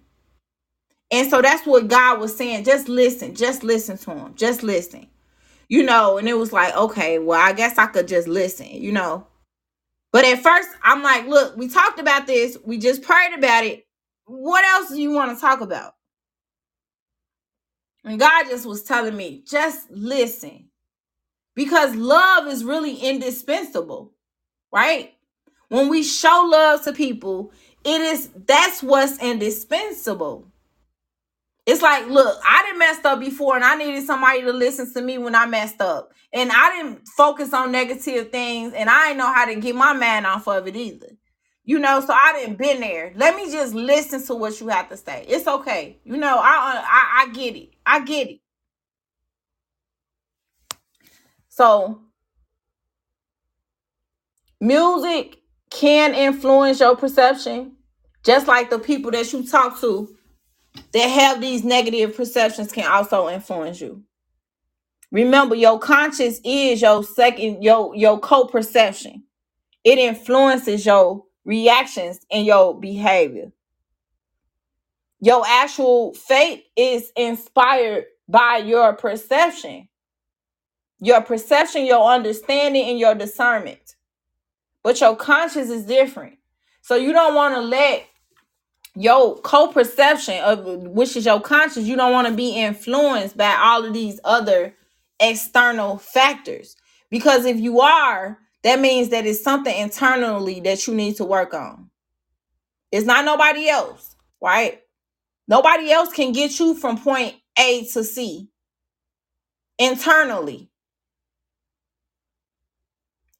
[1.11, 2.63] And so that's what God was saying.
[2.63, 5.07] Just listen, just listen to him, just listen.
[5.69, 8.91] You know, and it was like, okay, well, I guess I could just listen, you
[8.91, 9.27] know.
[10.13, 13.87] But at first, I'm like, look, we talked about this, we just prayed about it.
[14.27, 15.95] What else do you want to talk about?
[18.05, 20.69] And God just was telling me, just listen.
[21.55, 24.13] Because love is really indispensable,
[24.73, 25.13] right?
[25.69, 27.51] When we show love to people,
[27.85, 30.52] it is that's what's indispensable.
[31.65, 35.01] It's like, look, I didn't messed up before and I needed somebody to listen to
[35.01, 36.11] me when I messed up.
[36.33, 39.93] And I didn't focus on negative things and I didn't know how to get my
[39.93, 41.07] man off of it either.
[41.63, 43.13] You know, so I didn't been there.
[43.15, 45.25] Let me just listen to what you have to say.
[45.29, 45.97] It's okay.
[46.03, 47.69] You know, I uh, I, I get it.
[47.85, 48.39] I get it.
[51.47, 52.01] So
[54.59, 55.37] music
[55.69, 57.77] can influence your perception,
[58.25, 60.13] just like the people that you talk to
[60.93, 64.03] that have these negative perceptions can also influence you.
[65.11, 69.23] Remember, your conscience is your second, your your co-perception.
[69.83, 73.51] It influences your reactions and your behavior.
[75.19, 79.87] Your actual fate is inspired by your perception.
[80.99, 83.95] Your perception, your understanding, and your discernment.
[84.83, 86.37] But your conscience is different.
[86.81, 88.05] So you don't want to let
[88.95, 93.85] your co-perception of which is your conscience you don't want to be influenced by all
[93.85, 94.75] of these other
[95.19, 96.75] external factors.
[97.09, 101.53] Because if you are that means that it's something internally that you need to work
[101.53, 101.89] on.
[102.91, 104.81] It's not nobody else right?
[105.47, 108.49] Nobody else can get you from point a to c
[109.79, 110.69] internally.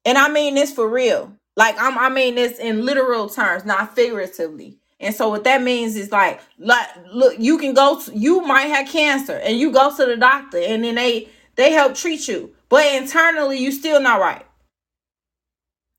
[0.04, 1.32] And i mean this for real.
[1.56, 5.96] Like i'm i mean this in literal terms not figuratively and so what that means
[5.96, 9.94] is like, like look, you can go to, you might have cancer and you go
[9.94, 12.54] to the doctor and then they they help treat you.
[12.68, 14.44] But internally you still not right.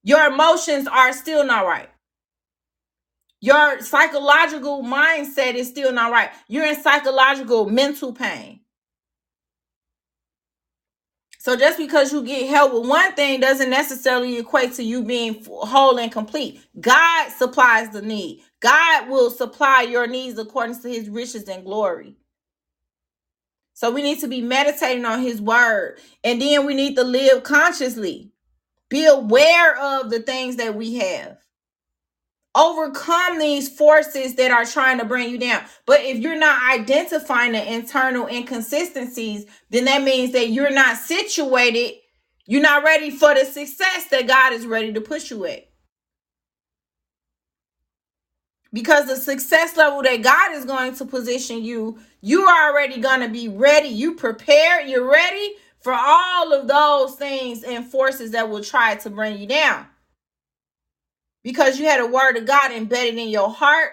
[0.03, 1.89] Your emotions are still not right.
[3.41, 6.31] Your psychological mindset is still not right.
[6.47, 8.61] You're in psychological mental pain.
[11.39, 15.45] So just because you get help with one thing doesn't necessarily equate to you being
[15.47, 16.59] whole and complete.
[16.79, 18.41] God supplies the need.
[18.65, 22.15] God will supply your needs according to his riches and glory.
[23.75, 25.99] So we need to be meditating on his word.
[26.23, 28.31] And then we need to live consciously.
[28.89, 31.37] Be aware of the things that we have.
[32.55, 35.63] Overcome these forces that are trying to bring you down.
[35.85, 41.99] But if you're not identifying the internal inconsistencies, then that means that you're not situated,
[42.47, 45.69] you're not ready for the success that God is ready to push you at.
[48.75, 53.21] Because the success level that God is going to position you, you are already going
[53.21, 53.87] to be ready.
[53.87, 59.09] You prepared, you're ready for all of those things and forces that will try to
[59.09, 59.85] bring you down.
[61.41, 63.91] Because you had a word of God embedded in your heart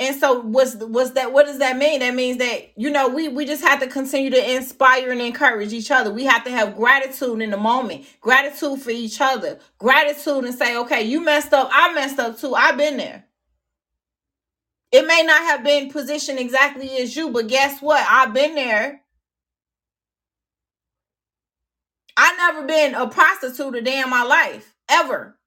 [0.00, 2.00] and so what's what's that what does that mean?
[2.00, 5.72] That means that you know we we just have to continue to inspire and encourage
[5.72, 6.12] each other.
[6.12, 10.76] We have to have gratitude in the moment, gratitude for each other, gratitude and say,
[10.78, 12.54] okay, you messed up, I messed up too.
[12.54, 13.24] I've been there.
[14.92, 18.04] It may not have been positioned exactly as you, but guess what?
[18.08, 19.02] I've been there.
[22.16, 25.38] I never been a prostitute a day in my life ever.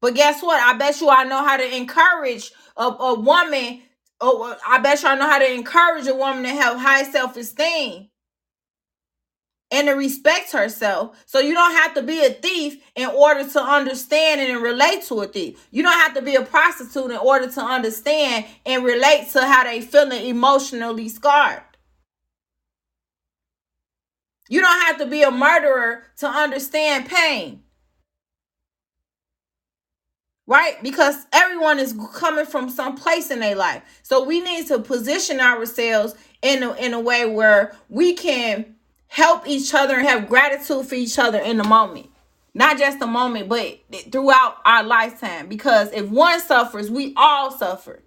[0.00, 0.60] But guess what?
[0.62, 3.82] I bet you I know how to encourage a, a woman
[4.20, 7.36] Oh, well, I bet y'all know how to encourage a woman to have high self
[7.36, 8.08] esteem
[9.70, 11.22] and to respect herself.
[11.26, 15.20] So you don't have to be a thief in order to understand and relate to
[15.22, 15.68] a thief.
[15.70, 19.64] You don't have to be a prostitute in order to understand and relate to how
[19.64, 21.62] they feeling emotionally scarred.
[24.48, 27.62] You don't have to be a murderer to understand pain.
[30.48, 30.82] Right?
[30.82, 33.82] Because everyone is coming from some place in their life.
[34.04, 38.76] So we need to position ourselves in a, in a way where we can
[39.08, 42.08] help each other and have gratitude for each other in the moment.
[42.54, 43.80] Not just the moment, but
[44.12, 45.48] throughout our lifetime.
[45.48, 48.02] Because if one suffers, we all suffer.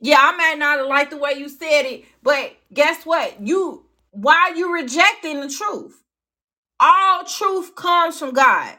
[0.00, 3.40] Yeah, I might not liked the way you said it, but guess what?
[3.40, 6.02] You why are you rejecting the truth?
[6.80, 8.76] All truth comes from God.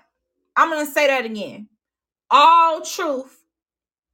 [0.56, 1.68] I'm gonna say that again.
[2.32, 3.44] All truth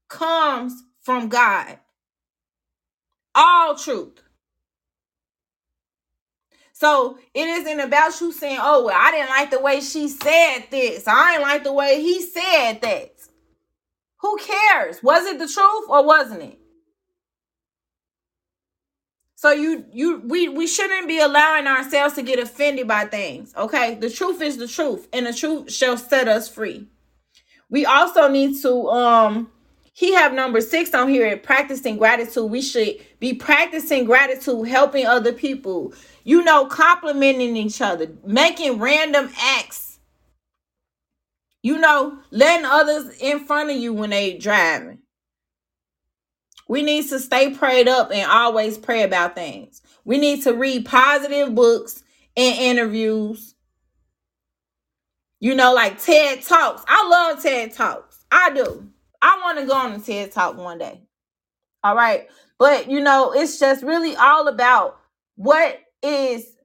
[0.10, 1.80] comes from God.
[3.34, 4.22] All truth.
[6.74, 10.66] So it isn't about you saying, oh, well, I didn't like the way she said
[10.72, 11.08] this.
[11.08, 13.12] I didn't like the way he said that.
[14.22, 15.02] Who cares?
[15.02, 16.60] Was it the truth or wasn't it?
[19.46, 23.54] So you you we we shouldn't be allowing ourselves to get offended by things.
[23.56, 23.94] Okay?
[23.94, 26.88] The truth is the truth, and the truth shall set us free.
[27.70, 29.52] We also need to um
[29.94, 32.50] he have number six on here practicing gratitude.
[32.50, 35.94] We should be practicing gratitude, helping other people,
[36.24, 40.00] you know, complimenting each other, making random acts,
[41.62, 45.05] you know, letting others in front of you when they driving.
[46.68, 49.82] We need to stay prayed up and always pray about things.
[50.04, 52.04] We need to read positive books
[52.36, 53.56] and interviews.
[55.40, 56.84] You know, like TED Talks.
[56.88, 58.26] I love TED Talks.
[58.32, 58.88] I do.
[59.22, 61.02] I want to go on a TED Talk one day.
[61.84, 62.28] All right.
[62.58, 64.98] But, you know, it's just really all about
[65.36, 66.56] what is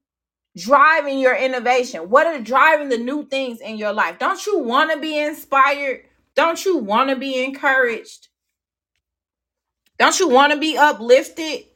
[0.56, 2.10] driving your innovation?
[2.10, 4.18] What are driving the new things in your life?
[4.18, 6.02] Don't you want to be inspired?
[6.34, 8.28] Don't you want to be encouraged?
[10.00, 11.66] Don't you want to be uplifted?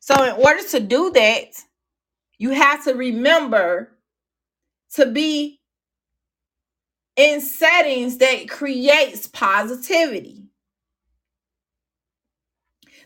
[0.00, 1.48] So, in order to do that,
[2.38, 3.92] you have to remember
[4.94, 5.60] to be
[7.16, 10.44] in settings that creates positivity.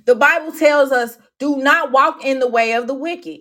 [0.04, 3.40] The Bible tells us, do not walk in the way of the wicked.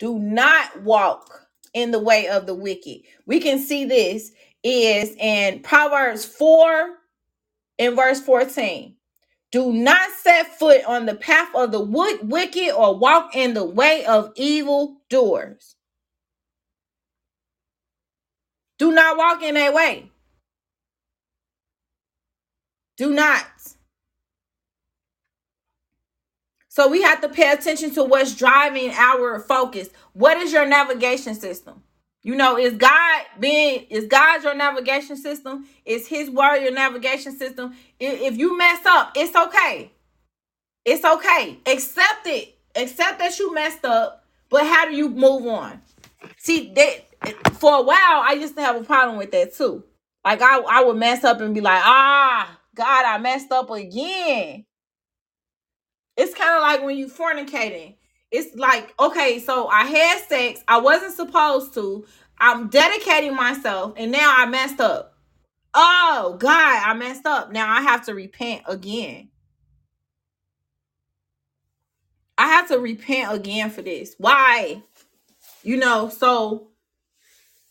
[0.00, 3.02] Do not walk in the way of the wicked.
[3.26, 4.32] We can see this
[4.64, 6.97] is in Proverbs 4
[7.78, 8.94] in verse 14.
[9.50, 14.04] Do not set foot on the path of the wicked or walk in the way
[14.04, 15.76] of evil doers.
[18.78, 20.10] Do not walk in that way.
[22.96, 23.46] Do not.
[26.68, 29.88] So we have to pay attention to what's driving our focus.
[30.12, 31.82] What is your navigation system?
[32.28, 35.64] You know, is God being is God your navigation system?
[35.86, 37.74] Is his word your navigation system?
[37.98, 39.90] If you mess up, it's okay.
[40.84, 41.58] It's okay.
[41.64, 42.54] Accept it.
[42.76, 45.80] Accept that you messed up, but how do you move on?
[46.36, 49.82] See, that for a while I used to have a problem with that too.
[50.22, 54.66] Like I, I would mess up and be like, ah, God, I messed up again.
[56.14, 57.94] It's kind of like when you fornicating
[58.30, 60.62] it's like okay so i had sex.
[60.68, 62.06] I wasn't supposed to.
[62.38, 65.14] I'm dedicating myself and now i messed up.
[65.74, 67.52] Oh god i messed up.
[67.52, 69.30] Now i have to repent again.
[72.38, 74.14] I have to repent again for this.
[74.18, 74.82] Why?
[75.62, 76.68] You know so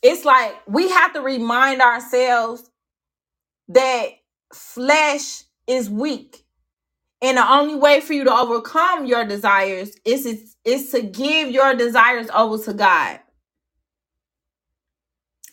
[0.02, 2.70] it's like we have to remind ourselves
[3.70, 4.10] that
[4.54, 6.46] flesh is weak
[7.22, 11.50] and the only way for you to overcome your desires is, is, is to give
[11.50, 13.20] your desires over to God.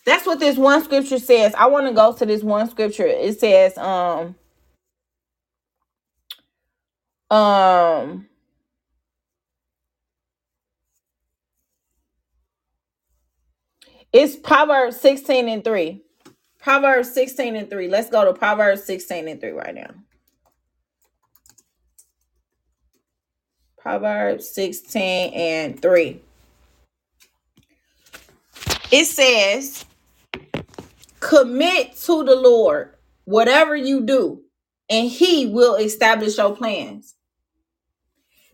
[0.05, 1.55] That's what this one scripture says.
[1.57, 3.07] I want to go to this one scripture.
[3.07, 4.35] It says, um,
[7.31, 8.27] um,
[14.13, 16.03] it's Proverbs 16 and 3.
[16.59, 17.89] Proverbs 16 and 3.
[17.89, 19.91] Let's go to Proverbs 16 and 3 right now.
[23.85, 26.19] Proverbs 16 and 3.
[28.91, 29.85] It says,
[31.21, 32.95] Commit to the Lord
[33.27, 34.41] whatever you do,
[34.89, 37.15] and He will establish your plans.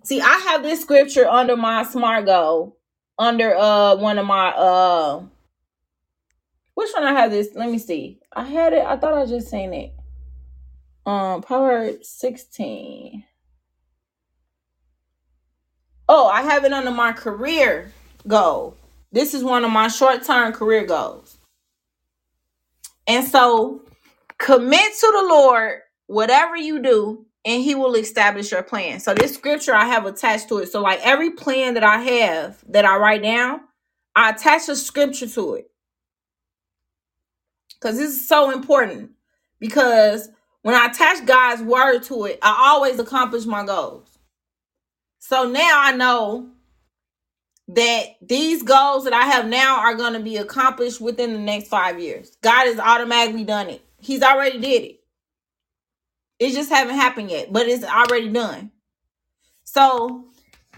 [0.02, 2.76] See, I have this scripture under my smart goal,
[3.16, 5.22] under uh one of my uh
[6.74, 7.50] which one I have this?
[7.54, 8.18] Let me see.
[8.32, 8.84] I had it.
[8.84, 9.92] I thought I just seen it.
[11.06, 13.24] Um, Proverbs 16.
[16.12, 17.92] Oh, I have it under my career
[18.26, 18.76] goal.
[19.12, 21.38] This is one of my short term career goals.
[23.06, 23.82] And so
[24.38, 29.00] commit to the Lord whatever you do, and He will establish your plan.
[29.00, 30.72] So, this scripture I have attached to it.
[30.72, 33.60] So, like every plan that I have that I write down,
[34.16, 35.70] I attach a scripture to it
[37.74, 39.12] because this is so important.
[39.60, 40.28] Because
[40.62, 44.09] when I attach God's word to it, I always accomplish my goals.
[45.30, 46.48] So now I know
[47.68, 51.68] that these goals that I have now are going to be accomplished within the next
[51.68, 52.36] five years.
[52.42, 53.80] God has automatically done it.
[54.00, 55.00] He's already did it.
[56.40, 58.72] It just haven't happened yet, but it's already done.
[59.62, 60.24] So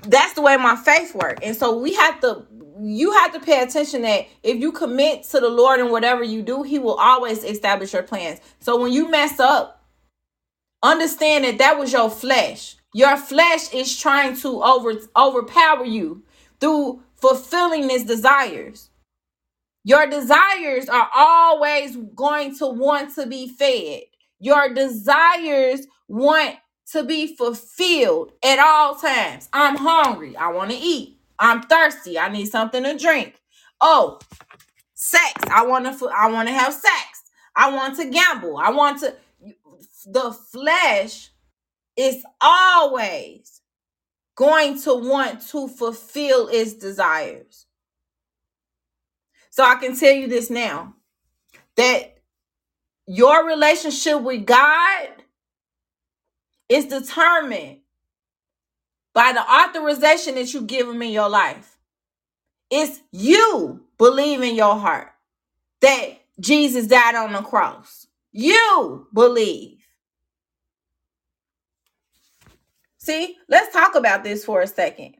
[0.02, 1.40] that's the way my faith works.
[1.42, 2.44] And so we have to
[2.78, 6.42] you have to pay attention that if you commit to the Lord in whatever you
[6.42, 8.38] do, he will always establish your plans.
[8.60, 9.82] So when you mess up,
[10.82, 12.76] understand that that was your flesh.
[12.94, 16.24] Your flesh is trying to over overpower you
[16.60, 18.90] through fulfilling its desires.
[19.84, 24.02] Your desires are always going to want to be fed.
[24.40, 26.56] Your desires want
[26.92, 29.48] to be fulfilled at all times.
[29.52, 30.36] I'm hungry.
[30.36, 31.18] I want to eat.
[31.38, 32.18] I'm thirsty.
[32.18, 33.40] I need something to drink.
[33.80, 34.20] Oh,
[34.94, 35.32] sex.
[35.50, 37.24] I want to I want to have sex.
[37.56, 38.58] I want to gamble.
[38.58, 39.14] I want to
[40.06, 41.30] the flesh
[41.96, 43.60] is always
[44.34, 47.66] going to want to fulfill its desires.
[49.50, 50.94] So I can tell you this now
[51.76, 52.18] that
[53.06, 55.08] your relationship with God
[56.68, 57.78] is determined
[59.12, 61.76] by the authorization that you give him in your life.
[62.70, 65.12] It's you believe in your heart
[65.82, 68.06] that Jesus died on the cross.
[68.32, 69.81] You believe.
[73.02, 75.16] See, let's talk about this for a second.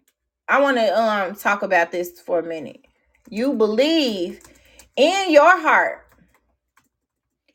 [0.47, 2.81] I want to um talk about this for a minute.
[3.29, 4.41] You believe
[4.95, 6.07] in your heart.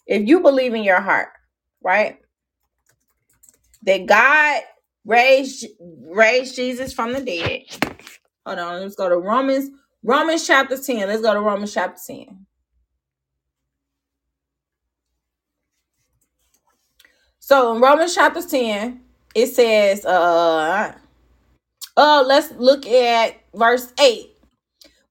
[0.06, 1.30] If you believe in your heart,
[1.82, 2.20] right?
[3.84, 4.64] That God
[5.06, 7.62] raised raised Jesus from the dead.
[8.46, 9.70] Hold on, let's go to Romans
[10.04, 11.08] Romans chapter 10.
[11.08, 12.46] Let's go to Romans chapter 10.
[17.40, 19.07] So in Romans chapter 10,
[19.38, 20.96] it says, uh,
[21.96, 24.32] uh, let's look at verse 8.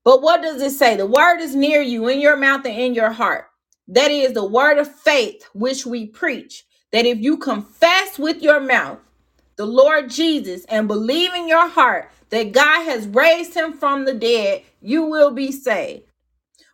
[0.04, 0.96] But what does it say?
[0.96, 3.46] The word is near you in your mouth and in your heart.
[3.88, 6.64] That is the word of faith which we preach.
[6.92, 8.98] That if you confess with your mouth
[9.56, 14.14] the Lord Jesus and believe in your heart that God has raised him from the
[14.14, 16.04] dead, you will be saved.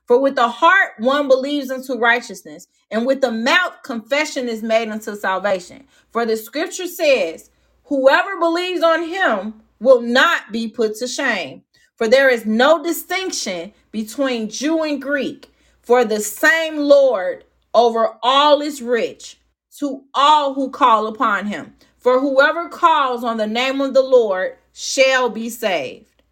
[0.06, 4.88] For with the heart one believes unto righteousness, and with the mouth confession is made
[4.88, 5.84] unto salvation.
[6.10, 7.50] For the scripture says,
[7.84, 11.62] Whoever believes on him will not be put to shame.
[11.96, 15.50] For there is no distinction between Jew and Greek,
[15.82, 19.38] for the same Lord over all is rich
[19.78, 21.74] to all who call upon him.
[21.98, 26.22] For whoever calls on the name of the Lord shall be saved.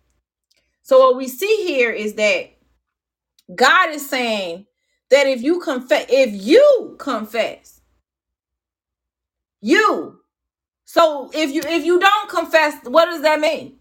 [0.82, 2.50] So, what we see here is that
[3.54, 4.66] God is saying
[5.10, 7.80] that if you confess, if you confess,
[9.62, 10.20] you.
[10.86, 13.78] So if you if you don't confess, what does that mean?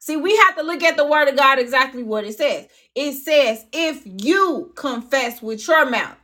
[0.00, 2.68] See, we have to look at the word of God exactly what it says.
[2.94, 6.16] It says, if you confess with your mouth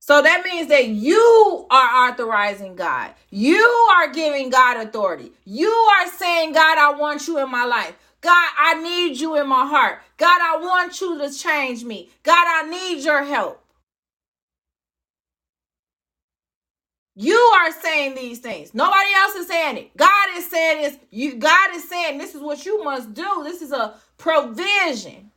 [0.00, 3.12] so that means that you are authorizing God.
[3.30, 3.62] You
[3.96, 5.32] are giving God authority.
[5.44, 7.94] You are saying, God, I want you in my life.
[8.24, 10.00] God, I need you in my heart.
[10.16, 12.08] God, I want you to change me.
[12.22, 13.62] God, I need your help.
[17.14, 18.72] You are saying these things.
[18.72, 19.96] Nobody else is saying it.
[19.98, 20.98] God is saying this.
[21.10, 23.42] You God is saying this is what you must do.
[23.44, 25.30] This is a provision.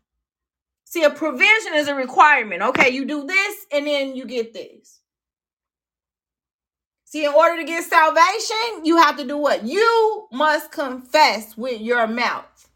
[0.85, 2.61] See, a provision is a requirement.
[2.61, 5.01] Okay, you do this and then you get this.
[7.03, 9.65] See, in order to get salvation, you have to do what?
[9.65, 12.66] You must confess with your mouth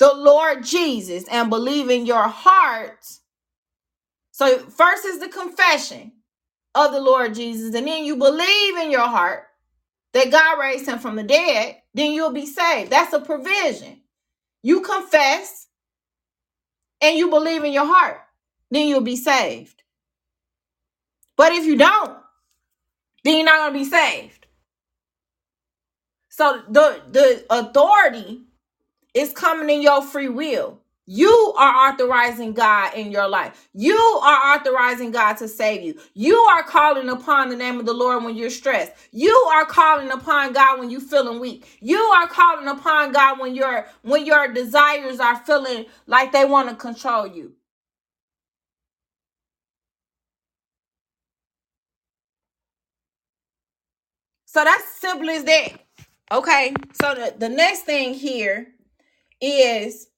[0.00, 3.06] the Lord Jesus and believe in your heart.
[4.32, 6.12] So, first is the confession
[6.74, 9.44] of the Lord Jesus, and then you believe in your heart
[10.14, 12.90] that God raised him from the dead, then you'll be saved.
[12.90, 14.00] That's a provision.
[14.62, 15.68] You confess
[17.02, 18.20] and you believe in your heart,
[18.70, 19.82] then you'll be saved.
[21.36, 22.18] But if you don't,
[23.24, 24.46] then you're not going to be saved.
[26.30, 28.44] So the the authority
[29.14, 30.78] is coming in your free will.
[31.06, 33.68] You are authorizing God in your life.
[33.74, 36.00] You are authorizing God to save you.
[36.14, 38.92] You are calling upon the name of the Lord when you're stressed.
[39.10, 41.66] You are calling upon God when you're feeling weak.
[41.80, 46.68] You are calling upon God when your when your desires are feeling like they want
[46.70, 47.54] to control you.
[54.46, 55.72] So that's simple as that.
[56.32, 56.74] Okay.
[57.02, 58.68] So the, the next thing here
[59.40, 60.08] is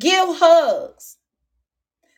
[0.00, 1.16] give hugs.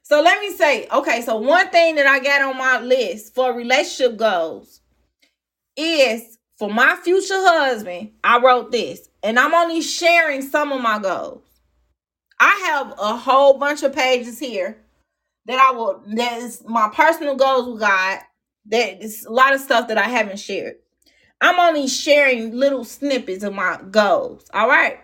[0.02, 3.54] So let me say, okay, so one thing that I got on my list for
[3.54, 4.80] relationship goals
[5.76, 8.12] is for my future husband.
[8.22, 11.42] I wrote this, and I'm only sharing some of my goals.
[12.38, 14.78] I have a whole bunch of pages here
[15.46, 18.20] that I will that is my personal goals with God.
[18.66, 20.76] That is a lot of stuff that I haven't shared.
[21.40, 24.46] I'm only sharing little snippets of my goals.
[24.54, 25.00] All right.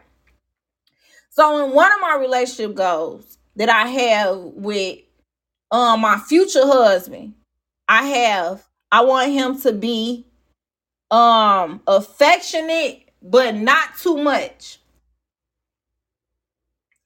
[1.30, 4.98] So in one of my relationship goals that I have with
[5.70, 7.34] um my future husband,
[7.88, 10.26] I have I want him to be
[11.10, 14.78] um affectionate but not too much.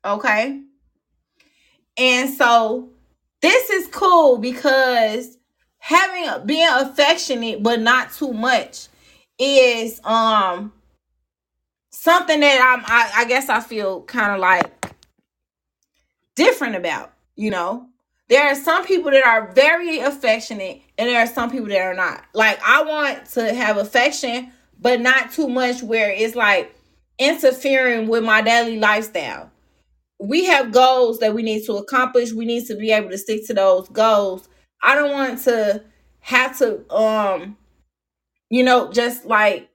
[0.05, 0.61] Okay?
[1.97, 2.91] And so
[3.41, 5.37] this is cool because
[5.79, 8.89] having being affectionate but not too much
[9.39, 10.73] is um
[11.95, 14.73] something that I'm I, I guess I feel kind of like
[16.37, 17.89] different about, you know.
[18.29, 21.95] There are some people that are very affectionate and there are some people that are
[21.95, 22.25] not.
[22.33, 26.75] Like I want to have affection but not too much where it's like
[27.19, 29.51] interfering with my daily lifestyle.
[30.19, 32.33] We have goals that we need to accomplish.
[32.33, 34.49] We need to be able to stick to those goals.
[34.83, 35.85] I don't want to
[36.21, 37.59] have to um
[38.49, 39.69] you know just like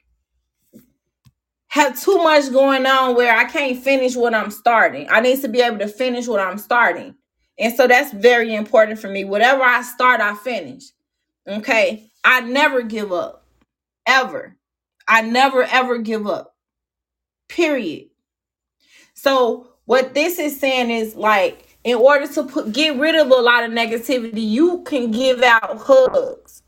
[1.69, 5.07] have too much going on where I can't finish what I'm starting.
[5.09, 7.15] I need to be able to finish what I'm starting.
[7.59, 9.23] And so that's very important for me.
[9.23, 10.85] Whatever I start, I finish.
[11.47, 12.11] Okay.
[12.23, 13.45] I never give up.
[14.07, 14.55] Ever.
[15.07, 16.55] I never ever give up.
[17.49, 18.09] Period.
[19.13, 23.35] So what this is saying is like in order to put get rid of a
[23.35, 26.58] lot of negativity, you can give out hugs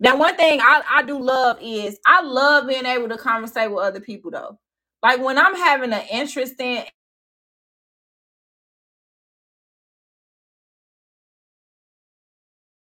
[0.00, 3.84] now, one thing I, I do love is I love being able to conversate with
[3.84, 4.58] other people though.
[5.02, 6.84] Like when I'm having an interesting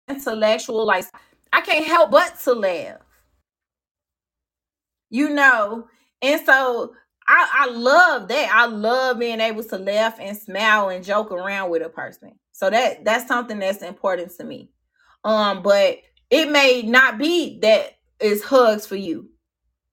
[0.09, 1.05] intellectual, like
[1.53, 2.97] I can't help but to laugh,
[5.09, 5.87] you know.
[6.21, 6.93] And so
[7.27, 8.51] I, I love that.
[8.53, 12.33] I love being able to laugh and smile and joke around with a person.
[12.53, 14.69] So that that's something that's important to me.
[15.23, 15.97] Um, but
[16.31, 19.29] it may not be that is hugs for you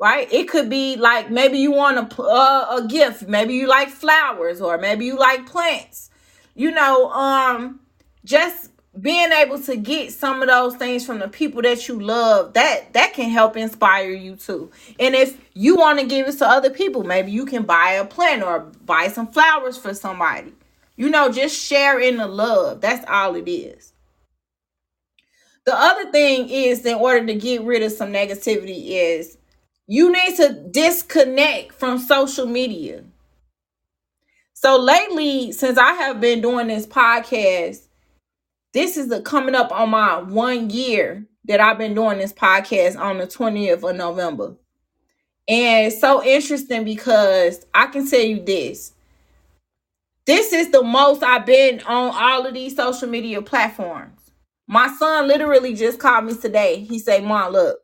[0.01, 0.33] right?
[0.33, 4.79] It could be like maybe you want a a gift, maybe you like flowers, or
[4.79, 6.11] maybe you like plants.
[6.55, 7.81] You know, um,
[8.25, 8.71] just
[9.01, 12.93] being able to get some of those things from the people that you love that
[12.95, 14.71] that can help inspire you too.
[14.99, 18.07] And if you want to give it to other people maybe you can buy a
[18.07, 20.53] plant or buy some flowers for somebody.
[20.97, 22.81] You know just share in the love.
[22.81, 23.93] That's all it is
[25.69, 29.37] the other thing is in order to get rid of some negativity is
[29.87, 33.05] you need to disconnect from social media.
[34.55, 37.87] So lately, since I have been doing this podcast,
[38.73, 42.99] this is the coming up on my one year that I've been doing this podcast
[42.99, 44.57] on the 20th of November.
[45.49, 48.95] And it's so interesting because I can tell you this.
[50.25, 54.18] This is the most I've been on all of these social media platforms.
[54.69, 56.85] My son literally just called me today.
[56.85, 57.79] He said, Mom, look,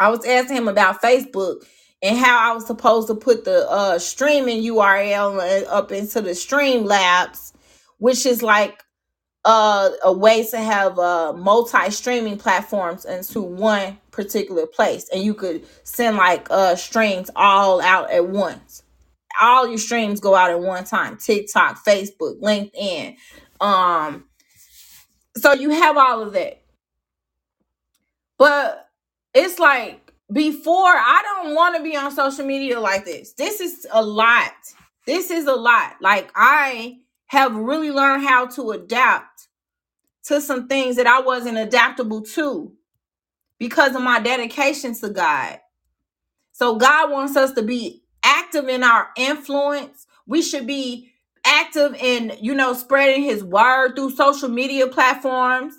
[0.00, 1.64] I was asking him about Facebook
[2.02, 7.52] and how I was supposed to put the uh, streaming URL up into the Streamlabs,
[7.98, 8.82] which is like
[9.44, 15.34] uh, a way to have uh, multi streaming platforms into one particular place, and you
[15.34, 18.82] could send like uh, streams all out at once.
[19.40, 23.16] All your streams go out at one time: TikTok, Facebook, LinkedIn.
[23.60, 24.24] Um,
[25.36, 26.58] so you have all of that
[28.38, 28.88] But
[29.34, 33.34] it's like before, I don't want to be on social media like this.
[33.34, 34.52] This is a lot.
[35.06, 35.94] This is a lot.
[36.02, 36.98] Like I
[37.28, 39.48] have really learned how to adapt
[40.24, 42.72] to some things that I wasn't adaptable to
[43.58, 45.60] because of my dedication to God.
[46.52, 50.06] So God wants us to be active in our influence.
[50.26, 51.10] We should be
[51.46, 55.74] active in, you know, spreading his word through social media platforms.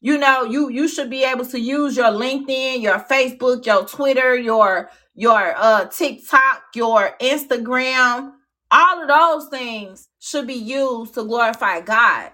[0.00, 4.36] You know, you you should be able to use your LinkedIn, your Facebook, your Twitter,
[4.36, 8.32] your your uh TikTok, your Instagram,
[8.70, 12.32] All of those things should be used to glorify God.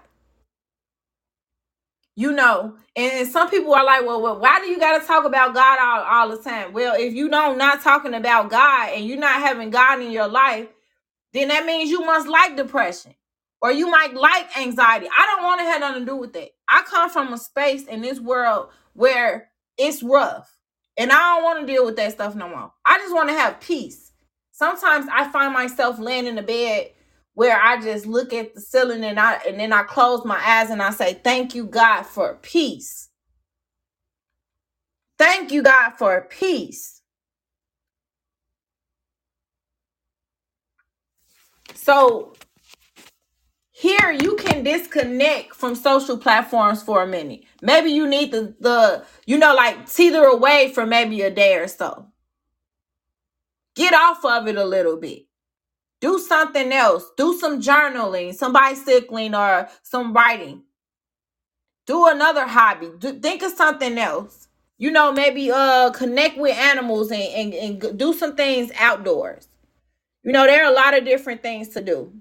[2.15, 5.25] You know, and some people are like, well, well why do you got to talk
[5.25, 6.73] about God all, all the time?
[6.73, 10.27] Well, if you don't not talking about God and you're not having God in your
[10.29, 10.67] life,
[11.33, 13.15] then that means you must like depression
[13.61, 15.07] or you might like anxiety.
[15.15, 16.49] I don't want to have nothing to do with that.
[16.69, 20.51] I come from a space in this world where it's rough
[20.97, 22.71] and I don't want to deal with that stuff no more.
[22.85, 24.11] I just want to have peace.
[24.51, 26.91] Sometimes I find myself laying in the bed
[27.33, 30.69] where I just look at the ceiling and I and then I close my eyes
[30.69, 33.09] and I say, Thank you, God, for peace.
[35.17, 37.00] Thank you, God, for peace.
[41.75, 42.33] So
[43.71, 47.43] here you can disconnect from social platforms for a minute.
[47.61, 51.67] Maybe you need the the you know like teeter away for maybe a day or
[51.67, 52.07] so.
[53.75, 55.23] Get off of it a little bit.
[56.01, 57.05] Do something else.
[57.17, 60.63] Do some journaling, some bicycling, or some writing.
[61.87, 62.91] Do another hobby.
[62.99, 64.47] Do, think of something else.
[64.77, 69.47] You know, maybe uh connect with animals and, and, and do some things outdoors.
[70.23, 72.13] You know, there are a lot of different things to do.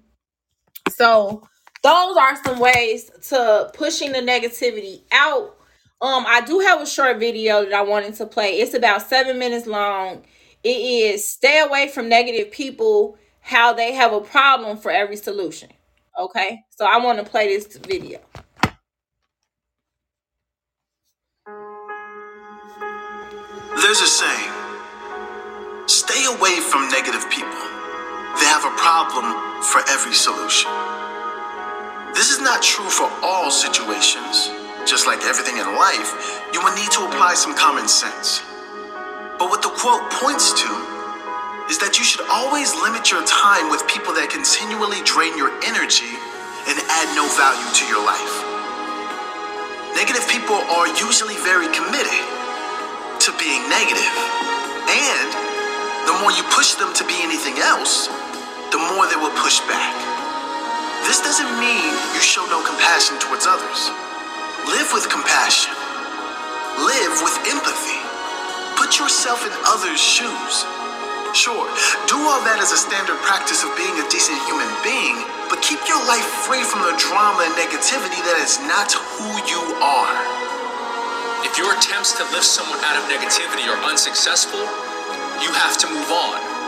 [0.90, 1.46] So
[1.82, 5.56] those are some ways to pushing the negativity out.
[6.02, 8.60] Um, I do have a short video that I wanted to play.
[8.60, 10.24] It's about seven minutes long.
[10.62, 15.70] It is stay away from negative people how they have a problem for every solution.
[16.18, 18.18] Okay, so I want to play this video.
[23.80, 24.52] There's a saying
[25.86, 27.69] stay away from negative people.
[28.38, 29.26] They have a problem
[29.64, 30.70] for every solution.
[32.14, 34.50] This is not true for all situations.
[34.86, 36.10] Just like everything in life,
[36.52, 38.42] you will need to apply some common sense.
[39.38, 40.70] But what the quote points to
[41.70, 46.12] is that you should always limit your time with people that continually drain your energy
[46.68, 48.36] and add no value to your life.
[49.96, 52.22] Negative people are usually very committed
[53.22, 54.16] to being negative.
[54.90, 55.30] and
[56.06, 58.08] the more you push them to be anything else,
[58.70, 59.94] the more they will push back.
[61.06, 63.90] This doesn't mean you show no compassion towards others.
[64.70, 65.74] Live with compassion,
[66.78, 67.98] live with empathy,
[68.78, 70.54] put yourself in others' shoes.
[71.34, 71.66] Sure,
[72.06, 75.18] do all that as a standard practice of being a decent human being,
[75.50, 79.62] but keep your life free from the drama and negativity that is not who you
[79.82, 80.18] are.
[81.42, 84.62] If your attempts to lift someone out of negativity are unsuccessful,
[85.42, 86.59] you have to move on.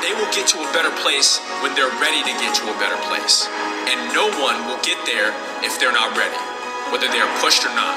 [0.00, 2.98] They will get to a better place when they're ready to get to a better
[3.08, 3.46] place.
[3.92, 5.30] And no one will get there
[5.62, 6.40] if they're not ready,
[6.90, 7.96] whether they are pushed or not.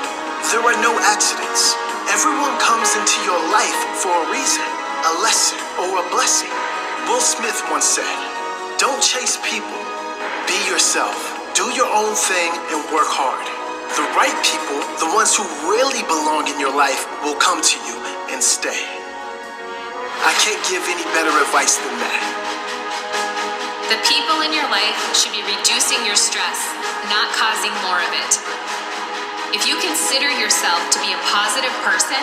[0.54, 1.76] There are no accidents.
[2.12, 6.52] Everyone comes into your life for a reason a lesson, or a blessing.
[7.08, 8.18] Will Smith once said,
[8.78, 9.80] Don't chase people,
[10.48, 11.16] be yourself.
[11.56, 13.48] Do your own thing and work hard.
[13.96, 17.96] The right people, the ones who really belong in your life, will come to you
[18.32, 18.99] and stay.
[20.26, 22.24] I can't give any better advice than that.
[23.88, 26.60] The people in your life should be reducing your stress,
[27.10, 28.34] not causing more of it.
[29.56, 32.22] If you consider yourself to be a positive person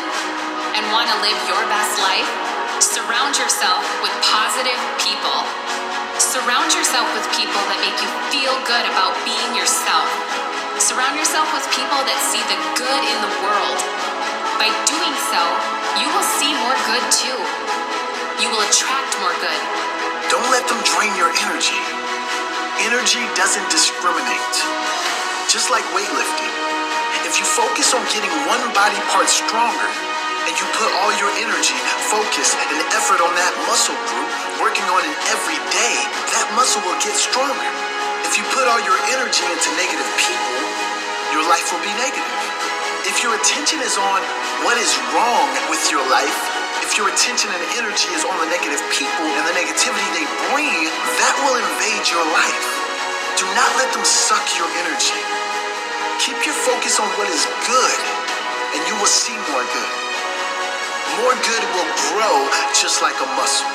[0.79, 2.47] and want to live your best life,
[2.81, 5.39] Surround yourself with positive people.
[6.21, 10.05] Surround yourself with people that make you feel good about being yourself.
[10.77, 13.81] Surround yourself with people that see the good in the world.
[14.61, 15.41] By doing so,
[15.97, 17.76] you will see more good too.
[18.37, 19.63] You will attract more good.
[20.29, 21.81] Don't let them drain your energy.
[22.85, 24.57] Energy doesn't discriminate.
[25.49, 26.53] Just like weightlifting,
[27.25, 29.89] if you focus on getting one body part stronger,
[30.45, 31.81] and you put all your energy,
[32.13, 34.29] focus, and effort on that muscle group,
[34.61, 35.97] working on it every day,
[36.37, 37.71] that muscle will get stronger.
[38.29, 40.61] If you put all your energy into negative people,
[41.33, 42.37] your life will be negative.
[43.09, 44.21] If your attention is on
[44.61, 46.56] what is wrong with your life,
[46.87, 50.87] if your attention and energy is on the negative people and the negativity they bring,
[51.19, 52.67] that will invade your life.
[53.35, 55.21] Do not let them suck your energy.
[56.23, 58.01] Keep your focus on what is good,
[58.79, 60.07] and you will see more good
[61.23, 62.37] more good will grow
[62.77, 63.71] just like a muscle.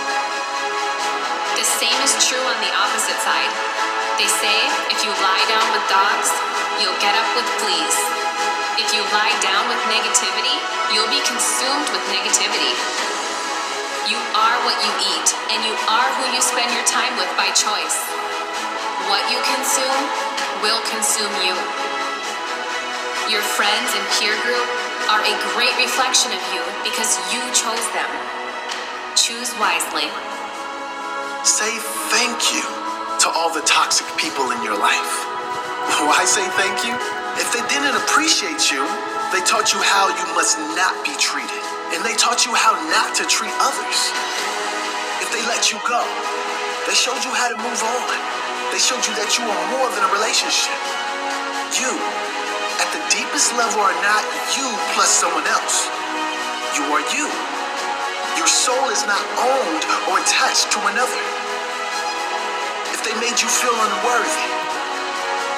[1.58, 3.54] The same is true on the opposite side.
[4.20, 4.58] They say
[4.94, 6.30] if you lie down with dogs,
[6.78, 7.98] you'll get up with fleas.
[8.80, 10.56] If you lie down with negativity,
[10.95, 12.72] you'll be consumed with negativity.
[14.07, 17.52] You are what you eat, and you are who you spend your time with by
[17.52, 17.99] choice.
[19.11, 20.03] What you consume
[20.64, 21.56] will consume you.
[23.27, 24.68] Your friends and peer group
[25.11, 28.07] are a great reflection of you because you chose them.
[29.19, 30.07] Choose wisely.
[31.43, 31.76] Say
[32.07, 32.64] thank you
[33.19, 35.14] to all the toxic people in your life.
[36.07, 37.20] Why say thank you?
[37.40, 38.84] If they didn't appreciate you,
[39.32, 41.64] they taught you how you must not be treated,
[41.95, 43.99] and they taught you how not to treat others.
[45.24, 46.03] If they let you go,
[46.88, 48.18] they showed you how to move on.
[48.76, 50.76] They showed you that you are more than a relationship.
[51.80, 51.95] You,
[52.84, 54.24] at the deepest level, are not
[54.56, 55.88] you plus someone else.
[56.76, 57.32] You are you.
[58.36, 61.22] Your soul is not owned or attached to another.
[62.91, 64.61] If they made you feel unworthy,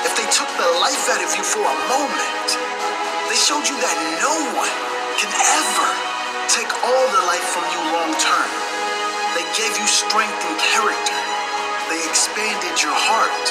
[0.04, 2.48] if they took the life out of you for a moment,
[3.32, 4.76] they showed you that no one
[5.16, 5.90] can ever
[6.52, 8.52] take all the life from you long term.
[9.34, 11.20] They gave you strength and character.
[11.88, 13.46] They expanded your heart.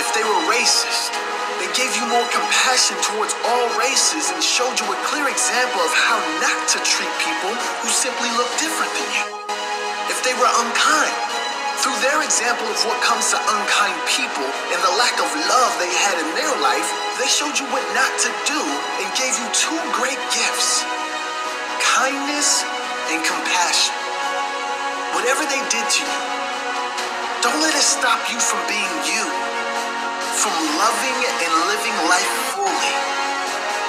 [0.00, 1.12] If they were racist,
[1.60, 5.92] they gave you more compassion towards all races and showed you a clear example of
[5.92, 7.52] how not to treat people
[7.84, 9.26] who simply look different than you.
[10.08, 11.43] If they were unkind,
[11.82, 15.90] through their example of what comes to unkind people and the lack of love they
[16.06, 16.86] had in their life,
[17.18, 18.60] they showed you what not to do
[19.02, 20.84] and gave you two great gifts
[21.94, 22.64] kindness
[23.12, 23.94] and compassion.
[25.14, 26.20] Whatever they did to you,
[27.42, 29.24] don't let it stop you from being you,
[30.42, 32.94] from loving and living life fully.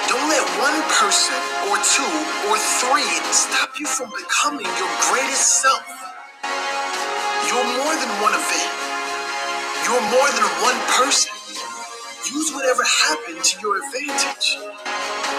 [0.09, 1.37] Don't let one person
[1.71, 2.13] or two
[2.51, 5.83] or three stop you from becoming your greatest self.
[7.49, 8.73] You're more than one event.
[9.85, 11.31] You're more than one person.
[12.31, 14.57] Use whatever happened to your advantage.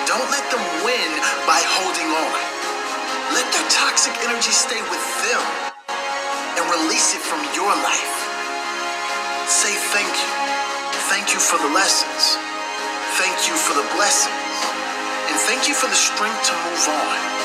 [0.07, 1.11] Don't let them win
[1.51, 2.41] by holding on.
[3.35, 5.43] Let their toxic energy stay with them
[6.45, 8.39] and release it from your life.
[9.49, 10.31] Say thank you.
[11.11, 12.39] Thank you for the lessons.
[13.19, 14.35] Thank you for the blessings.
[15.29, 17.37] And thank you for the strength to move on.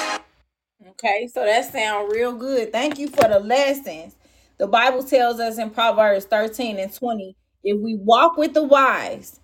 [0.91, 2.71] Okay, so that sounds real good.
[2.71, 4.15] Thank you for the lessons.
[4.61, 9.39] The Bible tells us in Proverbs 13 and 20 if we walk with the wise,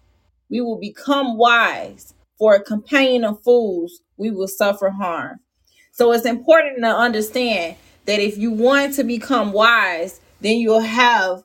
[0.47, 2.13] we will become wise.
[2.37, 5.39] For a companion of fools, we will suffer harm.
[5.91, 11.41] So it's important to understand that if you want to become wise, then you'll have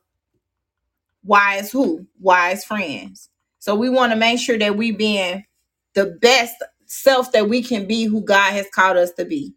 [1.24, 2.06] wise who?
[2.20, 3.30] Wise friends.
[3.58, 5.46] So we want to make sure that we being
[5.94, 9.54] the best self that we can be who God has called us to be.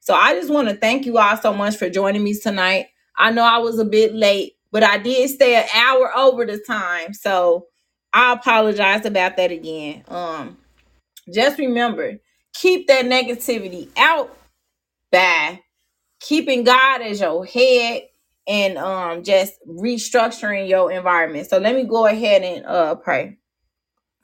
[0.00, 2.88] So I just want to thank you all so much for joining me tonight.
[3.16, 6.58] I know I was a bit late, but I did stay an hour over the
[6.58, 7.14] time.
[7.14, 7.68] So
[8.12, 10.04] I apologize about that again.
[10.08, 10.58] Um
[11.32, 12.14] just remember,
[12.54, 14.36] keep that negativity out
[15.12, 15.60] by
[16.20, 18.04] keeping God as your head
[18.48, 21.48] and um just restructuring your environment.
[21.48, 23.38] So let me go ahead and uh pray.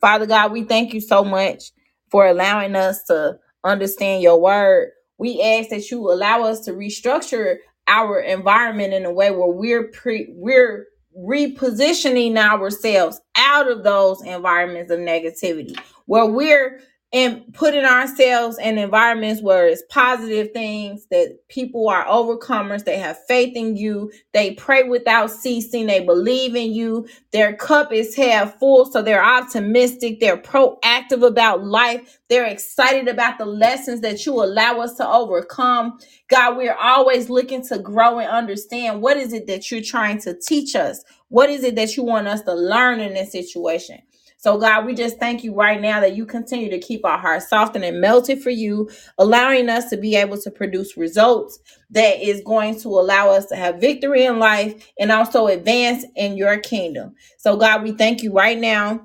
[0.00, 1.72] Father God, we thank you so much
[2.10, 4.90] for allowing us to understand your word.
[5.18, 7.58] We ask that you allow us to restructure
[7.88, 10.86] our environment in a way where we're pre- we're
[11.16, 16.80] repositioning ourselves out of those environments of negativity, where we're
[17.12, 23.18] and putting ourselves in environments where it's positive things that people are overcomers they have
[23.26, 28.58] faith in you they pray without ceasing they believe in you their cup is half
[28.58, 34.34] full so they're optimistic they're proactive about life they're excited about the lessons that you
[34.42, 35.98] allow us to overcome.
[36.28, 40.38] God we're always looking to grow and understand what is it that you're trying to
[40.40, 41.04] teach us?
[41.28, 43.98] What is it that you want us to learn in this situation
[44.40, 47.50] so, God, we just thank you right now that you continue to keep our hearts
[47.50, 51.58] softened and melted for you, allowing us to be able to produce results
[51.90, 56.38] that is going to allow us to have victory in life and also advance in
[56.38, 57.14] your kingdom.
[57.38, 59.02] So, God, we thank you right now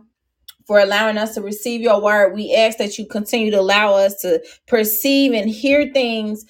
[0.68, 2.36] for allowing us to receive your word.
[2.36, 6.46] We ask that you continue to allow us to perceive and hear things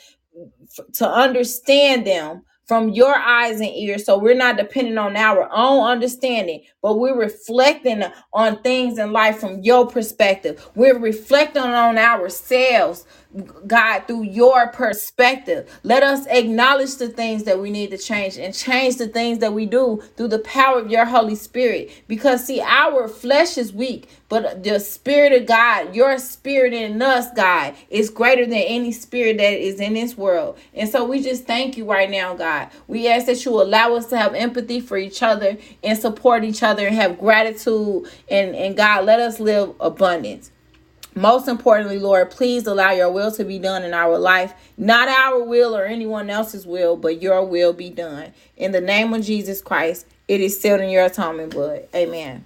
[0.80, 4.06] f- to understand them from your eyes and ears.
[4.06, 9.40] So we're not depending on our own understanding, but we're reflecting on things in life
[9.40, 10.68] from your perspective.
[10.76, 13.06] We're reflecting on ourselves
[13.68, 15.70] God, through your perspective.
[15.84, 19.54] Let us acknowledge the things that we need to change and change the things that
[19.54, 21.92] we do through the power of your Holy Spirit.
[22.08, 27.32] Because, see, our flesh is weak, but the Spirit of God, your spirit in us,
[27.36, 30.58] God, is greater than any spirit that is in this world.
[30.74, 32.70] And so we just thank you right now, God.
[32.88, 36.64] We ask that you allow us to have empathy for each other and support each
[36.64, 38.06] other and have gratitude.
[38.30, 40.52] And, and God, let us live abundance.
[41.18, 44.54] Most importantly, Lord, please allow your will to be done in our life.
[44.78, 48.34] Not our will or anyone else's will, but your will be done.
[48.58, 51.88] In the name of Jesus Christ, it is sealed in your atonement blood.
[51.96, 52.44] Amen.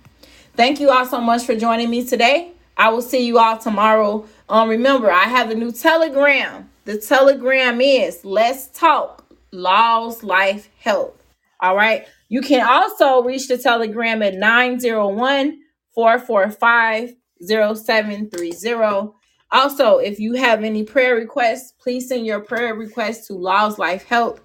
[0.56, 2.52] Thank you all so much for joining me today.
[2.78, 4.28] I will see you all tomorrow.
[4.48, 6.70] Um, remember, I have a new telegram.
[6.86, 11.16] The telegram is Let's Talk Laws, Life, Health.
[11.60, 12.06] All right.
[12.30, 15.60] You can also reach the Telegram at 901
[15.94, 19.12] 445 0730.
[19.52, 24.06] Also, if you have any prayer requests, please send your prayer requests to Laws Life
[24.06, 24.40] Help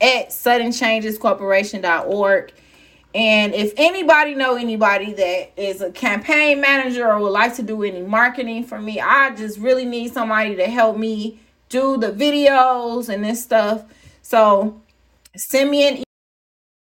[0.00, 2.52] at suddenchangescorporation.org.
[3.14, 7.82] And if anybody know anybody that is a campaign manager or would like to do
[7.82, 13.08] any marketing for me, I just really need somebody to help me do the videos
[13.08, 13.84] and this stuff.
[14.22, 14.80] So
[15.36, 16.04] send me an